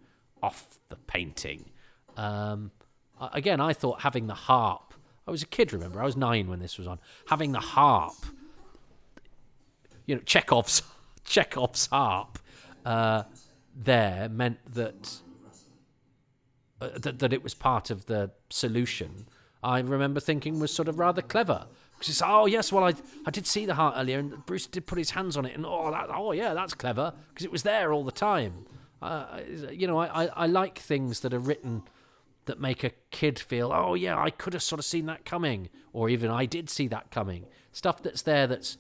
[0.46, 1.66] off the painting.
[2.16, 2.72] Um,
[3.34, 4.94] again, I thought having the harp.
[5.28, 6.00] I was a kid, remember?
[6.02, 7.00] I was nine when this was on.
[7.28, 8.14] Having the harp,
[10.06, 10.84] you know, Chekhov's
[11.26, 12.38] Chekhov's harp
[12.86, 13.24] uh,
[13.76, 15.20] there meant that,
[16.80, 19.26] uh, that that it was part of the solution.
[19.64, 21.66] I remember thinking was sort of rather clever.
[21.94, 22.94] Because it's oh yes, well I
[23.26, 25.66] I did see the heart earlier, and Bruce did put his hands on it, and
[25.66, 28.66] oh that, oh yeah, that's clever because it was there all the time.
[29.06, 29.42] Uh,
[29.72, 31.84] you know, I, I like things that are written
[32.46, 35.70] that make a kid feel, oh yeah, I could have sort of seen that coming,
[35.94, 37.46] or even I did see that coming.
[37.72, 38.78] Stuff that's there that's,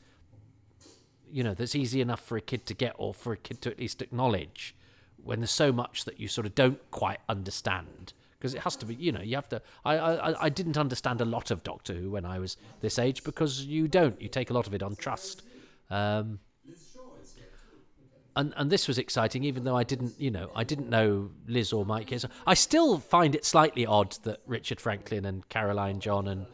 [1.31, 3.71] you know, that's easy enough for a kid to get, or for a kid to
[3.71, 4.75] at least acknowledge.
[5.23, 8.85] When there's so much that you sort of don't quite understand, because it has to
[8.85, 9.61] be, you know, you have to.
[9.83, 13.23] I, I I didn't understand a lot of Doctor Who when I was this age
[13.23, 14.21] because you don't.
[14.21, 15.41] You take a lot of it on trust.
[15.89, 16.39] Um,
[18.35, 21.71] and and this was exciting, even though I didn't, you know, I didn't know Liz
[21.71, 22.13] or Mike.
[22.45, 26.45] I still find it slightly odd that Richard Franklin and Caroline John and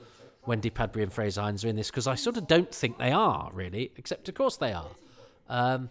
[0.46, 3.12] Wendy Padbury and Frazer Hines are in this because I sort of don't think they
[3.12, 4.90] are really, except of course they are.
[5.50, 5.90] Um,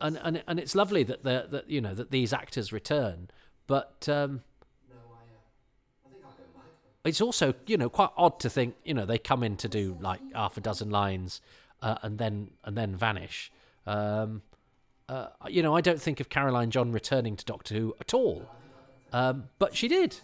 [0.00, 3.28] and and and it's lovely that the that you know that these actors return,
[3.66, 4.42] but um,
[7.04, 9.96] it's also you know quite odd to think you know they come in to do
[10.00, 11.40] like half a dozen lines
[11.82, 13.50] uh, and then and then vanish.
[13.88, 14.42] Um,
[15.08, 18.46] uh, you know, I don't think of Caroline John returning to Doctor Who at all,
[19.12, 20.14] um, but she did.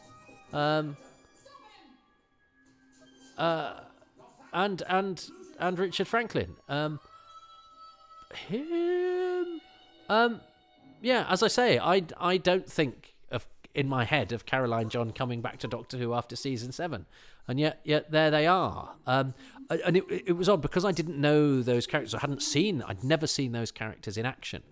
[0.52, 0.96] Um,
[3.38, 3.80] uh,
[4.52, 5.24] and and
[5.58, 6.54] and Richard Franklin.
[6.68, 7.00] Um,
[8.48, 9.60] him.
[10.10, 10.40] Um,
[11.00, 13.13] yeah, as I say, I I don't think
[13.74, 17.06] in my head of Caroline John coming back to Doctor Who after season seven,
[17.48, 18.94] and yet yet there they are.
[19.06, 19.34] Um,
[19.68, 22.14] and it, it was odd because I didn't know those characters.
[22.14, 24.62] I hadn't seen, I'd never seen those characters in action.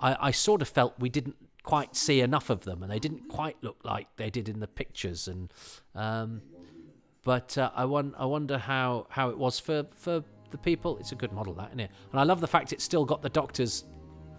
[0.00, 3.28] I, I sort of felt we didn't quite see enough of them, and they didn't
[3.28, 5.28] quite look like they did in the pictures.
[5.28, 5.52] And
[5.94, 6.42] um,
[7.28, 10.96] but uh, I, I wonder how, how it was for, for the people.
[10.98, 11.90] It's a good model, that isn't it?
[12.10, 13.84] And I love the fact it's still got the doctor's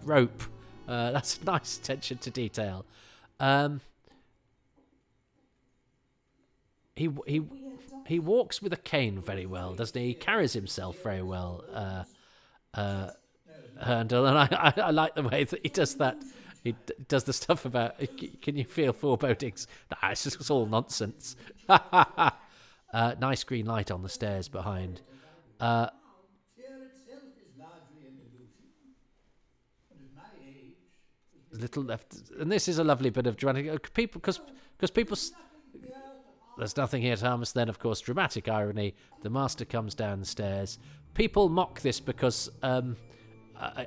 [0.02, 0.42] rope.
[0.88, 2.84] Uh, that's nice attention to detail.
[3.38, 3.80] Um,
[6.96, 7.42] he he
[8.06, 10.08] he walks with a cane very well, doesn't he?
[10.08, 12.04] He carries himself very well, uh,
[12.74, 13.10] uh,
[13.80, 16.24] Hurndall, and I, I, I, like the way that he does that.
[16.64, 17.96] He d- does the stuff about
[18.42, 19.66] can you feel forebodings?
[19.90, 21.36] Nah, it's just all nonsense.
[21.68, 22.30] uh,
[22.92, 25.00] nice green light on the stairs behind.
[25.58, 25.88] Uh,
[31.52, 34.40] little left, and this is a lovely bit of dramatic people because
[34.76, 35.16] because people
[36.60, 37.52] there's nothing here, Thomas.
[37.52, 38.94] Then, of course, dramatic irony.
[39.22, 40.78] The master comes downstairs.
[41.14, 42.96] People mock this because, um,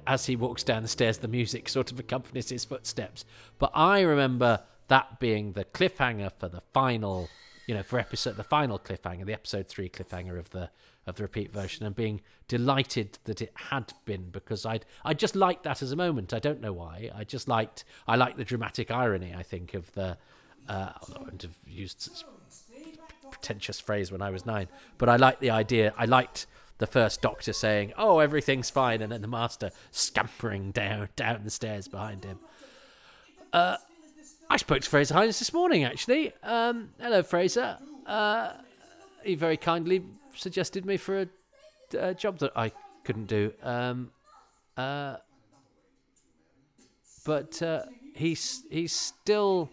[0.06, 3.26] as he walks down the stairs, the music sort of accompanies his footsteps.
[3.60, 7.30] But I remember that being the cliffhanger for the final,
[7.68, 10.70] you know, for episode the final cliffhanger, the episode three cliffhanger of the
[11.06, 15.36] of the repeat version, and being delighted that it had been because I'd I just
[15.36, 16.34] liked that as a moment.
[16.34, 17.10] I don't know why.
[17.16, 19.34] I just liked I liked the dramatic irony.
[19.36, 20.18] I think of the.
[20.68, 22.10] Uh, I wouldn't have used
[23.34, 25.94] pretentious phrase when I was nine, but I liked the idea.
[25.98, 26.48] I liked
[26.78, 31.50] the first Doctor saying, "Oh, everything's fine," and then the Master scampering down down the
[31.50, 32.40] stairs behind him.
[33.52, 33.78] Uh,
[34.50, 36.34] I spoke to Frazer Hines this morning, actually.
[36.44, 37.78] Um, hello, Frazer.
[38.06, 38.54] Uh,
[39.24, 40.04] he very kindly
[40.36, 41.28] suggested me for a,
[41.98, 42.72] a job that I
[43.04, 43.54] couldn't do.
[43.62, 44.12] Um,
[44.76, 45.18] uh,
[47.26, 47.84] but uh,
[48.16, 49.70] he's he's still.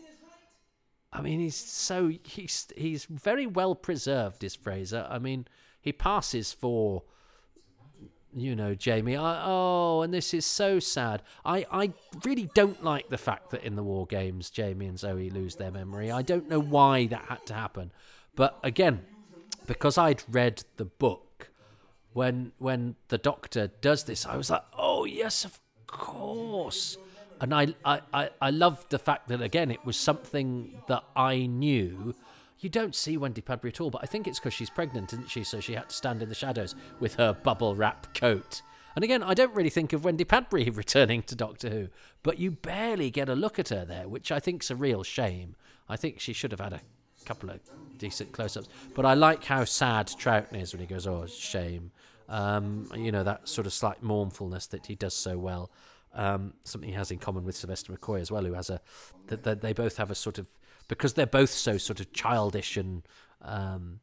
[1.13, 4.45] I mean, he's so he's he's very well preserved.
[4.45, 5.07] Is Frazer?
[5.11, 5.47] I mean,
[5.81, 7.03] he passes for
[8.35, 9.17] you know, Jamie.
[9.17, 11.23] I, oh, and this is so sad.
[11.45, 11.93] I, I
[12.25, 15.71] really don't like the fact that in the war games, Jamie and Zoe lose their
[15.71, 16.11] memory.
[16.11, 17.93] I don't know why that had to happen,
[18.37, 19.05] but again,
[19.67, 21.51] because I'd read the book
[22.13, 26.97] when when the Doctor does this, I was like, oh yes, of course.
[27.41, 31.47] And I, I, I, I loved the fact that again it was something that I
[31.47, 32.15] knew
[32.61, 35.31] you don't see Wendy Padbury at all, but I think it's because she's pregnant, isn't
[35.31, 35.45] she?
[35.45, 38.61] So she had to stand in the shadows with her bubble wrap coat.
[38.95, 41.89] And again, I don't really think of Wendy Padbury returning to Doctor Who,
[42.23, 45.57] but you barely get a look at her there, which I think's a real shame.
[45.89, 46.81] I think she should have had a
[47.25, 47.61] couple of
[47.97, 48.69] decent close-ups.
[48.95, 51.93] But I like how sad Troughton is when he goes, "Oh, shame."
[52.29, 55.71] Um, you know that sort of slight mournfulness that he does so well.
[56.13, 58.81] Um, something he has in common with Sylvester McCoy as well, who has a
[59.29, 60.49] that they both have a sort of
[60.89, 63.03] because they're both so sort of childish and
[63.43, 64.01] um,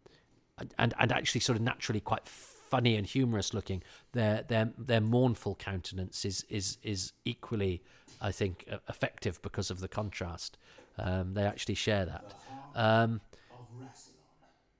[0.77, 3.83] and and actually sort of naturally quite funny and humorous looking.
[4.13, 7.83] Their their their mournful countenance is is is equally,
[8.21, 10.57] I think, effective because of the contrast.
[10.97, 12.33] Um, they actually share that.
[12.75, 13.21] Um,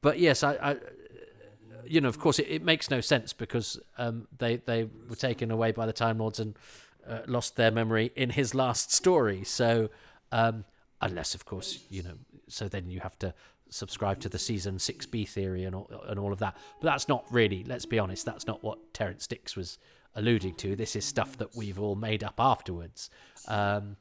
[0.01, 0.75] but yes, I, I,
[1.85, 5.51] you know, of course, it, it makes no sense because um, they they were taken
[5.51, 6.55] away by the Time Lords and
[7.07, 9.43] uh, lost their memory in his last story.
[9.43, 9.89] So
[10.31, 10.65] um,
[11.01, 12.15] unless of course you know
[12.47, 13.33] so then you have to
[13.69, 16.55] subscribe to the season 6b theory and all, and all of that.
[16.81, 19.77] But that's not really let's be honest that's not what Terrance Dicks was
[20.15, 20.75] alluding to.
[20.75, 23.09] This is stuff that we've all made up afterwards.
[23.47, 23.97] Um,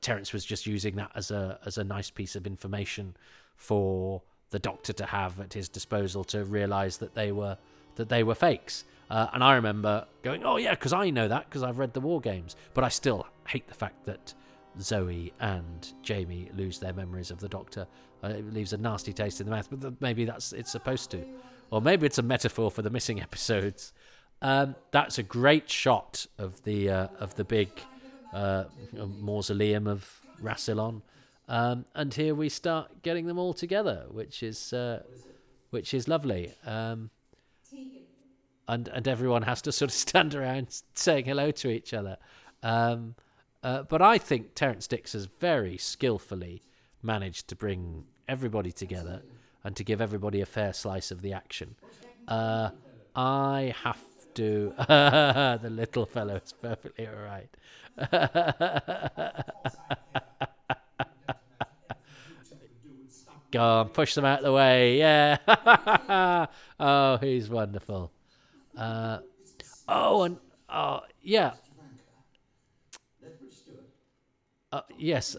[0.00, 3.14] terrance was just using that as a as a nice piece of information
[3.56, 7.56] for the doctor to have at his disposal to realize that they were
[7.96, 11.44] that they were fakes uh, and i remember going oh yeah because i know that
[11.48, 14.34] because i've read the war games but i still hate the fact that
[14.80, 17.86] Zoe and Jamie lose their memories of the Doctor.
[18.22, 21.24] Uh, it leaves a nasty taste in the mouth, but maybe that's it's supposed to,
[21.70, 23.92] or maybe it's a metaphor for the missing episodes.
[24.40, 27.70] Um, that's a great shot of the uh, of the big
[28.32, 31.02] uh, mausoleum of Rassilon,
[31.48, 35.02] um, and here we start getting them all together, which is uh,
[35.70, 36.54] which is lovely.
[36.64, 37.10] Um,
[38.68, 42.16] and and everyone has to sort of stand around saying hello to each other.
[42.62, 43.14] Um,
[43.62, 46.62] uh, but I think Terrance Dicks has very skillfully
[47.02, 49.22] managed to bring everybody together
[49.64, 51.76] and to give everybody a fair slice of the action.
[52.26, 52.70] Uh,
[53.14, 54.00] I have
[54.34, 54.72] to.
[54.88, 57.48] the little fellow is perfectly all right.
[63.52, 64.96] Go on, push them out of the way.
[64.98, 66.46] Yeah.
[66.80, 68.10] oh, he's wonderful.
[68.76, 69.18] Uh,
[69.88, 70.38] oh, and
[70.68, 71.52] oh, yeah.
[74.70, 75.36] Uh, yes.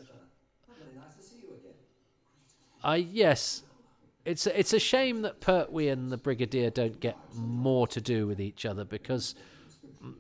[2.84, 3.64] I yes,
[4.26, 8.28] it's a, it's a shame that Pertwee and the Brigadier don't get more to do
[8.28, 9.36] with each other because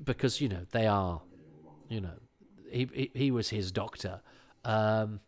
[0.03, 1.21] because you know they are,
[1.89, 2.13] you know,
[2.71, 4.21] he he, he was his doctor.
[4.63, 5.19] Um,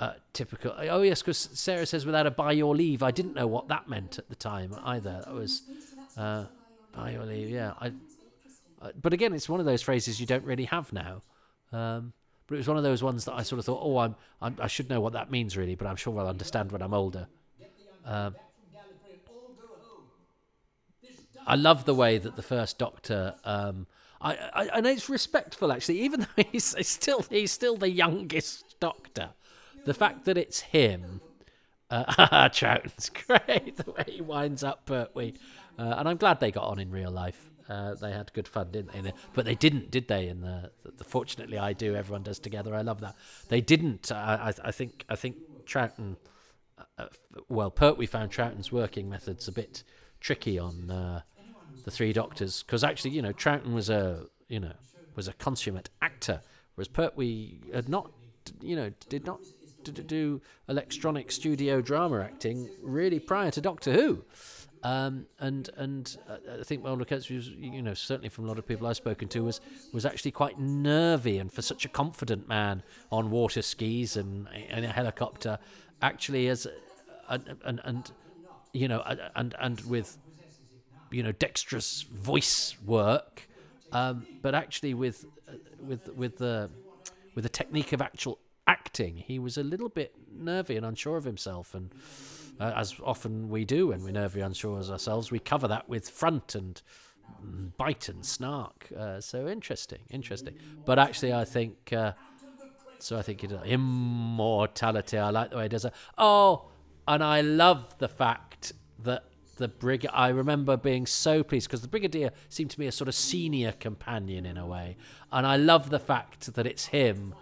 [0.00, 0.74] uh, typical.
[0.76, 3.02] Oh yes, because Sarah says without a by your leave.
[3.02, 5.22] I didn't know what that meant at the time either.
[5.24, 5.62] That was
[6.16, 6.46] uh,
[6.96, 7.50] your leave.
[7.50, 7.72] Yeah.
[7.80, 7.92] I.
[8.80, 11.22] Uh, but again, it's one of those phrases you don't really have now.
[11.72, 12.12] Um,
[12.46, 14.56] but it was one of those ones that I sort of thought, oh, I'm, I'm
[14.60, 17.26] i should know what that means really, but I'm sure I'll understand when I'm older.
[18.04, 18.34] Um,
[21.46, 23.34] I love the way that the first Doctor.
[23.44, 23.86] Um,
[24.20, 28.78] I, I and it's respectful actually, even though he's, he's still he's still the youngest
[28.80, 29.30] Doctor.
[29.84, 31.22] The fact that it's him,
[31.90, 33.76] uh, Troughton's great.
[33.76, 35.34] The way he winds up Pertwee,
[35.78, 37.50] uh, and I'm glad they got on in real life.
[37.68, 39.12] Uh, they had good fun, didn't they?
[39.34, 40.28] But they didn't, did they?
[40.28, 41.94] In the, the fortunately, I do.
[41.94, 42.74] Everyone does together.
[42.74, 43.14] I love that.
[43.48, 44.10] They didn't.
[44.10, 45.04] I, I think.
[45.08, 45.36] I think
[45.66, 46.16] Troughton.
[46.78, 47.06] Uh, uh
[47.48, 49.84] well, Pertwee found Troughton's working methods a bit
[50.20, 51.20] tricky on uh,
[51.84, 54.72] the Three Doctors because actually, you know, Troughton was a you know
[55.14, 56.40] was a consummate actor,
[56.74, 58.12] whereas Pertwee had not.
[58.62, 59.40] You know, did not
[59.84, 64.24] do electronic studio drama acting really prior to Doctor Who.
[64.82, 68.58] Um, and and uh, I think Mulder Coates was, you know, certainly from a lot
[68.58, 69.60] of people I've spoken to, was
[69.92, 74.84] was actually quite nervy, and for such a confident man on water skis and in
[74.84, 75.58] a helicopter,
[76.00, 76.66] actually as
[77.28, 78.12] and and, and
[78.72, 79.02] you know
[79.34, 80.16] and and with
[81.10, 83.48] you know dexterous voice work,
[83.92, 86.70] um, but actually with uh, with with the
[87.34, 88.38] with the technique of actual
[88.68, 91.90] acting, he was a little bit nervy and unsure of himself and
[92.60, 96.08] uh, as often we do when we're nervy, unsure as ourselves, we cover that with
[96.08, 96.82] front and
[97.76, 98.88] bite and snark.
[98.96, 100.54] Uh, so interesting, interesting.
[100.84, 102.12] But actually, I think uh,
[102.98, 103.16] so.
[103.16, 105.18] I think it, immortality.
[105.18, 105.92] I like the way it does it.
[106.16, 106.68] Oh,
[107.06, 108.72] and I love the fact
[109.04, 109.24] that
[109.56, 110.06] the brig.
[110.12, 113.72] I remember being so pleased because the brigadier seemed to be a sort of senior
[113.72, 114.96] companion in a way,
[115.30, 117.34] and I love the fact that it's him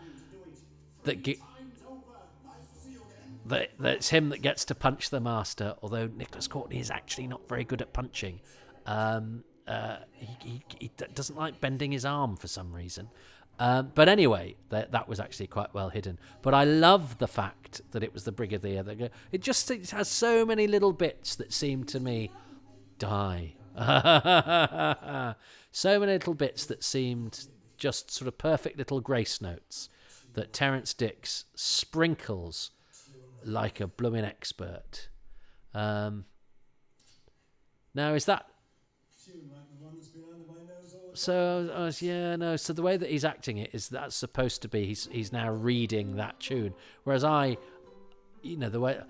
[1.04, 1.38] that.
[3.48, 7.26] That, that it's him that gets to punch the master, although Nicholas Courtney is actually
[7.26, 8.40] not very good at punching.
[8.86, 13.08] Um, uh, he, he, he, doesn't like bending his arm for some reason.
[13.58, 16.18] Um, but anyway, that, that was actually quite well hidden.
[16.42, 19.90] But I love the fact that it was the brigadier that go, it just it
[19.90, 22.30] has so many little bits that seem to me
[22.98, 23.54] die.
[25.72, 29.88] so many little bits that seemed just sort of perfect little grace notes
[30.34, 32.70] that Terrance Dicks sprinkles
[33.46, 35.08] like a blooming expert.
[35.74, 36.24] Um,
[37.94, 38.46] now, is that.
[41.14, 42.56] So uh, yeah, no.
[42.56, 45.50] So the way that he's acting it is that's supposed to be he's he's now
[45.50, 46.74] reading that tune,
[47.04, 47.56] whereas I,
[48.42, 49.00] you know, the way,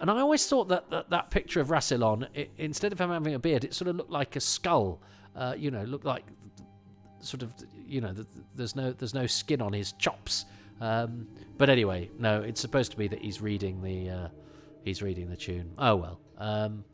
[0.00, 2.26] and I always thought that that, that picture of Rassilon,
[2.58, 5.00] instead of him having a beard, it sort of looked like a skull.
[5.36, 6.24] Uh, you know, looked like
[7.20, 7.54] sort of
[7.86, 10.46] you know, the, there's no there's no skin on his chops.
[10.82, 11.28] Um,
[11.58, 14.28] but anyway, no, it's supposed to be that he's reading the uh,
[14.84, 15.70] he's reading the tune.
[15.78, 16.20] Oh well.
[16.38, 16.84] Um,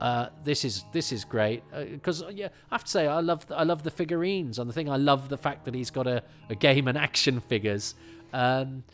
[0.00, 3.46] uh, this is this is great because uh, yeah, I have to say I love
[3.46, 4.90] the, I love the figurines on the thing.
[4.90, 7.94] I love the fact that he's got a, a game and action figures
[8.34, 8.84] um,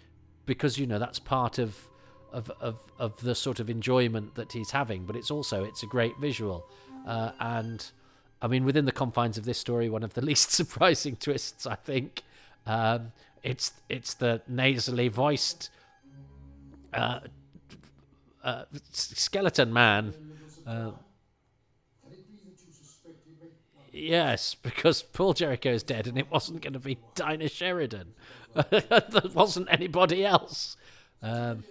[0.47, 1.77] because you know that's part of,
[2.33, 5.05] of of of the sort of enjoyment that he's having.
[5.05, 6.65] But it's also it's a great visual
[7.09, 7.85] uh, and
[8.41, 11.75] I mean within the confines of this story, one of the least surprising twists I
[11.75, 12.23] think.
[12.67, 13.12] Um,
[13.43, 15.71] it's it's the nasally voiced
[16.93, 17.21] uh,
[18.43, 20.15] uh, skeleton man.
[20.67, 20.93] Uh,
[23.93, 28.15] yes, because Paul Jerricho is dead, and it wasn't going to be Dinah Sheridan.
[28.71, 30.77] there wasn't anybody else.
[31.23, 31.65] Um,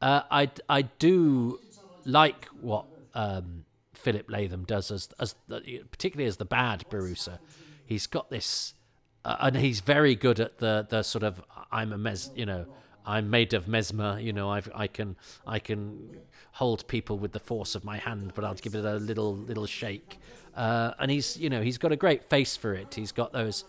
[0.00, 1.60] uh, I I do
[2.04, 3.64] like what um,
[3.94, 7.38] Philip Latham does as as the, particularly as the bad Borusa.
[7.84, 8.74] He's got this
[9.24, 12.66] uh, and he's very good at the the sort of I'm a mes you know
[13.06, 15.16] I'm made of mesmer you know I've, I can
[15.46, 16.18] I can
[16.52, 19.66] hold people with the force of my hand but I'll give it a little little
[19.66, 20.18] shake.
[20.54, 22.94] Uh, and he's you know he's got a great face for it.
[22.94, 23.64] He's got those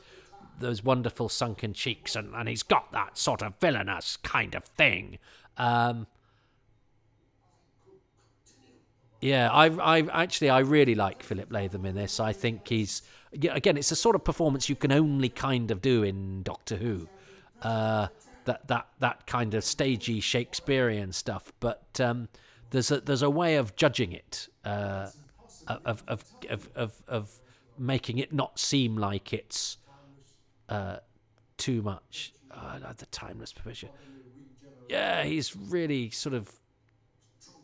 [0.59, 5.17] those wonderful sunken cheeks and, and he's got that sort of villainous kind of thing.
[5.57, 6.07] Um,
[9.21, 12.19] yeah, I, I actually I really like Philip Latham in this.
[12.19, 13.01] I think he's
[13.33, 17.07] again, it's a sort of performance you can only kind of do in Doctor Who.
[17.61, 18.07] Uh,
[18.45, 22.27] that that that kind of stagey Shakespearean stuff, but um,
[22.71, 25.07] there's a there's a way of judging it, uh,
[25.67, 27.41] of, of, of of of
[27.77, 29.77] making it not seem like it's
[30.69, 30.97] uh,
[31.57, 32.33] too much.
[32.51, 33.89] Oh, the timeless permission.
[34.89, 36.51] Yeah, he's really sort of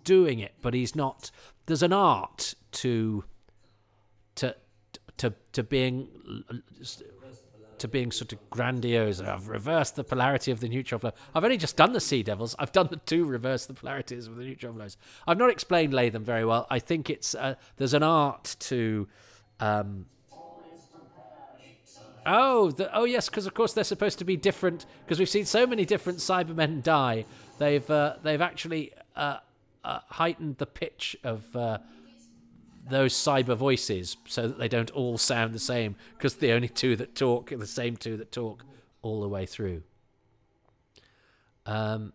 [0.03, 1.31] doing it, but he's not.
[1.65, 3.23] There's an art to
[4.35, 4.55] to
[5.19, 6.07] to to being
[7.79, 9.21] to being sort of grandiose.
[9.21, 11.11] I've reversed the polarity of the neutron flow.
[11.33, 12.55] I've only just done the Sea Devils.
[12.59, 14.97] I've done the two reverse the polarities of the neutron flows.
[15.27, 16.67] I've not explained Latham very well.
[16.69, 19.07] I think it's uh, there's an art to.
[19.59, 20.05] Um,
[22.25, 24.85] oh, the, oh yes, because of course they're supposed to be different.
[25.05, 27.25] Because we've seen so many different Cybermen die.
[27.57, 29.37] They've uh, they've actually uh,
[29.83, 31.79] uh heightened the pitch of uh,
[32.89, 36.95] those cyber voices so that they don't all sound the same because the only two
[36.95, 38.63] that talk are the same two that talk
[39.01, 39.83] all the way through.
[41.65, 42.13] Um,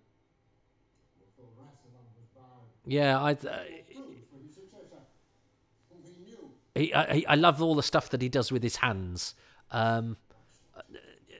[2.86, 3.32] yeah, I.
[3.32, 3.58] Uh,
[6.74, 9.34] he, I, I love all the stuff that he does with his hands.
[9.70, 10.16] Um,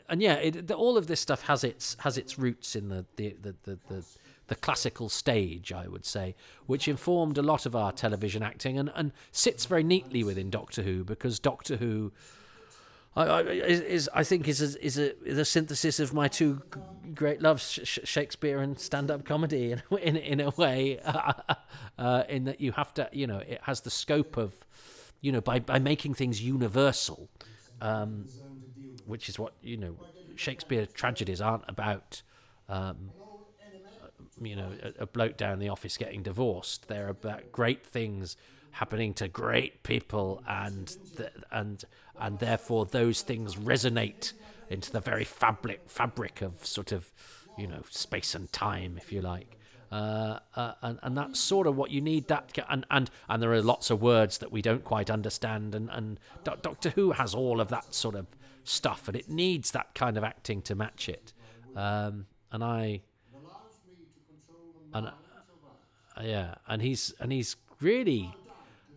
[0.09, 3.05] and yeah, it, the, all of this stuff has its has its roots in the
[3.17, 4.05] the, the, the, the
[4.49, 6.35] the classical stage, I would say,
[6.67, 10.83] which informed a lot of our television acting and, and sits very neatly within Doctor
[10.83, 12.13] Who because Doctor Who.
[13.17, 16.27] I, I, is, is I think is a, is a is a synthesis of my
[16.27, 16.63] two
[17.15, 20.99] great loves, Sh- Sh- Shakespeare and stand-up comedy, in in, in a way,
[21.99, 24.53] uh, in that you have to, you know, it has the scope of,
[25.21, 27.29] you know, by by making things universal,
[27.81, 28.27] um,
[29.07, 29.97] which is what you know,
[30.35, 32.23] Shakespeare tragedies aren't about.
[32.69, 33.11] Um,
[34.41, 36.89] you know, a, a bloke down the office getting divorced.
[36.89, 38.37] They're about great things
[38.73, 41.85] happening to great people, and th- and
[42.19, 44.33] and therefore those things resonate
[44.71, 47.13] into the very fabric fabric of sort of,
[47.59, 49.59] you know, space and time, if you like.
[49.93, 52.27] Uh, uh, and, and that's sort of what you need.
[52.29, 55.89] That and, and and there are lots of words that we don't quite understand, and
[55.91, 58.27] and Do- Doctor Who has all of that sort of
[58.65, 61.33] stuff, and it needs that kind of acting to match it.
[61.77, 63.03] Um, and I
[64.95, 65.11] and uh,
[66.23, 68.35] yeah, and he's and he's really,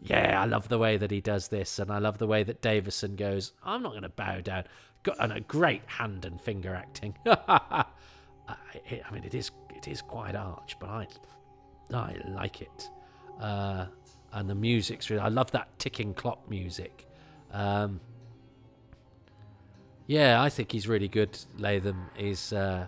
[0.02, 0.42] yeah.
[0.42, 3.16] I love the way that he does this, and I love the way that Davison
[3.16, 3.54] goes.
[3.64, 4.64] I'm not going to bow down.
[5.04, 7.16] Got and a great hand and finger acting.
[7.26, 7.86] I,
[8.48, 11.08] I mean, it is it is quite arch, but I
[11.94, 12.90] I like it.
[13.40, 13.88] Uh,
[14.34, 15.22] and the music's really.
[15.22, 17.08] I love that ticking clock music.
[17.52, 18.00] Um,
[20.06, 21.38] yeah, I think he's really good.
[21.58, 22.54] Latham is.
[22.54, 22.88] Uh,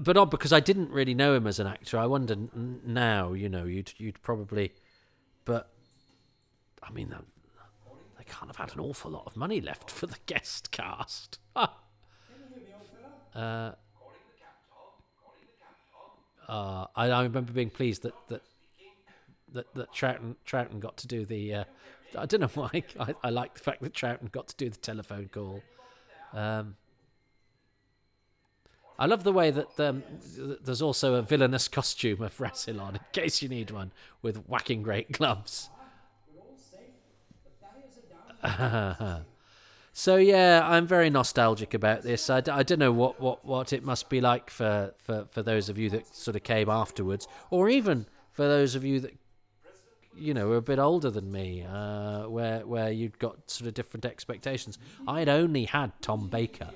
[0.00, 1.98] but odd because I didn't really know him as an actor.
[1.98, 4.72] I wonder now, you know, you'd you'd probably,
[5.44, 5.70] but
[6.82, 7.16] I mean, they,
[8.18, 11.38] they can't have had an awful lot of money left for the guest cast.
[11.56, 11.68] uh,
[13.34, 13.72] uh,
[16.48, 18.42] I, I remember being pleased that that
[19.52, 21.54] that, that Troughton Troughton got to do the.
[21.54, 21.64] Uh,
[22.18, 22.82] I don't know why.
[22.98, 25.62] I, I like the fact that Troughton got to do the telephone call.
[26.32, 26.76] Um,
[28.98, 30.02] I love the way that um,
[30.38, 33.90] there's also a villainous costume of Rassilon, in case you need one,
[34.22, 35.68] with whacking great gloves.
[39.92, 42.28] so yeah, I'm very nostalgic about this.
[42.30, 45.42] I, d- I don't know what, what, what it must be like for, for, for
[45.42, 49.16] those of you that sort of came afterwards, or even for those of you that
[50.16, 53.74] you know were a bit older than me, uh, where where you'd got sort of
[53.74, 54.78] different expectations.
[55.08, 56.70] I'd only had Tom Baker,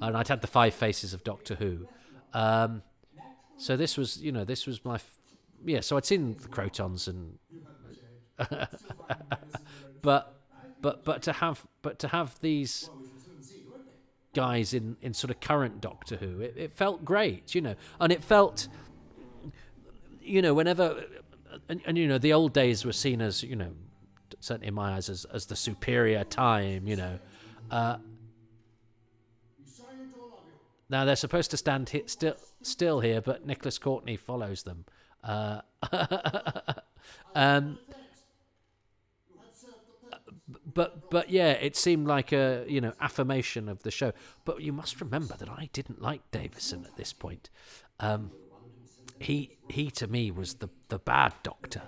[0.00, 1.86] and I'd had the Five Faces of Doctor Who.
[2.32, 2.82] Um,
[3.56, 5.18] so this was, you know, this was my, f-
[5.64, 5.80] yeah.
[5.80, 7.38] So I'd seen the Krotons and,
[10.02, 10.34] but,
[10.80, 12.88] but, but to have, but to have these
[14.32, 18.12] guys in in sort of current Doctor Who, it, it felt great, you know, and
[18.12, 18.68] it felt,
[20.22, 21.04] you know, whenever,
[21.68, 23.72] and, and you know, the old days were seen as, you know,
[24.40, 27.18] certainly in my eyes as as the superior time, you know.
[27.70, 27.96] Uh,
[30.90, 34.84] now they're supposed to stand still still here, but Nicholas Courtney follows them.
[35.22, 35.60] Uh,
[37.34, 37.78] um,
[40.66, 44.12] but but yeah, it seemed like a you know affirmation of the show.
[44.44, 47.50] But you must remember that I didn't like Davison at this point.
[48.00, 48.32] Um,
[49.20, 51.82] he he to me was the the bad doctor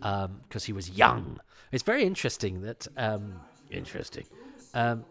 [0.00, 1.40] because he was young.
[1.70, 4.24] It's very interesting that um, interesting
[4.72, 5.04] um,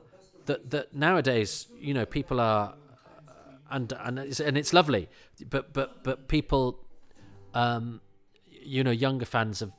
[0.45, 2.73] that that nowadays you know people are
[3.69, 5.09] and and it's, and it's lovely,
[5.49, 6.79] but but but people,
[7.53, 8.01] um,
[8.49, 9.71] you know, younger fans of,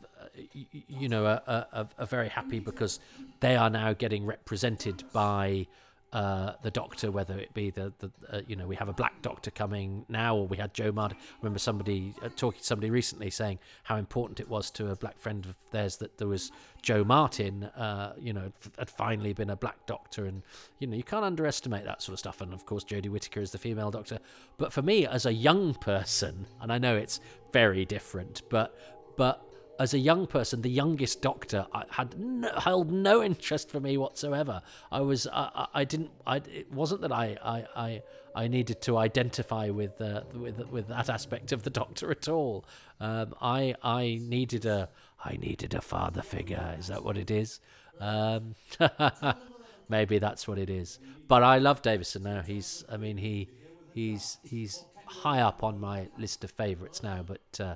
[0.71, 3.01] you know, are, are, are very happy because
[3.41, 5.67] they are now getting represented by
[6.13, 9.21] uh, the Doctor, whether it be the the uh, you know we have a black
[9.23, 11.13] Doctor coming now, or we had Joe Mudd.
[11.13, 14.97] I remember somebody uh, talking to somebody recently saying how important it was to a
[14.97, 19.51] black friend of theirs that there was Jo Martin, uh, you know, had finally been
[19.51, 20.43] a black Doctor, and
[20.79, 22.41] you know you can't underestimate that sort of stuff.
[22.41, 24.19] And of course, Jodie Whittaker is the female Doctor.
[24.57, 27.21] But for me, as a young person, and I know it's
[27.53, 28.75] very different, but
[29.17, 29.43] but
[29.79, 33.97] as a young person, the youngest Doctor I had no, held no interest for me
[33.97, 34.61] whatsoever.
[34.91, 38.03] I was I, I, didn't I it wasn't that I I, I,
[38.35, 42.65] I needed to identify with uh, with with that aspect of the Doctor at all.
[43.01, 44.89] Um, I I needed a
[45.25, 46.77] I needed a father figure.
[46.79, 47.61] Is that what it is?
[48.01, 48.55] Um,
[49.89, 50.99] maybe that's what it is.
[51.29, 52.43] But I love Davison now.
[52.43, 53.49] He's I mean he
[53.95, 57.23] he's he's high up on my list of favourites now.
[57.23, 57.75] But uh,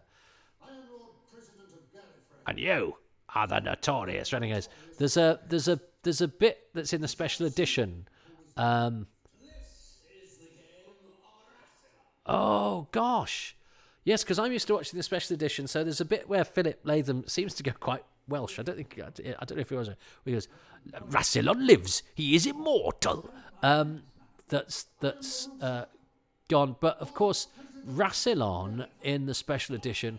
[2.46, 2.96] and you
[3.34, 4.68] are the notorious renegades.
[4.98, 8.08] There's a there's a there's a bit that's in the special edition.
[8.56, 9.06] Um,
[12.26, 13.56] oh gosh,
[14.04, 15.66] yes, because I'm used to watching the special edition.
[15.66, 18.58] So there's a bit where Philip Latham seems to go quite Welsh.
[18.58, 19.90] I don't think I don't know if he was.
[20.24, 20.48] He goes,
[21.10, 22.02] Rassilon lives.
[22.14, 23.30] He is immortal.
[23.62, 24.02] Um,
[24.48, 25.86] that's that's uh,
[26.48, 26.76] gone.
[26.80, 27.48] But of course,
[27.88, 30.18] Rassilon in the special edition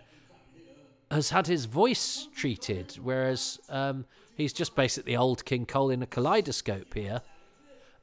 [1.14, 6.08] has had his voice treated, whereas um, he's just basically old King Cole in a
[6.08, 7.22] kaleidoscope here,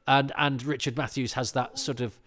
[0.07, 2.19] and and Richard Matthews has that sort of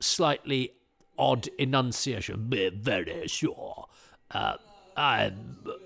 [0.00, 0.72] slightly
[1.18, 2.48] odd enunciation.
[2.48, 3.86] Be very sure.
[4.30, 4.56] Uh,
[4.96, 5.34] I've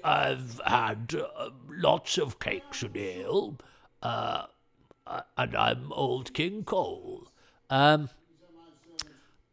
[0.05, 3.57] I've had uh, lots of cakes and ale,
[4.03, 4.45] uh,
[5.07, 7.29] uh and I'm old King Cole.
[7.71, 8.11] Um,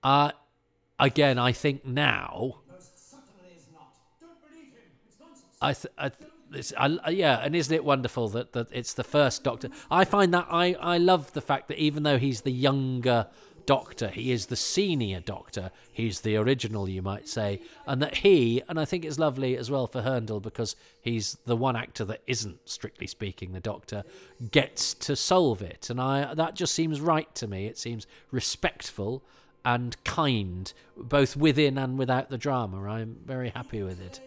[0.04, 0.32] uh,
[1.00, 2.60] again, I think now.
[5.62, 9.44] I, th- I th- I, yeah, and isn't it wonderful that, that it's the first
[9.44, 9.70] Doctor?
[9.90, 13.28] I find that I, I love the fact that even though he's the younger
[13.66, 15.72] Doctor, he is the senior Doctor.
[15.92, 19.72] He's the original, you might say, and that he, and I think it's lovely as
[19.72, 24.04] well for Hurndall because he's the one actor that isn't strictly speaking the Doctor,
[24.52, 27.66] gets to solve it, and I that just seems right to me.
[27.66, 29.24] It seems respectful
[29.64, 32.84] and kind, both within and without the drama.
[32.84, 34.22] I'm very happy with it.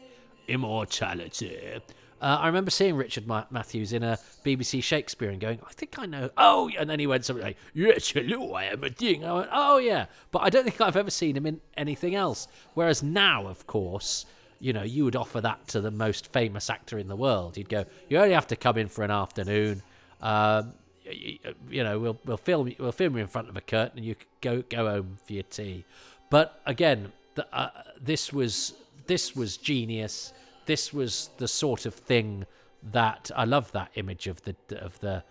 [0.49, 1.81] Immortality.
[2.21, 5.99] Uh, I remember seeing Richard Ma- Mathews in a BBC Shakespeare and going, I think
[5.99, 6.31] I know.
[6.37, 9.25] Oh, and then he went something like, Yes, hello, I am a thing.
[9.25, 10.07] I went, Oh, yeah.
[10.33, 12.49] But I don't think I've ever seen him in anything else.
[12.75, 14.27] Whereas now, of course,
[14.59, 17.57] you know, you would offer that to the most famous actor in the world.
[17.57, 19.83] You'd go, You only have to come in for an afternoon.
[20.21, 20.73] Um,
[21.11, 24.17] you, know, we'll we'll film we'll film you in front of a curtain, and you
[24.41, 25.85] go go home for your tea.
[26.31, 27.71] But again, the, uh,
[28.01, 28.75] this was
[29.09, 30.33] this was genius
[30.69, 32.45] this was the sort of thing
[32.93, 35.25] that I love that image of the of the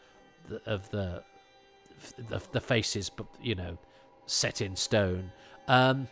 [0.66, 1.24] of the
[2.30, 3.78] the, the faces, but you know,
[4.26, 5.32] set in stone.
[5.68, 6.08] Um,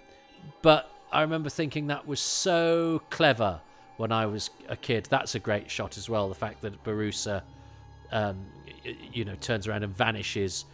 [0.61, 3.61] but I remember thinking that was so clever
[3.97, 5.07] when I was a kid.
[5.09, 6.29] That's a great shot as well.
[6.29, 7.41] The fact that Borusa,
[8.11, 8.45] um,
[9.11, 10.65] you know, turns around and vanishes,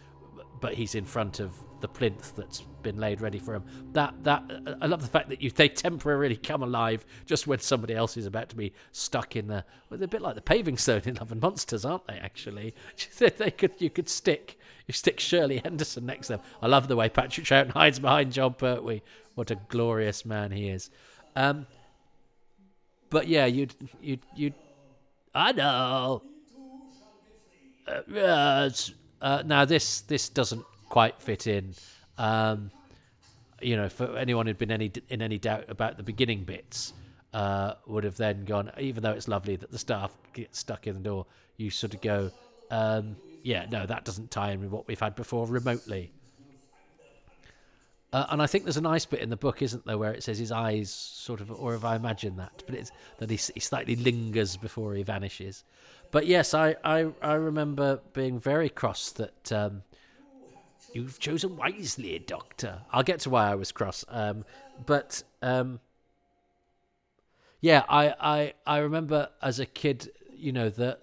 [0.60, 1.52] but he's in front of
[1.82, 3.64] the plinth that's been laid ready for him.
[3.92, 4.42] That that
[4.80, 8.24] I love the fact that you they temporarily come alive just when somebody else is
[8.24, 9.64] about to be stuck in the.
[9.90, 12.14] Well, they're a bit like the paving stone in Love and Monsters, aren't they?
[12.14, 12.74] Actually,
[13.18, 16.42] they could you could stick you stick Shirley Henderson next to them.
[16.62, 19.02] I love the way Patrick Troughton hides behind Jon Pertwee.
[19.34, 20.90] What a glorious man he is.
[21.36, 21.66] Um,
[23.10, 24.54] but yeah, you'd you'd you'd.
[25.34, 26.22] I know.
[27.86, 28.92] Uh, yes.
[29.20, 31.74] Uh, now this this doesn't quite fit in.
[32.18, 32.70] Um,
[33.62, 36.92] you know, for anyone who'd been any in any doubt about the beginning bits,
[37.32, 38.70] uh, would have then gone.
[38.78, 41.24] Even though it's lovely that the staff get stuck in the door,
[41.56, 42.30] you sort of go,
[42.70, 46.12] um, yeah, no, that doesn't tie in with what we've had before remotely.
[48.12, 50.22] Uh, and I think there's a nice bit in the book, isn't there, where it
[50.22, 52.62] says his eyes sort of, or have I imagined that?
[52.66, 55.64] But it's that he, he slightly lingers before he vanishes.
[56.10, 59.84] But yes, I, I, I remember being very cross that um,
[60.92, 62.82] You've chosen wisely, Doctor.
[62.92, 64.04] I'll get to why I was cross.
[64.08, 64.44] Um,
[64.84, 65.80] but um,
[67.60, 70.98] yeah, I, I I remember as a kid, you know, the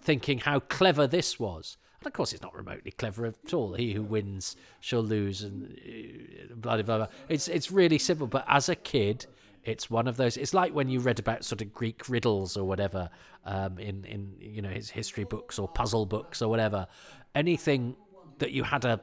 [0.00, 1.76] thinking how clever this was.
[2.00, 3.74] And of course, it's not remotely clever at all.
[3.74, 7.06] He who wins shall lose, and uh, blah blah blah.
[7.28, 8.26] It's it's really simple.
[8.26, 9.26] But as a kid,
[9.64, 10.36] it's one of those.
[10.36, 13.10] It's like when you read about sort of Greek riddles or whatever
[13.44, 16.86] um, in in you know his history books or puzzle books or whatever.
[17.34, 17.94] Anything
[18.38, 19.00] that you had a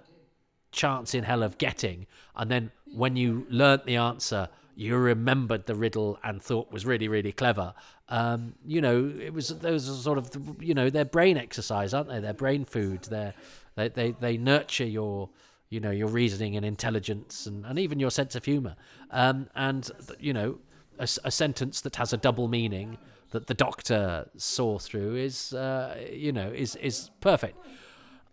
[0.77, 2.07] chance in hell of getting.
[2.35, 7.07] And then when you learnt the answer, you remembered the riddle and thought was really,
[7.07, 7.73] really clever.
[8.09, 10.29] Um, you know, it was those are sort of
[10.61, 12.19] you know their brain exercise, aren't they?
[12.19, 13.01] Their brain food.
[13.03, 13.33] They
[13.75, 15.29] they they they nurture your
[15.69, 18.75] you know your reasoning and intelligence and, and even your sense of humor.
[19.11, 19.89] Um, and
[20.19, 20.59] you know,
[20.99, 22.97] a, a, sentence that has a double meaning
[23.31, 27.57] that the doctor saw through is uh, you know is is perfect.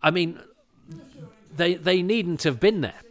[0.01, 0.39] I mean,
[1.53, 3.01] they they needn't have been there.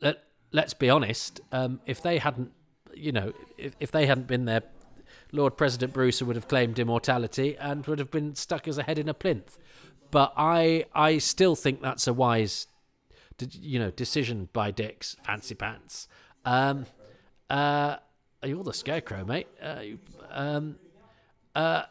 [0.00, 0.22] Let
[0.52, 1.40] let's be honest.
[1.52, 2.52] Um, if they hadn't,
[2.94, 4.62] you know, if, if they hadn't been there,
[5.32, 8.98] Lord President Borusa would have claimed immortality and would have been stuck as a head
[8.98, 9.58] in a plinth.
[10.10, 12.68] But I I still think that's a wise,
[13.52, 16.08] you know, decision by Dicks Fancy Pants.
[16.44, 16.86] Um,
[17.50, 17.96] uh,
[18.44, 19.48] you're the scarecrow, mate.
[19.60, 19.82] Uh,
[20.30, 20.76] um,
[21.54, 21.82] uh,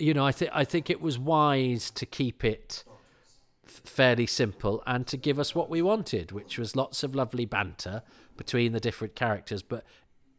[0.00, 2.84] you know, I think I think it was wise to keep it
[3.66, 7.44] f- fairly simple and to give us what we wanted, which was lots of lovely
[7.44, 8.02] banter
[8.36, 9.62] between the different characters.
[9.62, 9.84] But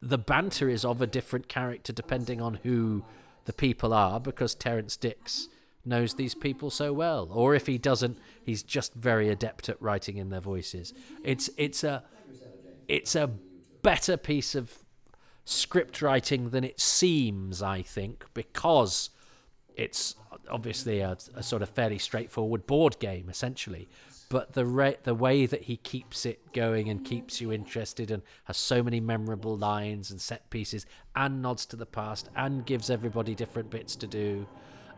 [0.01, 3.05] the banter is of a different character depending on who
[3.45, 5.47] the people are, because Terrance Dicks
[5.85, 10.17] knows these people so well, or if he doesn't, he's just very adept at writing
[10.17, 10.93] in their voices.
[11.23, 12.03] It's it's a
[12.87, 13.29] it's a
[13.81, 14.77] better piece of
[15.45, 19.09] script writing than it seems, I think, because
[19.75, 20.15] it's
[20.49, 23.87] obviously a, a, sort of fairly straightforward board game, essentially.
[24.29, 28.23] but the ra- the way that he keeps it going and keeps you interested and
[28.45, 30.85] has so many memorable lines and set pieces
[31.15, 34.47] and nods to the past and gives everybody different bits to do.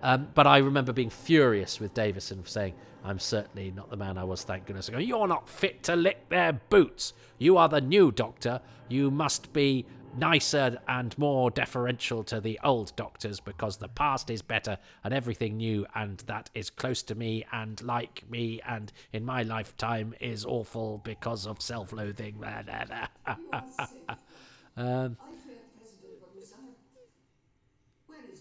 [0.03, 2.73] Um, but I remember being furious with Davison for saying,
[3.05, 4.89] I'm certainly not the man I was, thank goodness.
[4.89, 7.13] You're not fit to lick their boots.
[7.37, 8.61] You are the new doctor.
[8.89, 14.41] You must be nicer and more deferential to the old doctors because the past is
[14.41, 19.25] better and everything new and that is close to me and like me and in
[19.25, 22.43] my lifetime is awful because of self loathing.
[24.77, 25.17] um,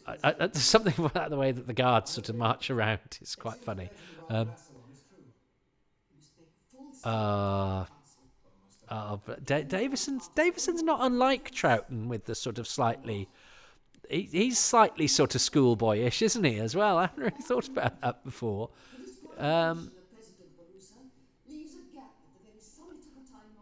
[0.07, 3.37] I, I, there's something about the way that the guards sort of march around is
[3.37, 3.93] quite funny.
[4.29, 4.57] Um,
[7.05, 7.85] uh,
[8.93, 13.27] uh, but da- Davison's Davison's not unlike Troughton with the sort of slightly.
[14.11, 16.59] He, he's slightly sort of schoolboyish, isn't he?
[16.59, 18.69] As well, I haven't really thought about that before.
[19.39, 19.93] Um,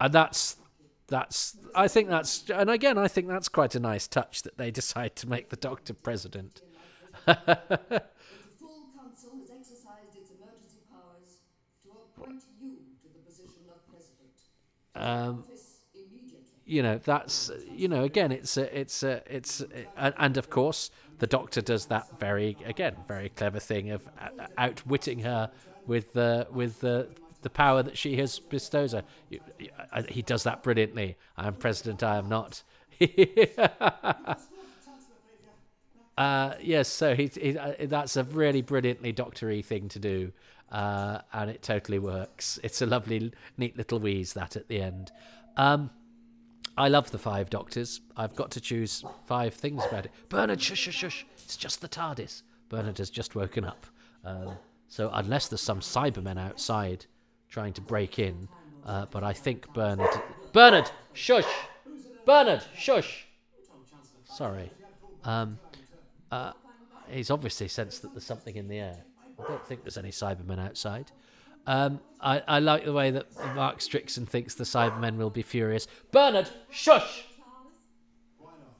[0.00, 0.56] and that's
[1.06, 4.72] that's I think that's and again I think that's quite a nice touch that they
[4.72, 6.60] decide to make the Doctor president.
[15.00, 15.44] um,
[16.64, 19.60] you know that's you know again it's a, it's a, it's
[19.96, 24.08] a, and of course the Doctor does that very again very clever thing of
[24.56, 25.50] outwitting her
[25.86, 27.08] with the with the
[27.42, 29.02] the power that she has bestows her.
[30.08, 31.16] He does that brilliantly.
[31.36, 32.02] I am president.
[32.02, 32.62] I am not.
[36.18, 40.32] uh, yes, so he, he uh, that's a really brilliantly doctory thing to do,
[40.70, 42.58] uh, and it totally works.
[42.62, 45.10] It's a lovely, neat little wheeze that at the end.
[45.56, 45.90] Um,
[46.76, 48.00] I love the five doctors.
[48.16, 50.12] I've got to choose five things about it.
[50.28, 51.26] Bernard, shush, shush, shush.
[51.34, 52.42] It's just the TARDIS.
[52.68, 53.86] Bernard has just woken up.
[54.24, 54.56] Um,
[54.88, 57.06] so unless there's some Cybermen outside
[57.48, 58.48] trying to break in,
[58.86, 60.10] uh, but I think Bernard.
[60.52, 61.44] Bernard, shush!
[62.24, 63.26] Bernard, shush!
[64.24, 64.70] Sorry.
[65.24, 65.58] Um,
[66.30, 66.52] uh,
[67.08, 69.04] he's obviously sensed that there's something in the air.
[69.44, 71.12] I don't think there's any Cybermen outside.
[71.66, 75.86] Um, I, I like the way that Mark Strickson thinks the Cybermen will be furious.
[76.10, 77.24] Bernard, shush!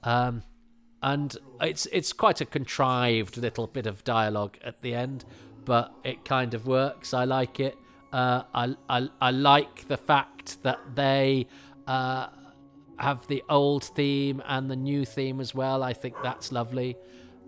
[0.03, 0.43] Um,
[1.03, 5.25] and it's it's quite a contrived little bit of dialogue at the end,
[5.65, 7.15] but it kind of works.
[7.15, 7.77] I like it.
[8.13, 11.47] Uh, I, I, I like the fact that they
[11.87, 12.27] uh,
[12.99, 15.83] have the old theme and the new theme as well.
[15.83, 16.97] I think that's lovely.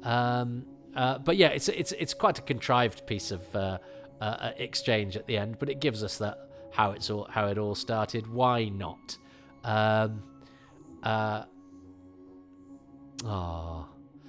[0.02, 0.64] Um,
[0.94, 3.78] uh, but yeah, it's it's it's quite a contrived piece of uh,
[4.20, 7.46] uh, uh, exchange at the end, but it gives us that how it's all how
[7.46, 8.26] it all started.
[8.26, 9.16] Why not?
[9.64, 10.22] Um,
[13.24, 13.86] oh.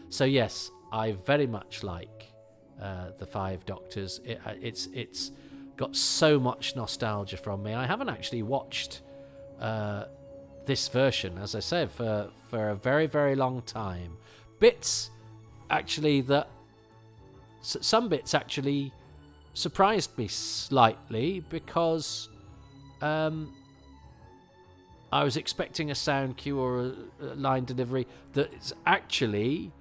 [0.09, 2.31] so yes, I very much like
[2.79, 4.21] the Five Doctors.
[4.23, 5.31] It, it's it's
[5.75, 7.73] got so much nostalgia from me.
[7.73, 9.01] I haven't actually watched
[10.65, 14.17] this version, as I said, for for a very very long time.
[14.59, 15.09] Bits
[15.73, 16.47] actually that
[17.61, 18.93] some bits actually
[19.53, 22.29] surprised me slightly because
[23.01, 23.53] um,
[25.11, 29.71] I was expecting a sound cue or a, line delivery that's actually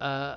[0.00, 0.36] uh,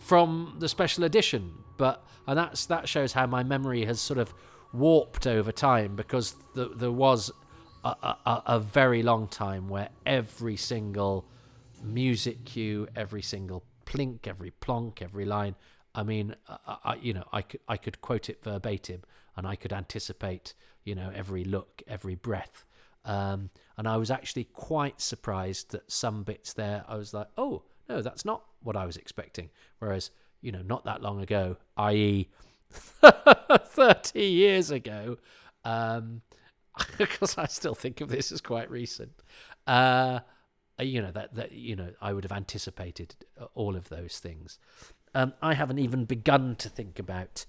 [0.00, 1.52] from the special edition.
[1.76, 4.32] But and that's that shows how my memory has sort of
[4.72, 7.30] warped over time because the, there was
[7.84, 11.24] a, a, a, very long time where every single
[11.82, 15.54] music cue, every single plink, every plonk, every line.
[15.94, 19.02] I mean, I, I, you know, I could I could quote it verbatim,
[19.36, 20.54] and I could anticipate,
[20.84, 22.64] you know, every look, every breath.
[23.04, 27.62] Um, and I was actually quite surprised that some bits there, I was like, oh
[27.88, 29.50] no, that's not what I was expecting.
[29.78, 30.10] Whereas
[30.42, 32.28] you know, not that long ago, i.e.,
[32.70, 35.18] 30 years ago,
[35.64, 36.22] um,
[36.98, 39.12] because I still think of this as quite recent.
[39.66, 40.20] Uh,
[40.84, 43.14] you know that that you know I would have anticipated
[43.54, 44.58] all of those things.
[45.14, 47.44] Um, I haven't even begun to think about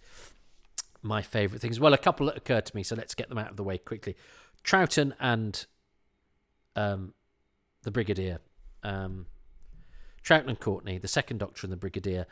[1.02, 1.80] my favourite things.
[1.80, 3.78] Well, a couple that occurred to me, so let's get them out of the way
[3.78, 4.16] quickly.
[4.64, 5.66] Troughton and
[6.76, 7.14] um,
[7.84, 8.40] the Brigadier.
[8.84, 9.28] Um,
[10.24, 12.28] Troughton and Courtney, the second Doctor and the Brigadier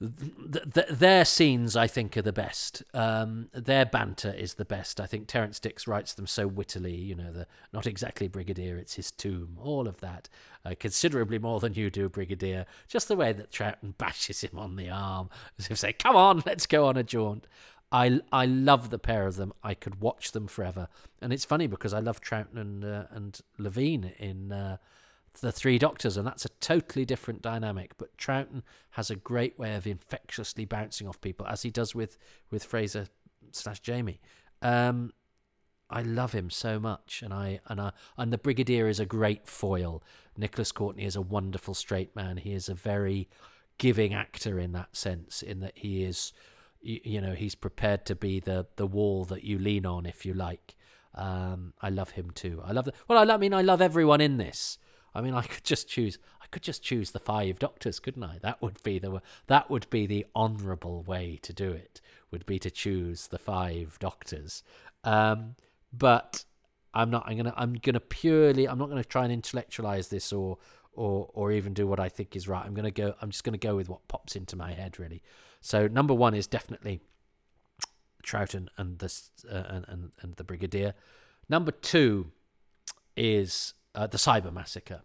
[0.00, 2.82] th- th- their scenes, I think, are the best.
[2.94, 5.00] Um, their banter is the best.
[5.00, 6.94] I think Terrance Dicks writes them so wittily.
[6.94, 9.58] You know, the not exactly Brigadier, it's his tomb.
[9.60, 10.28] All of that,
[10.64, 12.66] uh, considerably more than you do, Brigadier.
[12.88, 15.28] Just the way that Troughton bashes him on the arm,
[15.58, 17.46] as if say, "Come on, let's go on a jaunt."
[17.92, 19.52] I I love the pair of them.
[19.62, 20.88] I could watch them forever.
[21.20, 24.52] And it's funny because I love Troughton and uh, and Levene in.
[24.52, 24.76] Uh,
[25.34, 27.96] the Three Doctors, and that's a totally different dynamic.
[27.98, 32.18] But Troughton has a great way of infectiously bouncing off people, as he does with
[32.50, 33.06] with Frazer
[33.52, 34.20] slash Jamie.
[34.62, 35.12] Um,
[35.88, 39.46] I love him so much, and I and I and the Brigadier is a great
[39.46, 40.02] foil.
[40.36, 42.36] Nicholas Courtney is a wonderful straight man.
[42.36, 43.28] He is a very
[43.78, 46.32] giving actor in that sense, in that he is,
[46.80, 50.24] you, you know, he's prepared to be the the wall that you lean on, if
[50.24, 50.76] you like.
[51.14, 52.62] Um, I love him too.
[52.64, 53.30] I love the, well.
[53.30, 54.78] I mean, I love everyone in this.
[55.14, 56.18] I mean, I could just choose.
[56.42, 58.38] I could just choose the five doctors, couldn't I?
[58.42, 62.00] That would be the that would be the honourable way to do it.
[62.30, 64.62] Would be to choose the five doctors.
[65.04, 65.56] Um,
[65.92, 66.44] but
[66.94, 67.24] I'm not.
[67.26, 67.54] I'm gonna.
[67.56, 68.68] I'm gonna purely.
[68.68, 70.58] I'm not gonna try and intellectualize this or
[70.92, 72.64] or or even do what I think is right.
[72.64, 73.14] I'm gonna go.
[73.20, 75.22] I'm just gonna go with what pops into my head really.
[75.60, 77.00] So number one is definitely
[78.24, 79.12] Troughton and the
[79.50, 80.94] uh, and, and and the Brigadier.
[81.48, 82.32] Number two
[83.16, 85.02] is uh, the Cyber Massacre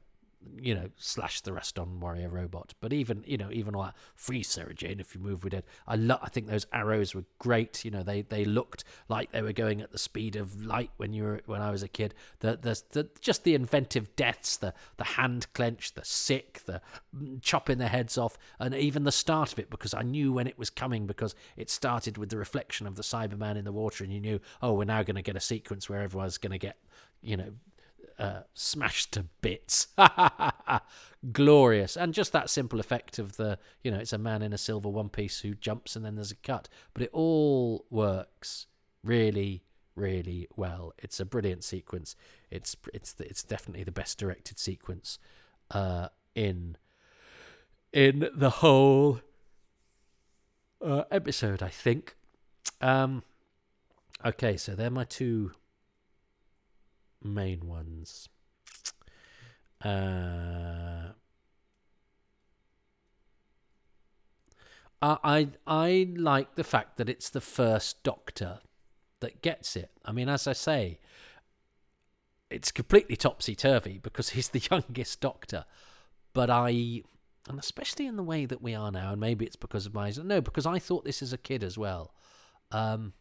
[0.62, 2.74] you know, slash the Raston Warrior Robot.
[2.80, 5.66] But even, you know, even all that free Sarah Jane if you move with it.
[5.88, 7.84] I lo- I think those arrows were great.
[7.84, 11.14] You know, they they looked like they were going at the speed of light when
[11.14, 12.14] you were when I was a kid.
[12.40, 16.82] The the, the just the inventive deaths, the the hand clench, the sick, the
[17.42, 20.58] chopping their heads off, and even the start of it because I knew when it
[20.58, 24.14] was coming because it started with the reflection of the Cyberman in the water, and
[24.14, 26.78] you knew, oh, we're now going to get a sequence where everyone's going to get
[27.22, 27.52] you know
[28.18, 29.88] uh, smashed to bits.
[31.32, 31.98] Glorious.
[31.98, 34.90] And just that simple effect of the, you know, it's a man in a silver
[34.90, 36.70] one piece who jumps and then there's a cut.
[36.94, 38.68] But it all works
[39.04, 39.64] really,
[39.96, 40.94] really well.
[40.98, 42.16] It's a brilliant sequence.
[42.52, 45.18] It's it's it's definitely the best directed sequence
[45.72, 46.78] uh, in
[47.92, 49.22] in the whole
[50.84, 52.16] uh, episode, I think.
[52.82, 53.24] Um,
[54.24, 55.52] okay, so they're my two
[57.26, 58.30] main ones.
[59.84, 61.12] Uh,
[65.02, 68.60] I I like the fact that it's the first Doctor
[69.20, 69.92] that gets it.
[70.04, 71.00] I mean, as I say,
[72.50, 75.66] it's completely topsy turvy because he's the youngest Doctor.
[76.34, 77.04] But I,
[77.48, 80.12] and especially in the way that we are now, and maybe it's because of my
[80.24, 82.14] no, because I thought this as a kid as well.
[82.72, 83.14] Um,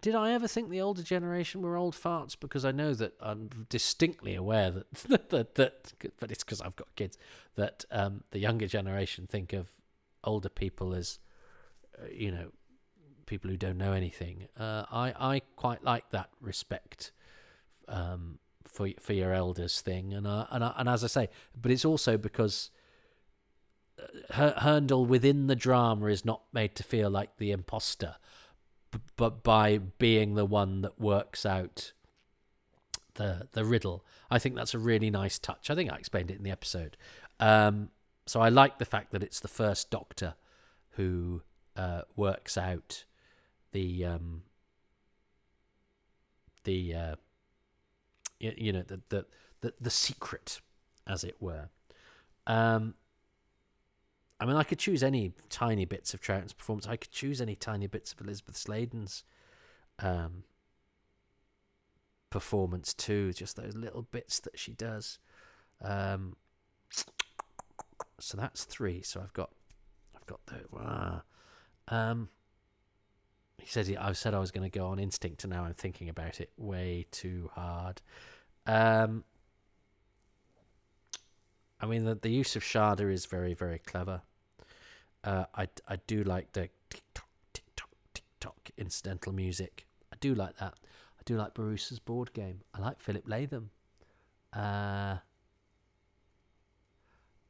[0.00, 2.36] did I ever think the older generation were old farts?
[2.38, 4.94] Because I know that I'm distinctly aware that
[5.30, 7.18] that, that but it's because I've got kids
[7.56, 9.68] that um, the younger generation think of
[10.24, 11.18] older people as
[11.98, 12.52] uh, you know
[13.26, 14.48] people who don't know anything.
[14.58, 17.12] Uh, I I quite like that respect
[17.88, 21.28] um, for for your elders thing, and uh, and and as I say,
[21.60, 22.70] but it's also because.
[24.34, 28.16] Uh, Hurndall within the drama is not made to feel like the imposter
[29.16, 31.92] but by being the one that works out
[33.14, 34.04] the the riddle.
[34.30, 35.70] I think that's a really nice touch.
[35.70, 36.96] I think I explained it in the episode.
[37.38, 37.90] Um,
[38.26, 40.34] so I like the fact that it's the first Doctor
[40.92, 41.42] who
[41.76, 43.04] uh, works out
[43.72, 44.42] the um,
[46.64, 47.16] the uh,
[48.38, 49.26] you, you know the, the
[49.60, 50.60] the the secret,
[51.06, 51.68] as it were.
[52.46, 52.94] Um,
[54.40, 56.86] I mean, I could choose any tiny bits of Troughton's performance.
[56.86, 59.22] I could choose any tiny bits of Elizabeth Sladen's
[59.98, 60.44] um,
[62.30, 63.34] performance too.
[63.34, 65.18] Just those little bits that she does.
[65.82, 66.36] Um,
[68.18, 69.02] so that's three.
[69.02, 69.50] So I've got,
[70.16, 70.60] I've got the.
[70.78, 71.22] Ah.
[71.88, 72.30] Um,
[73.58, 75.74] he said he, I said I was going to go on instinct, and now I'm
[75.74, 78.00] thinking about it way too hard.
[78.66, 79.24] Um,
[81.78, 84.22] I mean, the, the use of Shada is very, very clever.
[85.22, 89.86] Uh, I, I do like the tick tock, tick tock, tick tock incidental music.
[90.12, 90.74] I do like that.
[90.74, 92.60] I do like Borusa's board game.
[92.74, 93.70] I like Philip Latham.
[94.52, 95.16] Uh,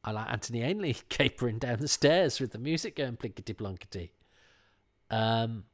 [0.03, 4.09] I like Anthony Ainley capering down the stairs with the music going plinkety blonkety.
[5.09, 5.65] Um,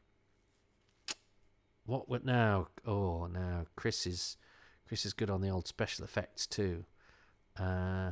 [1.86, 2.68] what what now?
[2.86, 4.38] Oh, now Chris is
[4.88, 6.86] Chris is good on the old special effects too.
[7.58, 8.12] Uh,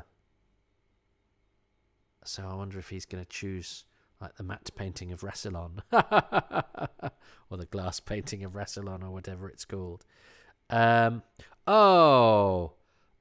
[2.25, 3.85] so I wonder if he's going to choose
[4.21, 5.81] like the matte painting of Rassilon
[7.49, 10.05] or the glass painting of Rassilon or whatever it's called.
[10.69, 11.23] Um,
[11.67, 12.73] oh,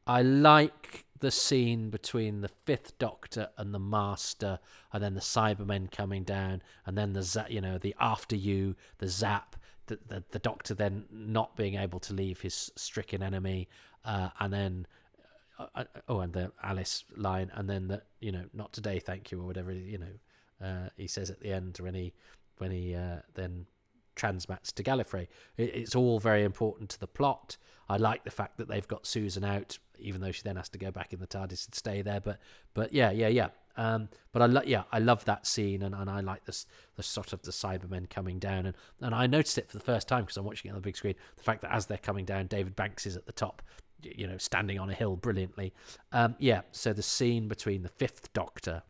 [0.07, 4.59] I like the scene between the Fifth Doctor and the Master,
[4.93, 9.09] and then the Cybermen coming down, and then the you know the after you, the
[9.09, 9.57] zap,
[9.87, 13.69] the, the the Doctor then not being able to leave his stricken enemy,
[14.05, 14.87] uh, and then
[15.59, 19.41] uh, oh, and the Alice line, and then the you know not today, thank you,
[19.41, 22.13] or whatever you know uh, he says at the end when he
[22.59, 23.67] when he uh, then
[24.17, 25.29] transmats to Gallifrey.
[25.57, 27.57] It, it's all very important to the plot.
[27.89, 30.79] I like the fact that they've got Susan out even though she then has to
[30.79, 32.21] go back in the TARDIS and stay there.
[32.21, 32.39] But
[32.75, 33.49] but yeah, yeah, yeah.
[33.77, 36.67] Um, but I lo- yeah, I love that scene, and, and I like this
[36.97, 40.07] the sort of the Cybermen coming down, and, and I noticed it for the first
[40.07, 41.15] time because I'm watching it on the big screen.
[41.37, 43.63] The fact that as they're coming down, David Banks is at the top,
[44.05, 45.73] you know, standing on a hill brilliantly.
[46.13, 48.83] Um, yeah, so the scene between the Fifth Doctor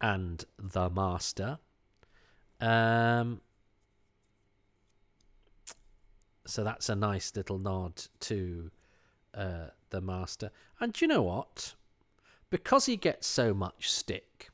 [0.00, 1.58] and the Master.
[2.60, 3.40] Um,
[6.46, 8.70] so that's a nice little nod to
[9.34, 10.50] uh, the Master.
[10.80, 11.74] And you know what?
[12.50, 14.50] Because he gets so much stick,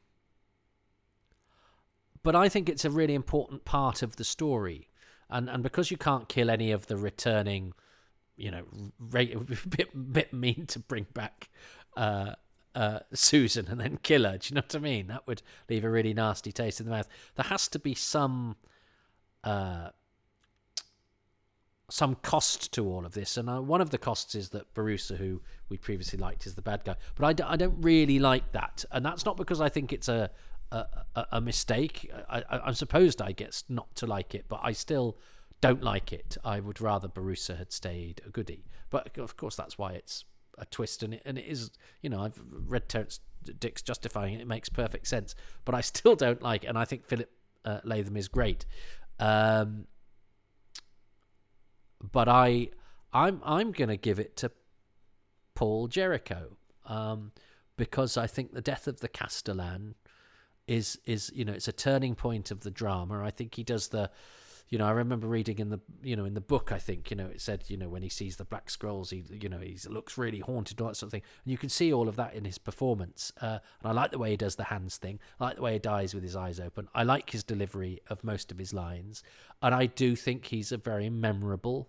[2.22, 4.88] but I think it's a really important part of the story.
[5.30, 7.72] And and because you can't kill any of the returning,
[8.36, 8.64] you know,
[9.14, 11.50] it would be a bit bit mean to bring back
[11.96, 12.34] uh,
[12.74, 14.38] uh, Susan and then kill her.
[14.38, 15.06] Do you know what I mean?
[15.06, 17.08] That would leave a really nasty taste in the mouth.
[17.36, 18.56] There has to be some
[19.44, 19.90] uh,
[21.90, 25.16] some cost to all of this, and uh, one of the costs is that Borusa,
[25.16, 26.96] who we previously liked, is the bad guy.
[27.14, 30.08] But I d- I don't really like that, and that's not because I think it's
[30.08, 30.30] a
[30.72, 32.10] a, a mistake.
[32.28, 35.16] I, I, am supposed I get not to like it, but I still
[35.64, 36.36] don't like it.
[36.44, 38.66] I would rather Borusa had stayed a goody.
[38.90, 40.24] But of course, that's why it's
[40.58, 41.70] a twist, and it, and it is,
[42.02, 43.20] you know, I've read Terrance
[43.58, 44.40] Dicks justifying it.
[44.42, 45.34] It makes perfect sense,
[45.64, 47.30] but I still don't like it, and I think Philip
[47.64, 48.66] uh, Latham is great.
[49.18, 49.86] Um,
[52.12, 52.68] but I,
[53.12, 54.50] I'm I'm gonna give it to
[55.54, 57.32] Paul Jerricho um,
[57.76, 59.94] because I think the death of the Castellan
[60.66, 63.22] is is you know it's a turning point of the drama.
[63.24, 64.10] I think he does the
[64.74, 67.16] you know, I remember reading in the, you know, in the book, I think, you
[67.16, 69.78] know, it said, you know, when he sees the black scrolls, he, you know, he
[69.88, 71.22] looks really haunted, all that sort of thing.
[71.44, 73.32] And you can see all of that in his performance.
[73.40, 75.20] Uh, and I like the way he does the hands thing.
[75.38, 76.88] I like the way he dies with his eyes open.
[76.92, 79.22] I like his delivery of most of his lines.
[79.62, 81.88] And I do think he's a very memorable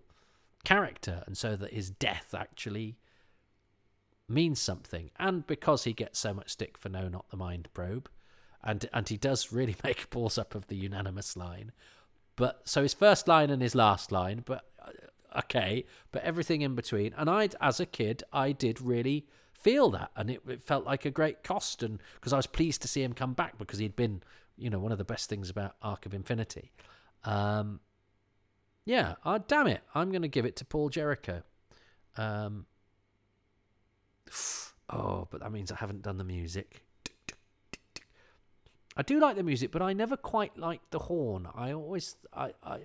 [0.64, 1.24] character.
[1.26, 3.00] And so that his death actually
[4.30, 5.10] means something.
[5.18, 8.10] And because he gets so much stick for no, not the mind probe,
[8.64, 11.72] and and he does really make balls up of the unanimous line.
[12.36, 16.76] But so his first line and his last line, but uh, okay, but everything in
[16.76, 17.14] between.
[17.18, 21.06] And I, as a kid, I did really feel that, and it, it felt like
[21.06, 23.96] a great cost, and because I was pleased to see him come back because he'd
[23.96, 24.22] been,
[24.58, 26.72] you know, one of the best things about Arc of Infinity.
[27.24, 27.80] Um,
[28.86, 31.44] yeah, uh, damn it, I'm going to give it to Paul Jerricho.
[32.18, 32.66] Um,
[34.90, 36.85] oh, but that means I haven't done the music.
[38.98, 41.48] I do like the music, but I never quite liked the horn.
[41.54, 42.80] I always, I, I,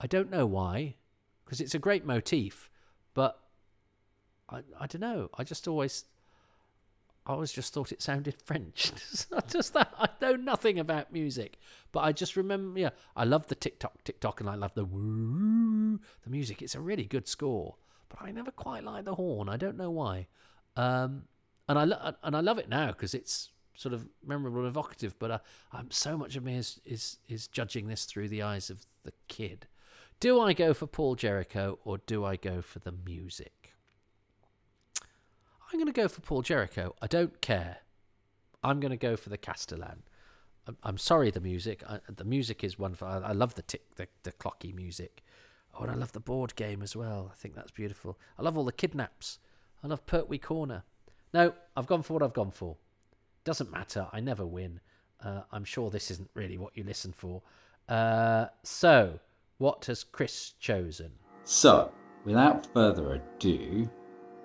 [0.00, 0.96] I don't know why,
[1.44, 2.70] because it's a great motif,
[3.14, 3.38] but
[4.48, 5.30] I, I don't know.
[5.38, 6.06] I just always,
[7.24, 8.92] I always just thought it sounded French.
[9.48, 11.58] just that I know nothing about music,
[11.92, 12.80] but I just remember.
[12.80, 16.62] Yeah, I love the tick tock, tick tock, and I love the woo, the music.
[16.62, 17.76] It's a really good score,
[18.08, 19.48] but I never quite like the horn.
[19.48, 20.26] I don't know why.
[20.76, 21.22] Um,
[21.68, 25.18] and I lo- and I love it now because it's sort of memorable and evocative,
[25.18, 25.38] but uh,
[25.72, 29.12] I'm so much of me is, is is judging this through the eyes of the
[29.28, 29.66] kid.
[30.20, 33.72] Do I go for Paul Jerricho or do I go for the music?
[35.02, 36.92] I'm going to go for Paul Jerricho.
[37.02, 37.78] I don't care.
[38.62, 40.04] I'm going to go for the Castellan.
[40.66, 41.82] I'm, I'm sorry, the music.
[41.88, 43.08] I, the music is wonderful.
[43.08, 45.22] I, I love the tick, the, the clocky music.
[45.74, 47.30] Oh, and I love the board game as well.
[47.32, 48.18] I think that's beautiful.
[48.38, 49.40] I love all the kidnaps.
[49.82, 50.84] I love Pertwee Corner.
[51.32, 52.76] No, I've gone for what I've gone for.
[53.44, 54.06] Doesn't matter.
[54.12, 54.80] I never win.
[55.22, 57.42] Uh, I'm sure this isn't really what you listen for.
[57.88, 59.18] Uh, so,
[59.58, 61.12] what has Chris chosen?
[61.44, 61.92] So,
[62.24, 63.88] without further ado,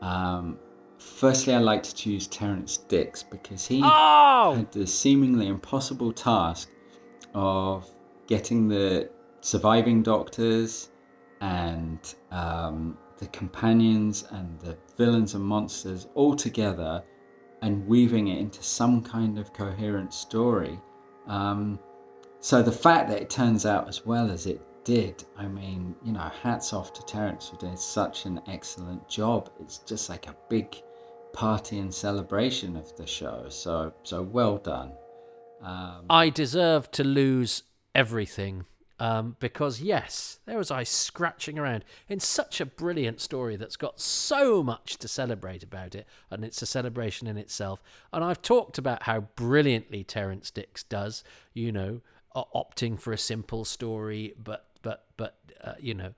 [0.01, 0.59] um,
[0.97, 4.55] firstly, I like to choose Terrance Dicks because he oh!
[4.57, 6.69] had the seemingly impossible task
[7.33, 7.89] of
[8.27, 9.09] getting the
[9.41, 10.89] surviving doctors
[11.41, 17.01] and um, the companions and the villains and monsters all together
[17.61, 20.79] and weaving it into some kind of coherent story.
[21.27, 21.79] Um,
[22.39, 26.13] so the fact that it turns out as well as it did, I mean, you
[26.13, 29.49] know, hats off to Terrance for doing such an excellent job.
[29.59, 30.81] It's just like a big
[31.33, 33.45] party and celebration of the show.
[33.49, 34.93] So, so well done.
[35.61, 37.63] Um, I deserve to lose
[37.93, 38.65] everything
[38.99, 43.99] um, because, yes, there was I scratching around in such a brilliant story that's got
[43.99, 47.81] so much to celebrate about it, and it's a celebration in itself.
[48.11, 51.23] And I've talked about how brilliantly Terrance Dicks does,
[51.53, 52.01] you know,
[52.35, 56.13] opting for a simple story, but, but, but, uh, you know,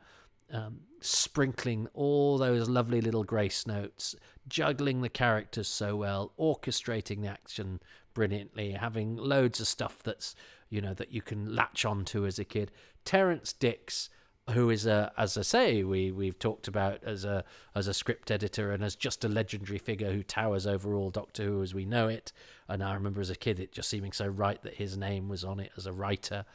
[0.51, 4.15] um, sprinkling all those lovely little grace notes,
[4.47, 7.79] juggling the characters so well, orchestrating the action
[8.13, 10.35] brilliantly, having loads of stuff that's
[10.71, 12.71] you know that you can latch onto as a kid.
[13.05, 14.09] Terrance Dicks,
[14.51, 17.43] who is a, as I say, we we've talked about as a
[17.75, 21.43] as a script editor and as just a legendary figure who towers over all Doctor
[21.43, 22.31] Who as we know it.
[22.67, 25.43] And I remember as a kid it just seeming so right that his name was
[25.43, 26.45] on it as a writer,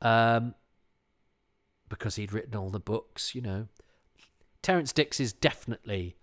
[0.00, 0.54] um,
[1.88, 3.34] because he'd written all the books.
[3.34, 3.66] You know,
[4.62, 6.16] Terrance Dicks is definitely.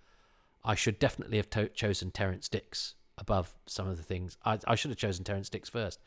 [0.63, 4.37] I should definitely have to- chosen Terrance Dicks above some of the things.
[4.45, 5.99] I, I should have chosen Terrance Dicks first.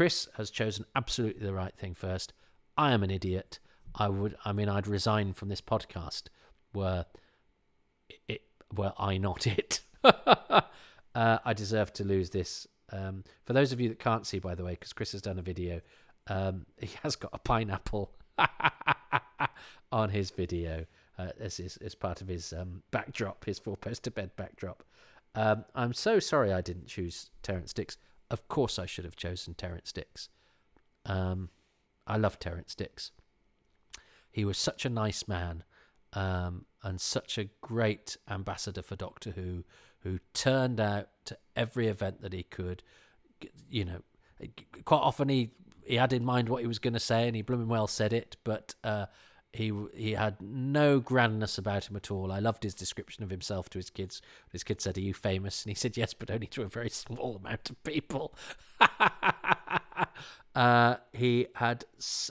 [0.00, 2.32] Chris has chosen absolutely the right thing first.
[2.74, 3.58] I am an idiot.
[3.94, 4.34] I would.
[4.46, 6.28] I mean, I'd resign from this podcast
[6.72, 7.04] were
[8.26, 8.40] it
[8.74, 9.82] were I not it.
[10.02, 10.62] uh,
[11.14, 12.66] I deserve to lose this.
[12.90, 15.38] Um, for those of you that can't see, by the way, because Chris has done
[15.38, 15.82] a video,
[16.28, 18.10] um, he has got a pineapple
[19.92, 20.86] on his video
[21.18, 24.82] uh, as, his, as part of his um, backdrop, his four poster bed backdrop.
[25.34, 27.98] Um, I'm so sorry I didn't choose Terrance Dicks.
[28.30, 30.28] Of course, I should have chosen Terrance Dicks.
[31.04, 31.50] Um,
[32.06, 33.10] I love Terrance Dicks.
[34.30, 35.64] He was such a nice man
[36.12, 39.64] um, and such a great ambassador for Doctor Who,
[40.00, 42.82] who turned out to every event that he could.
[43.68, 44.02] You know,
[44.84, 45.50] quite often he
[45.84, 48.12] he had in mind what he was going to say, and he blooming well said
[48.12, 49.06] it, but uh,
[49.52, 52.30] he he had no grandness about him at all.
[52.30, 54.22] I loved his description of himself to his kids.
[54.52, 56.90] His kids said, "Are you famous?" And he said, "Yes, but only to a very
[56.90, 58.34] small amount of people."
[60.54, 61.84] uh, he had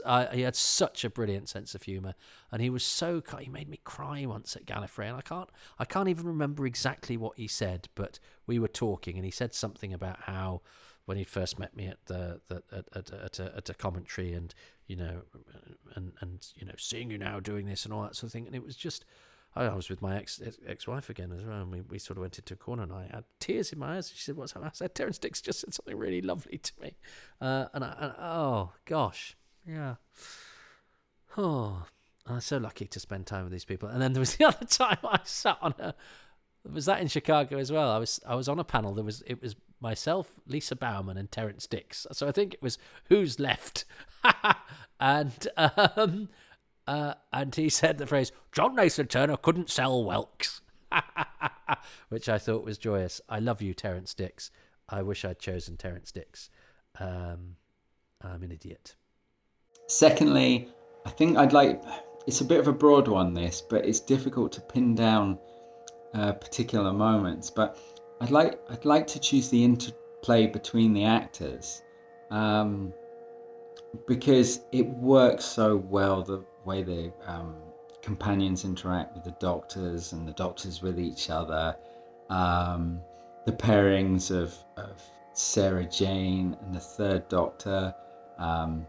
[0.04, 2.14] uh, he had such a brilliant sense of humor,
[2.50, 5.84] and he was so he made me cry once at Gallifrey, and I can't I
[5.84, 9.92] can't even remember exactly what he said, but we were talking, and he said something
[9.92, 10.62] about how
[11.10, 14.32] when he first met me at the, the at, at, at, a, at a commentary
[14.32, 14.54] and
[14.86, 15.22] you know
[15.96, 18.46] and and you know seeing you now doing this and all that sort of thing
[18.46, 19.04] and it was just
[19.56, 22.20] I was with my ex ex wife again as well, and we, we sort of
[22.20, 24.12] went into a corner, and I had tears in my eyes.
[24.14, 26.94] She said, "What's happening?" I said, "Terrance Dicks just said something really lovely to me,"
[27.40, 29.96] uh, and, I, and oh gosh, yeah,
[31.36, 31.84] oh,
[32.28, 33.88] I'm so lucky to spend time with these people.
[33.88, 35.96] And then there was the other time I sat on a
[36.72, 37.90] was that in Chicago as well.
[37.90, 38.94] I was I was on a panel.
[38.94, 42.06] There was it was myself, Lisa Bowerman, and Terrance Dicks.
[42.12, 42.78] So I think it was
[43.08, 43.84] who's left,
[45.00, 46.28] and um,
[46.86, 50.60] uh, and he said the phrase John Nathan Turner couldn't sell Welks,
[52.08, 53.20] which I thought was joyous.
[53.28, 54.50] I love you, Terrance Dicks.
[54.88, 56.50] I wish I'd chosen Terrance Dicks.
[56.98, 57.56] Um,
[58.22, 58.96] I'm an idiot.
[59.86, 60.68] Secondly,
[61.06, 61.82] I think I'd like.
[62.26, 65.38] It's a bit of a broad one, this, but it's difficult to pin down
[66.14, 67.50] uh, particular moments.
[67.50, 67.78] But
[68.20, 71.82] I'd like I'd like to choose the interplay between the actors
[72.30, 72.92] um,
[74.06, 77.54] because it works so well the way the um,
[78.02, 81.76] companions interact with the doctors and the doctors with each other.
[82.28, 83.00] Um,
[83.46, 85.02] the pairings of, of
[85.32, 87.94] Sarah Jane and the third Doctor.
[88.38, 88.86] Um,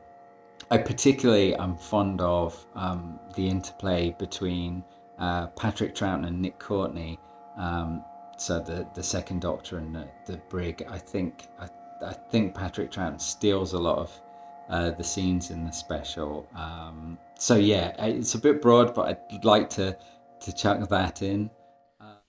[0.69, 4.83] I particularly am fond of um, the interplay between
[5.19, 7.19] uh, Patrick Troughton and Nick Courtney.
[7.57, 8.03] Um,
[8.41, 10.83] so the the second Doctor and the, the brig.
[10.89, 11.69] I think I,
[12.03, 14.21] I think Patrick Troughton steals a lot of
[14.67, 16.49] uh, the scenes in the special.
[16.55, 19.95] Um, so yeah, it's a bit broad, but I'd like to
[20.39, 21.51] to chuck that in.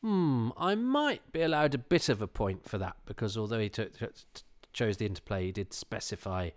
[0.03, 3.69] Hmm, I might be allowed a bit of a point for that because although he
[3.69, 4.07] t- t-
[4.73, 6.51] chose the interplay, he did specify,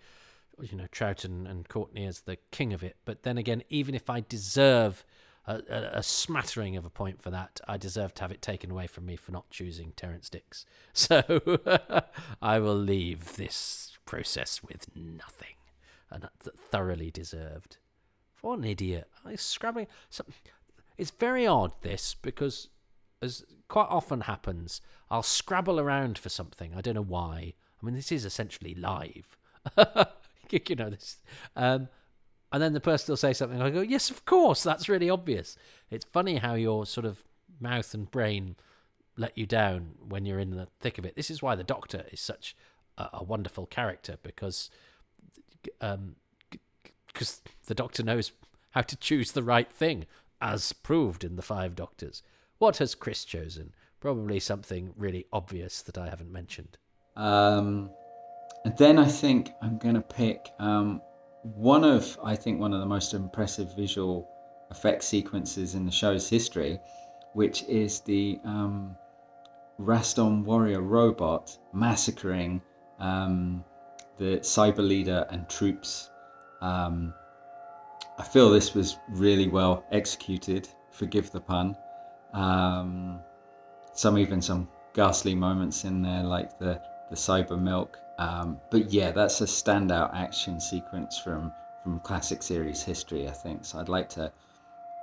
[0.59, 2.97] you know, Troughton and Courtney as the king of it.
[3.05, 5.05] But then again, even if I deserve
[5.47, 5.61] a,
[5.93, 7.61] a, smattering of a point for that.
[7.67, 10.65] I deserve to have it taken away from me for not choosing Terrance Dicks.
[10.93, 11.21] So
[12.41, 15.55] I will leave this process with nothing,
[16.09, 16.27] and
[16.71, 17.77] thoroughly deserved.
[18.41, 19.09] What an idiot!
[19.25, 19.87] I scrabbling.
[20.09, 20.23] So,
[20.97, 22.69] it's very odd this because,
[23.21, 24.81] as quite often happens,
[25.11, 26.73] I'll scrabble around for something.
[26.75, 27.53] I don't know why.
[27.81, 29.37] I mean, this is essentially live.
[30.49, 31.17] you know this.
[31.55, 31.89] Um,
[32.55, 33.61] and then the person will say something.
[33.61, 35.57] I go, yes, of course, that's really obvious.
[35.91, 37.21] It's funny how your sort of
[37.59, 38.55] mouth and brain
[39.17, 41.17] let you down when you're in the thick of it.
[41.17, 42.55] This is why the Doctor is such
[42.97, 44.69] a, a wonderful character because,
[45.81, 46.15] um,
[47.07, 48.31] because the Doctor knows
[48.69, 50.05] how to choose the right thing,
[50.39, 52.23] as proved in the Five Doctors.
[52.57, 53.73] What has Chris chosen?
[53.99, 56.77] Probably something really obvious that I haven't mentioned.
[57.17, 57.89] Um,
[58.63, 61.01] and then I think I'm going to pick um,
[61.53, 64.27] one of, I think, one of the most impressive visual
[64.71, 66.79] effect sequences in the show's history,
[67.33, 68.95] which is the um,
[69.79, 72.61] Raston warrior robot massacring
[72.99, 73.63] um,
[74.17, 76.09] the cyber leader and troops.
[76.61, 77.13] Um,
[78.17, 80.67] I feel this was really well executed.
[80.89, 81.75] Forgive the pun.
[82.33, 83.19] Um,
[83.93, 89.11] some even some ghastly moments in there, like the the cyber milk um, but yeah,
[89.11, 91.51] that's a standout action sequence from
[91.83, 93.65] from classic series history, I think.
[93.65, 94.31] So I'd like to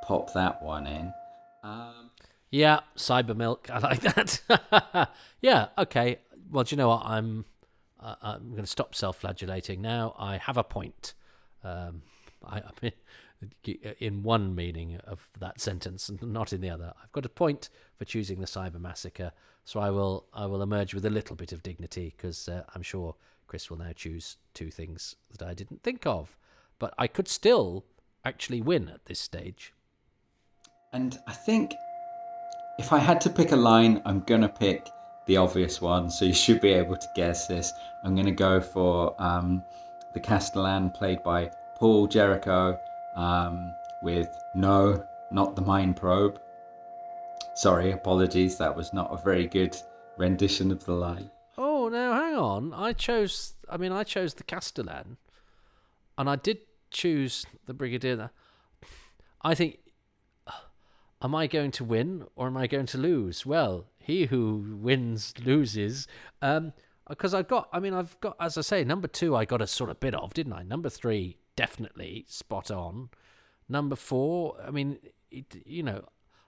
[0.03, 1.15] pop that one in.
[1.63, 2.11] Um,
[2.51, 3.71] Yeah, cyber milk.
[3.73, 5.09] I like that.
[5.41, 5.69] yeah.
[5.79, 6.19] Okay.
[6.51, 7.03] Well, do you know what?
[7.05, 7.45] I'm
[8.01, 10.15] uh, I'm going to stop self-flagellating now.
[10.19, 11.15] I have a point.
[11.63, 12.03] Um,
[12.45, 12.93] I, I mean,
[13.99, 16.93] in one meaning of that sentence, and not in the other.
[17.03, 19.33] I've got a point for choosing the cyber massacre,
[19.65, 22.83] so I will I will emerge with a little bit of dignity because uh, I'm
[22.83, 23.15] sure
[23.47, 26.37] Chris will now choose two things that I didn't think of.
[26.79, 27.85] But I could still
[28.25, 29.73] actually win at this stage.
[30.93, 31.75] And I think
[32.79, 34.89] if I had to pick a line, I'm to pick
[35.27, 36.11] the obvious one.
[36.11, 37.73] So you should be able to guess this.
[38.05, 39.63] I'm to go for um,
[40.15, 42.79] the Castellan, played by Paul Jerricho,
[43.17, 43.73] um,
[44.03, 46.41] with No, not the Mind Probe.
[47.55, 48.59] Sorry, apologies.
[48.59, 49.77] That was not a very good
[50.19, 51.31] rendition of the line.
[51.57, 52.75] Oh, now hang on.
[52.75, 53.55] I chose.
[53.69, 55.17] I mean, I chose the Castellan,
[56.17, 56.59] and I did
[56.91, 58.31] choose the Brigadier.
[59.43, 59.79] I think.
[61.23, 63.47] Am I going to win or am I going to lose?
[63.47, 66.09] Well, he who wins loses.
[66.41, 66.73] Um,
[67.09, 67.69] because I've got.
[67.73, 68.37] I mean, I've got.
[68.41, 70.63] As I say, number two, I got a sort of bit of, didn't I?
[70.65, 73.11] Number three, definitely spot on.
[73.69, 74.99] Number four, I mean,
[75.31, 76.05] it, you know,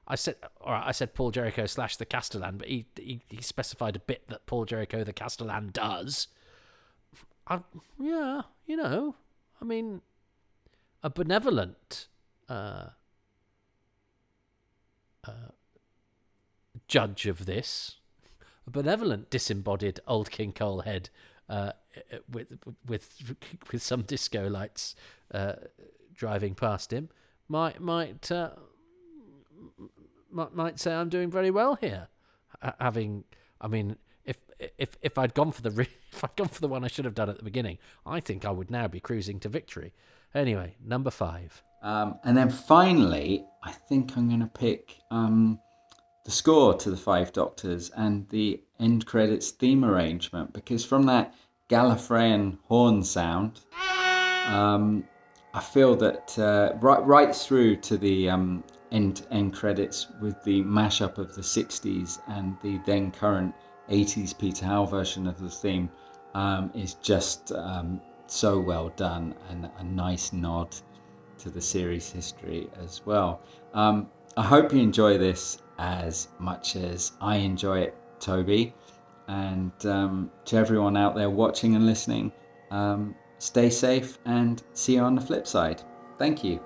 [0.07, 3.41] I said, all right, I said Paul Jerricho slash the Castellan, but he, he, he
[3.41, 6.29] specified a bit that Paul Jerricho the Castellan does.
[7.47, 7.61] I,
[7.99, 9.17] yeah, you know,
[9.61, 10.03] I mean,
[11.03, 12.09] a benevolent
[12.49, 12.89] uh,
[15.27, 15.33] uh,
[16.87, 17.97] judge of this,
[18.67, 21.09] a benevolent disembodied old King Colehead
[21.49, 21.73] uh,
[22.31, 23.35] with with
[23.71, 24.95] with some disco lights
[25.33, 25.55] uh,
[26.15, 27.11] driving past him
[27.49, 28.51] might might uh,
[30.31, 32.09] might, say I'm doing very well here.
[32.81, 33.25] Having,
[33.61, 34.39] I mean, if
[34.79, 37.15] if if I'd gone for the if I'd gone for the one I should have
[37.15, 39.93] done at the beginning, I think I would now be cruising to victory.
[40.35, 41.63] Anyway, number five.
[41.83, 45.61] Um, and then finally, I think I'm going to pick um,
[46.25, 51.35] the score to the Five Doctors and the end credits theme arrangement because from that
[51.69, 53.61] Gallifreyan horn sound,
[54.47, 55.05] um,
[55.53, 60.63] I feel that uh, right right through to the um, end end credits with the
[60.63, 63.55] mashup of the 60s and the then current
[63.91, 65.91] 80s Peter Howell version of the theme
[66.35, 70.75] um, is just um, so well done and a nice nod
[71.39, 73.41] to the series history as well.
[73.75, 78.75] Um, I hope you enjoy this as much as I enjoy it, Toby.
[79.29, 82.33] And um, to everyone out there watching and listening,
[82.71, 85.83] um, stay safe and see you on the flip side.
[86.19, 86.61] Thank you.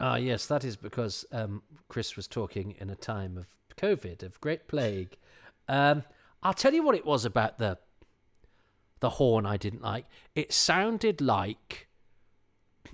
[0.00, 3.46] Ah, yes, that is because um, Chris was talking in a time of
[3.76, 5.16] COVID, of great plague.
[5.68, 6.04] Um,
[6.42, 7.78] I'll tell you what it was about the
[9.00, 10.06] the horn I didn't like.
[10.34, 11.86] It sounded like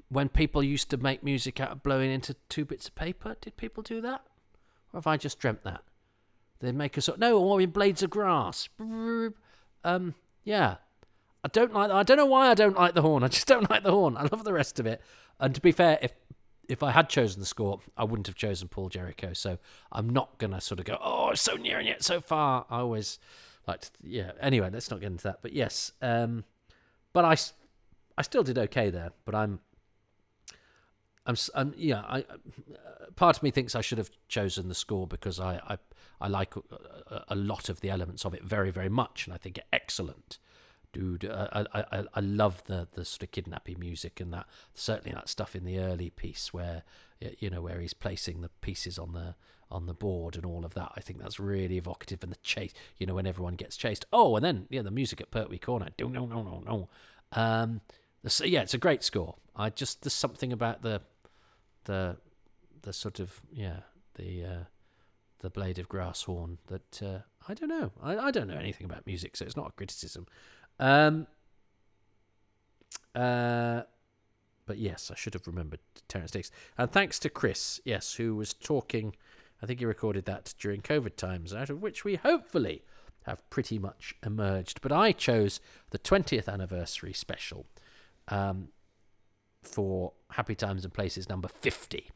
[0.08, 3.36] when people used to make music out of blowing into two bits of paper.
[3.40, 4.22] Did people do that?
[4.92, 5.82] Or have I just dreamt that?
[6.60, 8.68] They'd make a sort no, or in blades of grass.
[8.78, 10.14] Um,
[10.44, 10.76] yeah.
[11.42, 11.90] I don't like.
[11.90, 13.22] I don't know why I don't like the horn.
[13.22, 14.16] I just don't like the horn.
[14.16, 15.00] I love the rest of it.
[15.38, 16.12] And to be fair, if
[16.68, 19.36] if I had chosen the score, I wouldn't have chosen Paul Jerricho.
[19.36, 19.58] So
[19.92, 22.66] I'm not gonna sort of go, oh, so near and yet so far.
[22.70, 23.18] I always
[23.66, 24.32] like, to, yeah.
[24.40, 25.40] Anyway, let's not get into that.
[25.42, 26.44] But yes, um,
[27.12, 27.36] but I,
[28.18, 29.12] I still did okay there.
[29.24, 29.60] But I'm,
[31.26, 32.00] I'm, I'm yeah.
[32.00, 32.24] I,
[33.16, 35.78] part of me thinks I should have chosen the score because I, I,
[36.20, 39.38] I like a, a lot of the elements of it very, very much, and I
[39.38, 40.38] think it excellent
[40.94, 41.24] dude.
[41.26, 45.54] I, I I love the the sort of kidnapping music and that certainly that stuff
[45.54, 46.82] in the early piece where
[47.38, 49.34] you know where he's placing the pieces on the
[49.70, 50.92] on the board and all of that.
[50.96, 52.72] I think that's really evocative and the chase.
[52.98, 54.06] You know when everyone gets chased.
[54.12, 55.88] Oh, and then yeah, the music at Pertwee Corner.
[55.98, 56.88] No, no, no, no, no.
[57.32, 57.80] Um,
[58.26, 59.36] so yeah, it's a great score.
[59.54, 61.02] I just there's something about the
[61.84, 62.16] the
[62.82, 63.80] the sort of yeah
[64.14, 64.64] the uh,
[65.40, 67.18] the blade of grass horn that uh,
[67.48, 67.92] I don't know.
[68.02, 70.26] I, I don't know anything about music, so it's not a criticism.
[70.78, 71.26] Um,
[73.14, 73.82] uh,
[74.66, 76.50] but yes, I should have remembered Terrance Dicks.
[76.76, 79.14] And thanks to Chris, yes, who was talking.
[79.62, 82.82] I think he recorded that during COVID times, out of which we hopefully
[83.24, 84.80] have pretty much emerged.
[84.80, 85.60] But I chose
[85.90, 87.66] the 20th anniversary special
[88.28, 88.68] um,
[89.62, 92.10] for Happy Times and Places number 50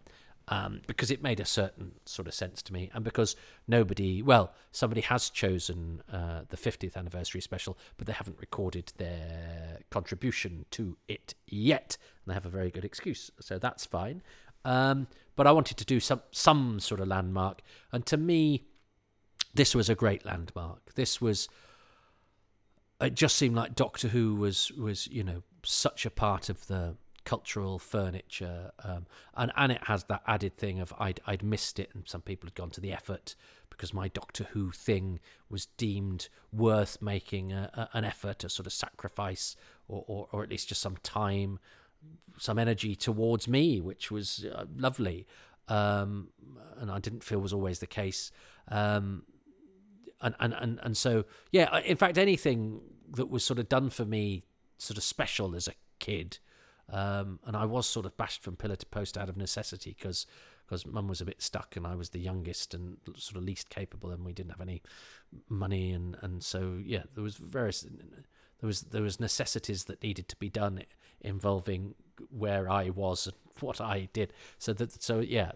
[0.48, 4.52] um, because it made a certain sort of sense to me, and because nobody, well,
[4.72, 10.96] somebody has chosen uh, the 50th anniversary special, but they haven't recorded their contribution to
[11.06, 14.22] it yet, and they have a very good excuse, so that's fine.
[14.64, 15.06] Um,
[15.36, 17.60] but I wanted to do some some sort of landmark,
[17.92, 18.64] and to me,
[19.54, 20.94] this was a great landmark.
[20.94, 21.48] This was.
[23.00, 26.96] It just seemed like Doctor Who was was you know such a part of the
[27.28, 29.04] cultural furniture, um,
[29.36, 32.46] and and it has that added thing of I'd I'd missed it, and some people
[32.46, 33.36] had gone to the effort
[33.68, 38.66] because my Doctor Who thing was deemed worth making a, a, an effort, a sort
[38.66, 39.56] of sacrifice,
[39.88, 41.58] or, or or at least just some time,
[42.38, 45.26] some energy towards me, which was uh, lovely,
[45.68, 46.28] um,
[46.78, 48.32] and I didn't feel was always the case.
[48.68, 49.24] Um,
[50.22, 52.80] and, and and and so yeah, in fact, anything
[53.16, 54.44] that was sort of done for me,
[54.78, 56.38] sort of special as a kid,
[56.90, 60.26] um, and I was sort of bashed from pillar to post out of necessity because
[60.66, 63.70] because mum was a bit stuck and I was the youngest and sort of least
[63.70, 64.82] capable and we didn't have any
[65.48, 67.86] money and and so yeah there was various
[68.60, 70.82] there was there was necessities that needed to be done
[71.20, 71.94] involving
[72.30, 74.32] where I was and what I did.
[74.58, 75.52] So that so yeah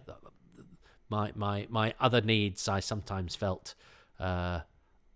[1.09, 3.75] my my my other needs I sometimes felt
[4.19, 4.61] uh,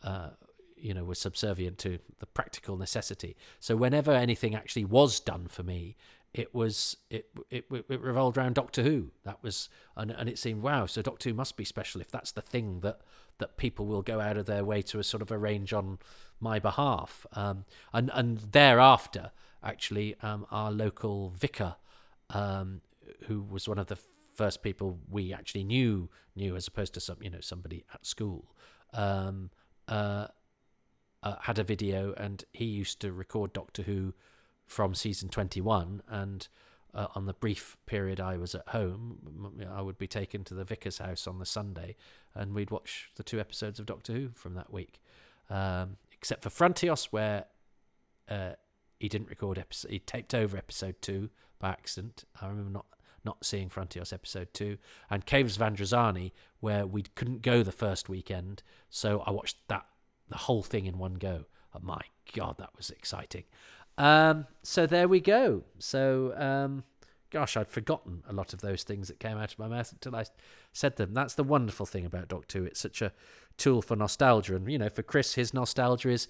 [0.03, 0.29] uh,
[0.79, 3.35] you know was subservient to the practical necessity.
[3.59, 5.95] So whenever anything actually was done for me,
[6.33, 9.11] it was it it, it revolved around Doctor Who.
[9.23, 10.85] That was and and it seemed wow.
[10.85, 13.01] So Doctor Who must be special if that's the thing that
[13.39, 15.99] that people will go out of their way to sort of arrange on
[16.39, 17.25] my behalf.
[17.33, 19.31] Um, and and thereafter,
[19.63, 21.75] actually, um, our local vicar,
[22.29, 22.81] um,
[23.27, 23.97] who was one of the
[24.35, 28.53] first people we actually knew knew as opposed to some you know somebody at school.
[28.93, 29.49] Um,
[29.87, 30.27] uh,
[31.23, 34.13] uh, had a video and he used to record Doctor Who
[34.65, 36.47] from season 21 and
[36.93, 40.63] uh, on the brief period I was at home I would be taken to the
[40.63, 41.95] vicar's house on the Sunday
[42.35, 45.01] and we'd watch the two episodes of Doctor Who from that week.
[45.49, 47.45] Um, except for Frontios where
[48.29, 48.51] uh,
[48.99, 51.29] he didn't record episode he taped over episode 2
[51.59, 52.25] by accident.
[52.41, 52.85] I remember not
[53.23, 54.77] not seeing Frontios episode 2
[55.09, 59.85] and Caves of Androzani where we couldn't go the first weekend so I watched that
[60.29, 61.45] the whole thing in one go.
[61.75, 62.01] Oh my
[62.33, 63.43] god, that was exciting.
[63.97, 65.63] Um, so there we go.
[65.79, 66.83] So, um,
[67.31, 70.15] gosh, I'd forgotten a lot of those things that came out of my mouth until
[70.15, 70.25] I
[70.73, 71.13] said them.
[71.13, 72.65] That's the wonderful thing about Doctor Who.
[72.65, 73.11] It's such a
[73.57, 76.27] tool for nostalgia, and you know, for Chris, his nostalgia is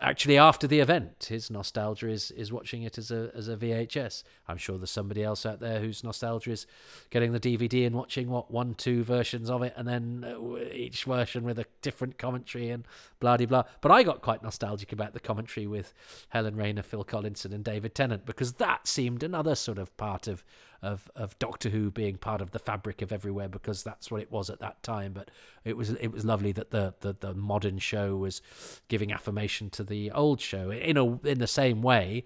[0.00, 4.22] actually after the event his nostalgia is is watching it as a as a VHS
[4.48, 6.66] I'm sure there's somebody else out there whose nostalgia is
[7.10, 11.04] getting the DVD and watching what one two versions of it and then uh, each
[11.04, 12.86] version with a different commentary and
[13.20, 15.94] blah di blah but I got quite nostalgic about the commentary with
[16.28, 20.44] Helen Raynor Phil Collinson and David Tennant because that seemed another sort of part of
[20.82, 24.30] of of Doctor Who being part of the fabric of everywhere because that's what it
[24.30, 25.12] was at that time.
[25.12, 25.30] But
[25.64, 28.42] it was it was lovely that the the, the modern show was
[28.88, 32.24] giving affirmation to the old show in a in the same way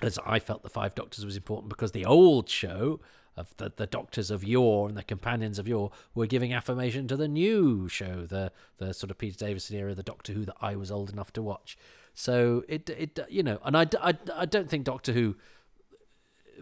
[0.00, 3.00] as I felt the Five Doctors was important because the old show
[3.38, 7.16] of the, the doctors of yore and the companions of yore were giving affirmation to
[7.16, 10.76] the new show, the the sort of Peter Davison era, the Doctor Who that I
[10.76, 11.78] was old enough to watch.
[12.14, 15.36] So it it you know, and I, I, I don't think Doctor Who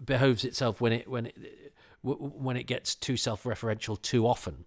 [0.05, 4.65] behoves itself when it when it when it gets too self-referential too often.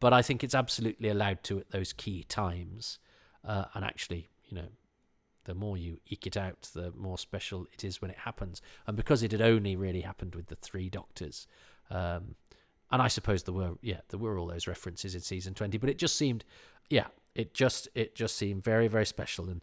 [0.00, 2.98] But I think it's absolutely allowed to at those key times.
[3.46, 4.68] Uh, and actually, you know,
[5.44, 8.60] the more you eke it out, the more special it is when it happens.
[8.86, 11.46] And because it had only really happened with the three Doctors,
[11.90, 12.34] um,
[12.90, 15.90] and I suppose there were, yeah, there were all those references in season twenty, but
[15.90, 16.44] it just seemed,
[16.90, 19.62] yeah, it just it just seemed very very special, and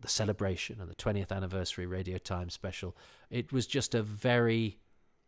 [0.00, 2.96] the celebration and the 20th anniversary Radio Times special.
[3.30, 4.78] It was just a very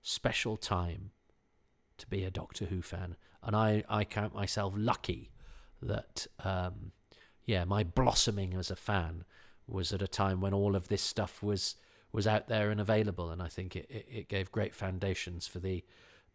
[0.02, 1.10] special time
[1.98, 5.30] to be a Doctor Who fan, and I, I count myself lucky
[5.82, 6.92] that um,
[7.46, 9.24] yeah, my blossoming as a fan
[9.66, 11.76] was at a time when all of this stuff was
[12.12, 15.60] was out there and available, and I think it, it, it gave great foundations for
[15.60, 15.84] the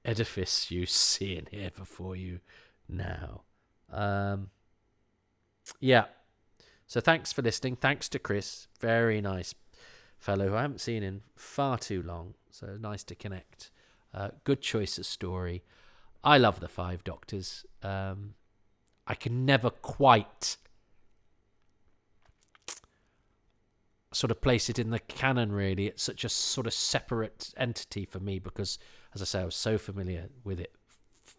[0.05, 2.39] edifice you see in here before you
[2.87, 3.41] now.
[3.91, 4.49] Um,
[5.79, 6.05] yeah,
[6.87, 7.75] so thanks for listening.
[7.75, 8.67] Thanks to Chris.
[8.79, 9.55] Very nice
[10.17, 12.35] fellow who I haven't seen in far too long.
[12.49, 13.71] So nice to connect.
[14.13, 15.63] Uh, good choice of story.
[16.23, 17.65] I love the Five Doctors.
[17.83, 18.35] Um,
[19.05, 20.57] I can never quite
[24.11, 25.87] sort of place it in the canon, really.
[25.87, 28.79] It's such a sort of separate entity for me because,
[29.13, 30.73] as I say, I was so familiar with it
[31.27, 31.35] f-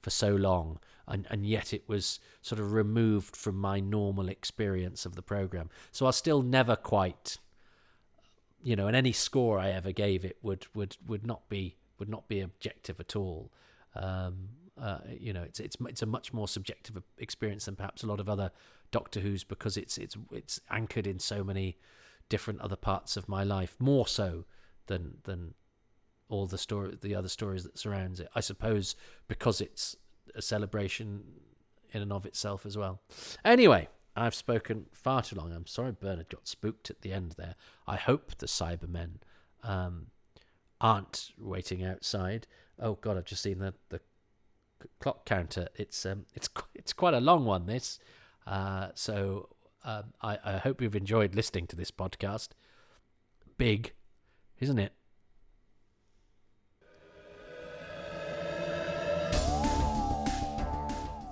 [0.00, 5.04] for so long and, and yet it was sort of removed from my normal experience
[5.06, 5.70] of the program.
[5.90, 7.38] So I still never quite,
[8.62, 12.08] you know, and any score I ever gave it would would would not be would
[12.08, 13.52] not be objective at all.
[13.94, 14.48] Um,
[14.80, 18.20] uh, you know, it's it's it's a much more subjective experience than perhaps a lot
[18.20, 18.50] of other
[18.90, 21.78] Doctor Who's because it's it's it's anchored in so many
[22.28, 24.44] different other parts of my life, more so
[24.86, 25.54] than than
[26.28, 28.28] all the story the other stories that surrounds it.
[28.34, 28.96] I suppose
[29.28, 29.96] because it's
[30.34, 31.22] a celebration
[31.92, 33.00] in and of itself as well.
[33.44, 35.52] Anyway, I've spoken far too long.
[35.52, 37.54] I'm sorry Bernard got spooked at the end there.
[37.86, 39.16] I hope the Cybermen
[39.62, 40.08] um,
[40.80, 42.46] aren't waiting outside.
[42.78, 44.00] Oh God, I've just seen the the
[45.00, 45.68] clock counter.
[45.76, 47.66] It's um it's it's quite a long one.
[47.66, 47.98] This,
[48.46, 49.48] uh, so
[49.84, 52.48] um, I I hope you've enjoyed listening to this podcast.
[53.56, 53.92] Big,
[54.58, 54.92] isn't it?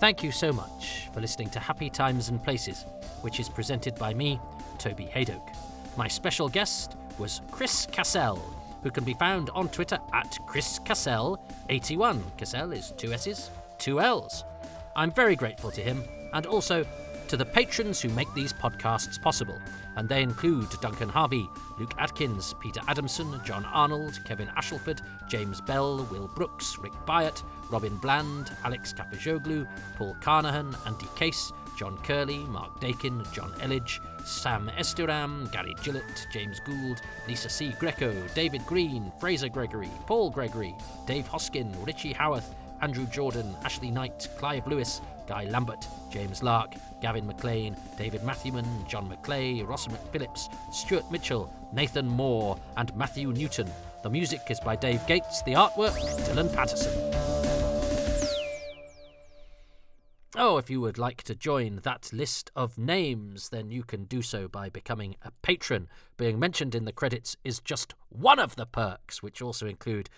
[0.01, 2.87] Thank you so much for listening to Happy Times and Places,
[3.21, 4.41] which is presented by me,
[4.79, 5.55] Toby Hadoke.
[5.95, 8.39] My special guest was Chris Cassell,
[8.83, 12.23] who can be found on Twitter at Chris Cassell81.
[12.39, 14.45] Cassell is two S's, two L's.
[14.97, 16.03] I'm very grateful to him
[16.33, 16.87] and also
[17.31, 19.57] to the patrons who make these podcasts possible,
[19.95, 21.49] and they include Duncan Harvey,
[21.79, 27.97] Luke Atkins, Peter Adamson, John Arnold, Kevin Ashelford, James Bell, Will Brooks, Rick Byatt, Robin
[27.99, 29.65] Bland, Alex Kapajoglu,
[29.97, 36.59] Paul Carnahan, Andy Case, John Curley, Mark Dakin, John Elledge, Sam Esturam, Gary Gillett, James
[36.67, 37.73] Gould, Lisa C.
[37.79, 40.75] Greco, David Green, Fraser Gregory, Paul Gregory,
[41.07, 47.27] Dave Hoskin, Richie Howarth, Andrew Jordan, Ashley Knight, Clive Lewis, Guy Lambert, James Lark, Gavin
[47.27, 53.71] McLean, David Matthewman, John McClay, Ross McPhillips, Stuart Mitchell, Nathan Moore, and Matthew Newton.
[54.03, 55.97] The music is by Dave Gates, the artwork,
[56.27, 57.50] Dylan Patterson.
[60.37, 64.23] Oh, if you would like to join that list of names, then you can do
[64.23, 65.89] so by becoming a patron.
[66.17, 70.09] Being mentioned in the credits is just one of the perks, which also include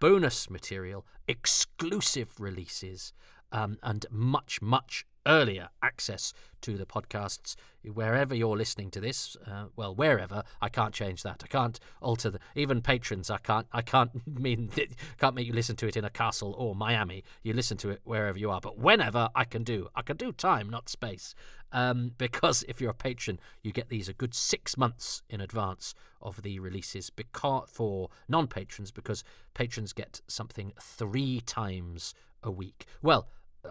[0.00, 3.14] bonus material, exclusive releases,
[3.52, 6.32] um, and much, much earlier access
[6.64, 7.56] to the podcasts.
[7.82, 11.42] Wherever you're listening to this uh, well wherever i can't change that.
[11.44, 14.10] I can't alter the even patrons i can't i can't
[14.40, 14.70] mean
[15.18, 17.22] can't make you listen to it in a castle or miami.
[17.42, 18.60] You listen to it wherever you are.
[18.60, 21.34] But whenever i can do i can do time not space.
[21.72, 25.94] Um, because if you're a patron you get these a good six months in advance
[26.22, 29.22] of the releases because for non-patrons because
[29.52, 32.86] patrons get something three times a week.
[33.02, 33.28] Well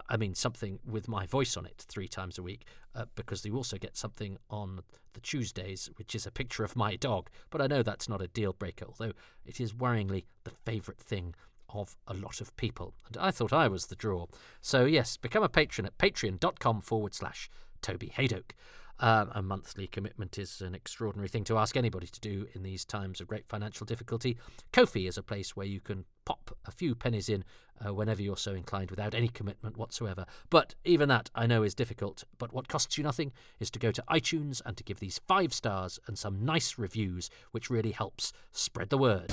[0.08, 3.56] I mean, something with my voice on it three times a week, uh, because you
[3.56, 4.80] also get something on
[5.12, 7.30] the Tuesdays, which is a picture of my dog.
[7.50, 9.12] But I know that's not a deal breaker, although
[9.44, 11.34] it is worryingly the favourite thing
[11.68, 12.94] of a lot of people.
[13.06, 14.26] And I thought I was the draw.
[14.60, 17.50] So, yes, become a patron at patreon.com forward slash
[17.82, 18.52] Toby Hadoke.
[19.00, 22.84] Um, a monthly commitment is an extraordinary thing to ask anybody to do in these
[22.84, 24.38] times of great financial difficulty.
[24.72, 27.44] Ko-fi is a place where you can pop a few pennies in
[27.84, 30.26] uh, whenever you're so inclined without any commitment whatsoever.
[30.50, 32.24] But even that I know is difficult.
[32.38, 35.52] But what costs you nothing is to go to iTunes and to give these five
[35.52, 39.32] stars and some nice reviews, which really helps spread the word.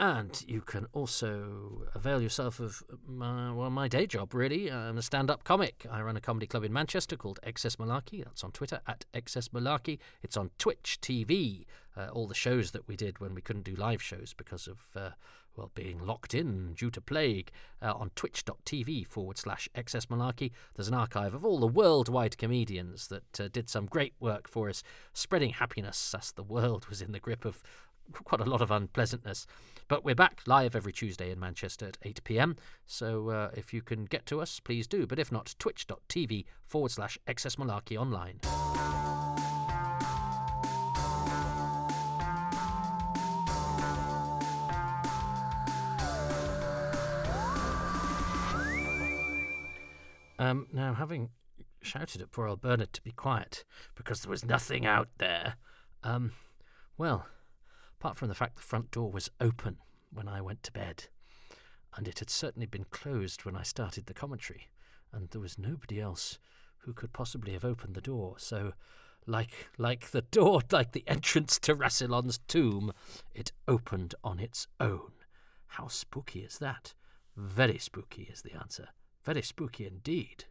[0.00, 4.72] And you can also avail yourself of my, well, my day job, really.
[4.72, 5.84] I'm a stand up comic.
[5.90, 8.24] I run a comedy club in Manchester called XS Malarkey.
[8.24, 9.98] That's on Twitter at XS Malarkey.
[10.22, 11.66] It's on Twitch TV.
[11.94, 14.78] Uh, all the shows that we did when we couldn't do live shows because of,
[14.96, 15.10] uh,
[15.54, 17.50] well, being locked in due to plague
[17.82, 20.50] uh, on twitch.tv forward slash XS Malarkey.
[20.76, 24.70] There's an archive of all the worldwide comedians that uh, did some great work for
[24.70, 24.82] us,
[25.12, 27.62] spreading happiness as the world was in the grip of
[28.24, 29.46] quite a lot of unpleasantness.
[29.88, 32.56] But we're back live every Tuesday in Manchester at 8 pm.
[32.86, 35.06] So uh, if you can get to us, please do.
[35.06, 38.40] But if not, twitch.tv forward slash XS Malarkey online.
[50.38, 51.30] Um, now, having
[51.82, 53.64] shouted at poor old Bernard to be quiet
[53.94, 55.56] because there was nothing out there,
[56.02, 56.32] um,
[56.96, 57.26] well,
[58.00, 59.76] apart from the fact the front door was open
[60.10, 61.04] when I went to bed,
[61.94, 64.68] and it had certainly been closed when I started the commentary,
[65.12, 66.38] and there was nobody else
[66.78, 68.36] who could possibly have opened the door.
[68.38, 68.72] So,
[69.26, 72.92] like like the door, like the entrance to Rassilon's tomb,
[73.34, 75.12] it opened on its own.
[75.66, 76.94] How spooky is that?
[77.36, 78.88] Very spooky is the answer.
[79.24, 80.46] Very spooky indeed.